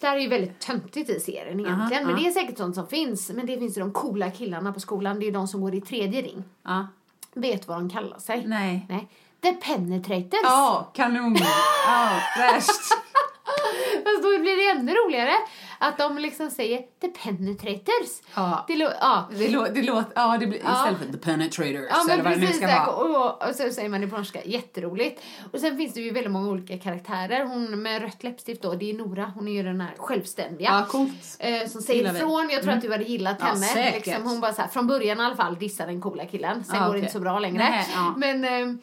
[0.00, 2.06] det här är ju väldigt töntigt i serien egentligen.
[2.06, 2.22] men aha.
[2.22, 3.30] det är säkert sånt som finns.
[3.30, 5.18] Men det finns ju de coola killarna på skolan.
[5.18, 6.44] Det är ju de som går i tredje ring.
[6.62, 6.86] Ja.
[7.34, 8.46] Vet vad de kallar sig?
[8.46, 8.86] Nej.
[8.88, 9.08] Nej.
[9.42, 10.40] The Penetrators.
[10.42, 11.36] Ja, kanon.
[11.86, 12.70] Ja, värst.
[14.04, 15.32] Fast då blir det ännu roligare
[15.78, 18.08] att de liksom säger The Penetrators.
[18.34, 18.64] Ja.
[18.68, 19.28] Det, lå- ja.
[19.38, 20.72] Det, lå, det låter, ja det blir Ja.
[20.78, 22.86] istället för the penetrators Ja men eller vad det precis, ska vara.
[22.86, 25.22] och, och så säger man det på norska, jätteroligt.
[25.52, 27.44] Och sen finns det ju väldigt många olika karaktärer.
[27.44, 30.68] Hon med rött läppstift då, det är Nora, hon är ju den här självständiga.
[30.70, 31.36] Ja, coolt.
[31.38, 33.66] Eh, som säger ifrån, jag tror att du hade gillat Ja, henne.
[33.66, 34.06] säkert.
[34.06, 36.64] Liksom, hon bara så här, från början i alla fall dissar den coola killen.
[36.64, 37.00] Sen Ja, går det okej.
[37.00, 37.58] inte så bra längre.
[37.70, 38.14] Nej, ja.
[38.16, 38.74] Men, eh,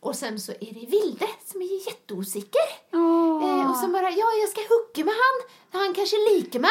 [0.00, 2.68] och sen så är det Vilde som är jätteosäker.
[2.92, 5.48] Eh, och så bara, ja jag ska hooka med han.
[5.80, 6.70] Han kanske liker mig.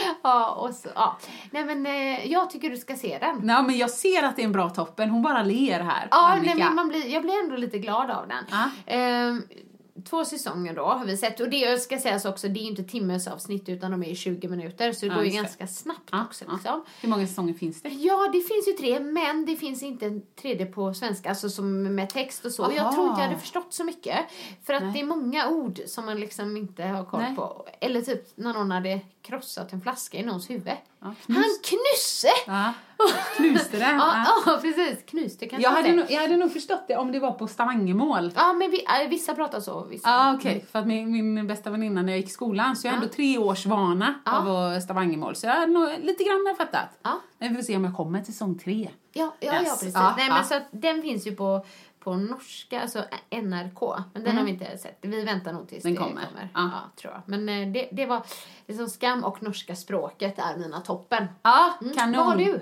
[0.22, 1.18] ja, och så, ja.
[1.50, 3.40] Nej men eh, jag tycker du ska se den.
[3.42, 5.10] Nej, men jag ser att det är en bra toppen.
[5.10, 6.08] Hon bara ler här.
[6.10, 6.54] Ja, Annika.
[6.54, 8.44] nej, men man blir, jag blir ändå lite glad av den.
[8.50, 8.70] Ja.
[8.86, 9.42] Ehm,
[10.02, 11.40] två säsonger då har vi sett.
[11.40, 14.14] Och det ska sägas också, det är ju inte timmes avsnitt utan de är ju
[14.14, 14.92] 20 minuter.
[14.92, 15.36] Så det Ja, går ju det.
[15.36, 16.44] ganska snabbt Ja, också.
[16.48, 16.52] ja.
[16.54, 16.84] Liksom.
[17.00, 17.88] Hur många säsonger finns det?
[17.88, 21.82] Ja, det finns ju tre, men det finns inte en tredje på svenska, alltså som
[21.94, 22.66] med text och så.
[22.66, 22.92] Och Jag Aha.
[22.92, 24.18] tror inte jag hade förstått så mycket.
[24.62, 24.92] För att Nej.
[24.92, 27.36] det är många ord som man liksom inte har koll Nej.
[27.36, 27.66] på.
[27.80, 30.72] Eller typ när någon hade krossat en flaska i någons huvud.
[31.02, 32.28] Ja, Han knusse!
[32.46, 32.72] Ja.
[33.36, 33.84] Knuste det?
[33.98, 34.58] Ja, Ja.
[34.62, 34.98] precis.
[35.06, 38.32] Knuste kanske Jag hade, nog, jag hade nog förstått det om det var på Stavangemål.
[38.36, 39.84] Ja, men vi, äh, vissa pratar så.
[39.84, 40.08] Vissa.
[40.08, 40.64] Ja, okej.
[40.72, 43.08] För att min, min bästa väninna när jag gick i skolan, så jag har ändå
[43.12, 45.36] tre års vana av Stavangemål.
[45.36, 46.98] Så jag har nog lite grann fattat.
[47.02, 47.20] Ja.
[47.38, 48.90] Men vi får se om jag kommer till säsong tre.
[49.12, 49.70] Ja, ja, ja Yes.
[49.78, 49.94] precis.
[49.94, 50.34] Ja, Nej, ja.
[50.34, 51.64] men så den finns ju på,
[52.00, 53.80] på norska, alltså NRK.
[54.14, 54.98] Men den har vi inte sett.
[55.00, 56.26] Vi väntar nog tills Den det kommer.
[56.26, 56.48] kommer.
[56.54, 56.70] Ja.
[56.72, 56.90] Ja.
[57.00, 57.22] tror jag.
[57.26, 58.22] Men eh, det, det var
[58.66, 61.26] liksom skam och norska språket är mina toppen.
[61.42, 61.94] Ja, Mm.
[61.94, 62.16] kanon.
[62.16, 62.60] Vad har du?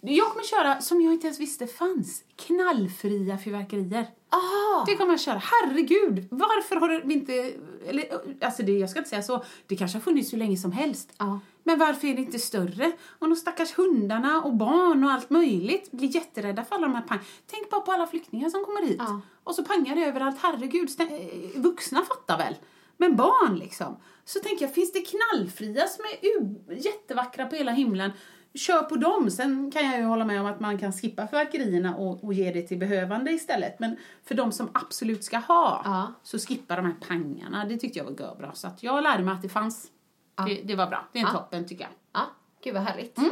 [0.00, 4.06] Jag kommer köra, som jag inte ens visste fanns, knallfria fyrverkerier.
[4.30, 5.42] Ah, Det kommer jag köra.
[5.44, 7.52] Herregud, varför har vi inte...
[7.86, 8.04] Eller,
[8.40, 9.44] alltså det, jag ska inte säga så.
[9.66, 11.12] Det kanske har funnits hur länge som helst.
[11.18, 11.40] Ja.
[11.68, 12.92] Men varför är det inte större?
[13.18, 17.02] Och de stackars hundarna och barn och allt möjligt blir jätterädda för alla de här
[17.02, 17.18] pang.
[17.46, 18.96] Tänk bara på alla flyktingar som kommer hit.
[18.98, 19.20] Ja.
[19.44, 20.36] Och så pangar det överallt.
[20.42, 22.54] Herregud, eh, vuxna fattar väl.
[22.96, 23.96] Men barn liksom.
[24.24, 28.10] Så tänker jag, finns det knallfria som är jättevackra på hela himlen?
[28.54, 29.30] Kör på dem.
[29.30, 32.52] Sen kan jag ju hålla med om att man kan skippa fyrverkerierna och, och ge
[32.52, 33.80] det till behövande istället.
[33.80, 36.12] Men för de som absolut ska ha, Ja.
[36.22, 37.64] så skippa de här pangarna.
[37.64, 38.54] Det tyckte jag var görbra.
[38.54, 39.90] Så att jag lärde mig att det fanns.
[40.46, 41.04] Det, det var bra.
[41.12, 41.38] Det är en Ja.
[41.38, 41.92] toppen tycker jag.
[42.12, 42.26] ja,
[42.64, 43.18] gud vad härligt.
[43.18, 43.30] Mm.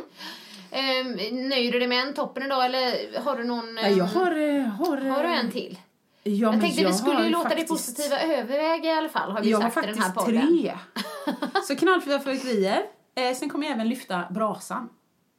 [0.71, 3.75] Ehm, nöjer du dig med en toppen idag eller har du någon...
[3.75, 4.31] Nej, jag ehm, har...
[4.59, 5.79] eh, har, Har du en till?
[6.23, 9.09] Ja, Jag men tänkte vi skulle har ju låta faktiskt, det positiva överväga i alla
[9.09, 10.49] fall, har vi Jag har sagt i den här faktiskt podden.
[10.49, 10.79] tre.
[11.69, 12.83] Så knallfria fyrverkerier.
[13.15, 14.89] Eh, sen kommer jag även lyfta brasan.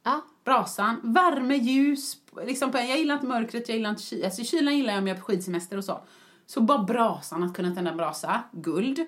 [0.04, 0.20] Ja.
[0.44, 2.16] Brasan, värme, ljus.
[2.46, 4.24] Liksom på, jag gillar inte mörkret, jag gillar inte kylan.
[4.24, 6.00] Alltså, kylan gillar jag om jag är på skidsemester och så.
[6.46, 8.42] Så bara brasan, att kunna tända en brasa.
[8.52, 9.06] Guld.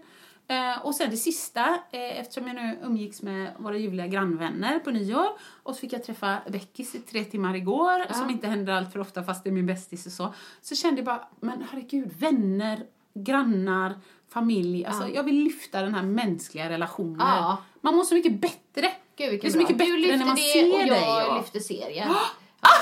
[0.51, 4.91] Eh, och sen det sista, eh, eftersom jag nu umgicks med våra ljuvliga grannvänner på
[4.91, 5.29] nyår
[5.63, 9.01] och så fick jag träffa Beckis i tre timmar igår, som inte händer allt för
[9.01, 10.35] ofta fast det är min bästis och så.
[10.61, 14.85] Så kände jag bara, men herregud, vänner, grannar, familj.
[14.85, 17.27] Alltså jag vill lyfta den här mänskliga relationen.
[17.27, 17.63] Ja.
[17.81, 18.93] Man mår så mycket bättre.
[19.17, 19.63] Gud, det är så bra.
[19.63, 21.29] mycket bättre när man det ser och jag dig.
[21.31, 21.37] Och...
[21.37, 22.15] lyfter serien.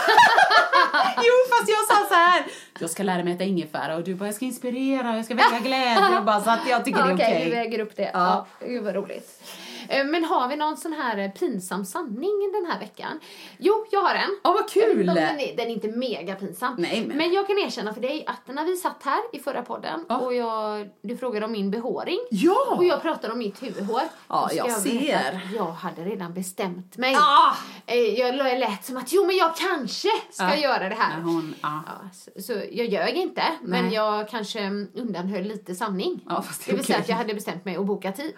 [1.16, 2.44] Jo, fast jag sa så här.
[2.80, 5.58] Jag ska lära mig äta ingefära och du bara, jag ska inspirera, jag ska väcka
[5.62, 6.20] glädje.
[6.20, 7.44] Bara, så att jag tycker det är Okej, okej.
[7.44, 8.10] vi väger upp det.
[8.14, 8.46] Ja.
[8.60, 8.66] Ja.
[8.66, 9.42] Gud vad roligt.
[9.88, 13.20] Eh, Men har vi någon sån här eh, pinsam sanning den här veckan?
[13.58, 14.38] Jo, jag har en.
[14.44, 15.06] Ja, vad kul!
[15.06, 16.74] Den är, den är inte mega pinsam.
[16.78, 20.04] Nej, men- jag kan erkänna för dig att när vi satt här i förra podden
[20.08, 20.16] Ja.
[20.18, 22.74] och jag, du frågade om min behåring Ja!
[22.76, 24.02] och jag pratade om mitt huvudhår.
[24.28, 25.40] Ja, jag berätta ser.
[25.54, 27.14] Jag hade redan bestämt mig.
[27.20, 27.54] Ah!
[27.86, 30.56] Eh, Jag jag lät som att jo men jag kanske ska Ja.
[30.56, 31.20] göra det här.
[31.20, 31.80] Hon, ja.
[31.86, 33.94] Ja, så, så jag ljög inte, men Nej.
[33.94, 34.60] jag kanske
[34.94, 36.20] undanhöll lite sanning.
[36.28, 38.32] Ja, det det vill säga att jag hade bestämt mig att boka tid.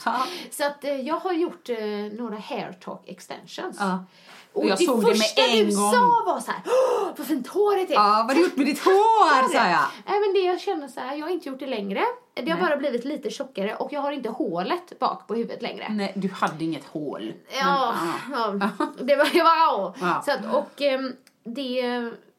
[0.51, 1.79] Så att eh, jag har gjort eh,
[2.19, 3.77] några hair talk extensions.
[3.81, 4.05] Ja.
[4.53, 5.93] Och Jag det såg det med första en du gång.
[5.93, 7.95] sa var så här, "Åh, vad fint håret är.
[7.95, 9.81] Ja, vad har du gjort med ditt hår, sa jag.
[10.07, 12.03] Nej men det jag känner så här, jag har inte gjort det längre.
[12.35, 12.69] Det har Nej.
[12.69, 15.87] bara blivit lite tjockare och jag har inte hålet bak på huvudet längre.
[15.91, 17.33] Nej, du hade inget hål.
[17.61, 17.95] Ja,
[18.31, 18.39] Men,
[18.79, 18.87] ja.
[19.01, 20.23] det var, det var Ja.
[20.25, 21.13] Så att, och ehm,
[21.45, 21.83] det,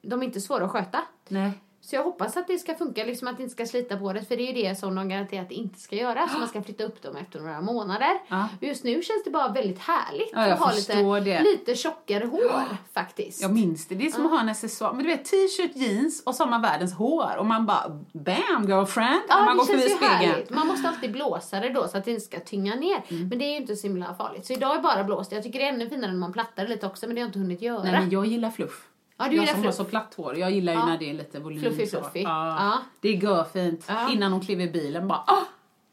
[0.02, 1.00] de är inte svåra att sköta.
[1.28, 1.52] Nej.
[1.84, 4.22] Så jag hoppas att det ska funka, liksom att det inte ska slita på det.
[4.24, 6.28] För det är ju det som de garanterat inte ska göra.
[6.28, 8.20] Så man ska flytta upp dem efter några månader.
[8.28, 8.50] Ja.
[8.62, 11.42] Just nu känns det bara väldigt härligt Ja, att ha lite, det.
[11.44, 13.42] lite tjockare hår faktiskt.
[13.42, 13.96] Jag minns det.
[13.96, 14.94] Det är som att ha en accessoar.
[14.94, 17.36] Men du vet, t-shirt, jeans och så har man världens hår.
[17.38, 19.22] Och man bara, bam girlfriend!
[19.30, 20.14] Ja, man det går känns ju spegeln.
[20.14, 20.50] härligt.
[20.50, 23.04] Man måste alltid blåsa det då så att det inte ska tynga ner.
[23.08, 23.28] Mm.
[23.28, 24.46] Men det är ju inte så himla farligt.
[24.46, 25.32] Så idag är bara blåst.
[25.32, 27.26] Jag tycker det är ännu finare när man plattar det lite också men det har
[27.26, 27.84] jag inte hunnit göra.
[27.84, 28.88] Nej, men jag gillar fluff.
[29.24, 30.38] Ja, du jag som har så platt hår.
[30.38, 30.86] Jag gillar ju Ja.
[30.86, 31.60] när det är lite volym.
[31.62, 32.22] Fluffy, fluffy.
[32.22, 32.78] Ja.
[33.02, 33.86] Det är görfint.
[33.88, 34.12] Ja.
[34.12, 35.44] Innan hon klev i bilen bara, ah,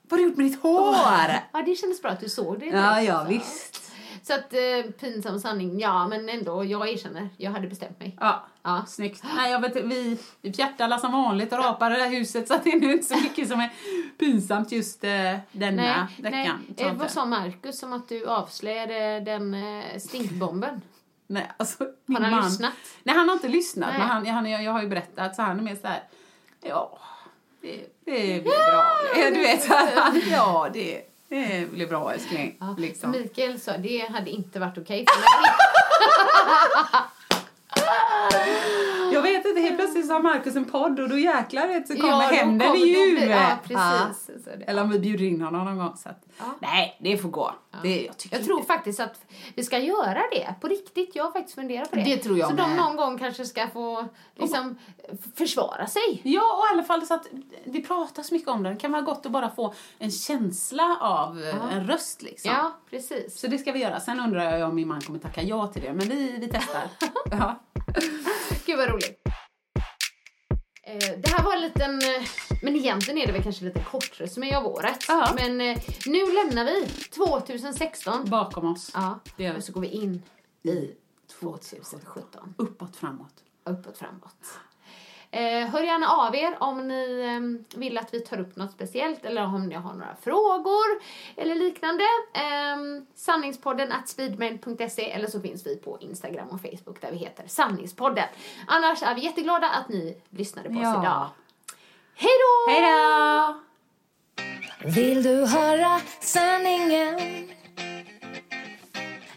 [0.02, 0.94] vad har du gjort med ditt hår?
[1.52, 2.66] Ja, det kändes bra att du såg det.
[2.66, 3.28] Ja, ja, så.
[3.28, 3.84] visst.
[4.22, 7.28] Så att eh, pinsam sanning, ja men ändå, jag erkänner.
[7.36, 8.16] Jag hade bestämt mig.
[8.20, 8.84] Ja, Ja.
[8.88, 9.22] snyggt.
[9.36, 12.54] Nej, jag vet, vi, vi fjärtar alla som vanligt och rapar det där huset så
[12.54, 13.70] att det är nu inte så mycket som är
[14.18, 15.10] pinsamt just eh,
[15.52, 16.64] denna Nej, veckan.
[16.76, 16.86] nej.
[16.86, 20.80] Eh, vad sa Marcus om att du avslöjade den eh, stinkbomben?
[21.30, 22.72] Nej, alltså, Har han man, lyssnat?
[23.02, 23.88] Nej, han har inte lyssnat.
[23.88, 23.98] Nej.
[23.98, 26.02] Men han, han, jag, jag har ju berättat så han är mer så här,
[26.60, 26.98] ja,
[27.60, 28.84] det, det blir bra.
[29.16, 29.68] Eh, Du vet,
[30.30, 32.56] ja, det, det blir bra älskling.
[32.60, 33.10] Ja, Liksom.
[33.10, 35.26] Mikael sa det hade inte varit okej för mig.
[39.12, 41.94] Jag vet inte, helt plötsligt så har Markus en podd och då jäklar vet, så
[41.94, 43.30] kommer Ja, kommer- i huvudet.
[43.30, 44.44] ja, precis.
[44.44, 45.96] Det- Eller om vi bjuder in honom någon gång.
[45.96, 46.44] Så att, Ja.
[46.60, 47.54] Nej, det får gå.
[47.82, 49.20] Det, jag Jag tror faktiskt att
[49.54, 51.16] vi ska göra det på riktigt.
[51.16, 52.02] Jag har faktiskt funderat på det.
[52.02, 52.76] Det tror jag Så de med.
[52.76, 54.04] någon gång kanske ska få
[54.36, 54.78] liksom
[55.36, 56.20] försvara sig.
[56.24, 57.26] Ja, och i alla fall så att
[57.64, 58.70] det pratas mycket om det.
[58.70, 62.50] Det kan vara gott att bara få en känsla av eh, en röst liksom.
[62.50, 63.40] Ja, precis.
[63.40, 64.00] Så det ska vi göra.
[64.00, 65.92] Sen undrar jag om min man kommer tacka ja till det.
[65.92, 66.82] Men vi, vi testar.
[67.30, 67.54] ja.
[68.66, 69.20] Gud vad roligt.
[70.82, 72.28] Eh, Det här var en liten, eh,
[72.62, 75.04] men egentligen är det väl kanske lite kort resumé av året.
[75.08, 75.32] Ja.
[75.36, 78.30] Men eh, nu lämnar vi 2016.
[78.30, 78.90] Bakom oss.
[78.94, 80.22] Ja, Det och så går vi in
[80.62, 80.90] i
[81.40, 82.54] 2017.
[82.58, 83.34] Uppåt, framåt.
[83.64, 84.36] Uppåt, framåt.
[85.30, 87.20] Eh, hör gärna av er om ni
[87.74, 91.02] eh, vill att vi tar upp något speciellt eller om ni har några frågor
[91.36, 92.04] eller liknande.
[92.34, 92.76] Eh,
[93.14, 98.28] sanningspodden at speedmail.se eller så finns vi på Instagram och Facebook där vi heter Sanningspodden.
[98.66, 101.02] Annars är vi jätteglada att ni lyssnade på oss Ja.
[101.02, 101.28] idag.
[102.14, 102.72] Hej då!
[102.72, 103.60] Hej då!
[104.90, 107.18] Vill du höra sanningen?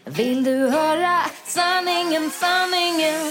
[0.04, 3.30] Vill du höra sanningen, sanningen?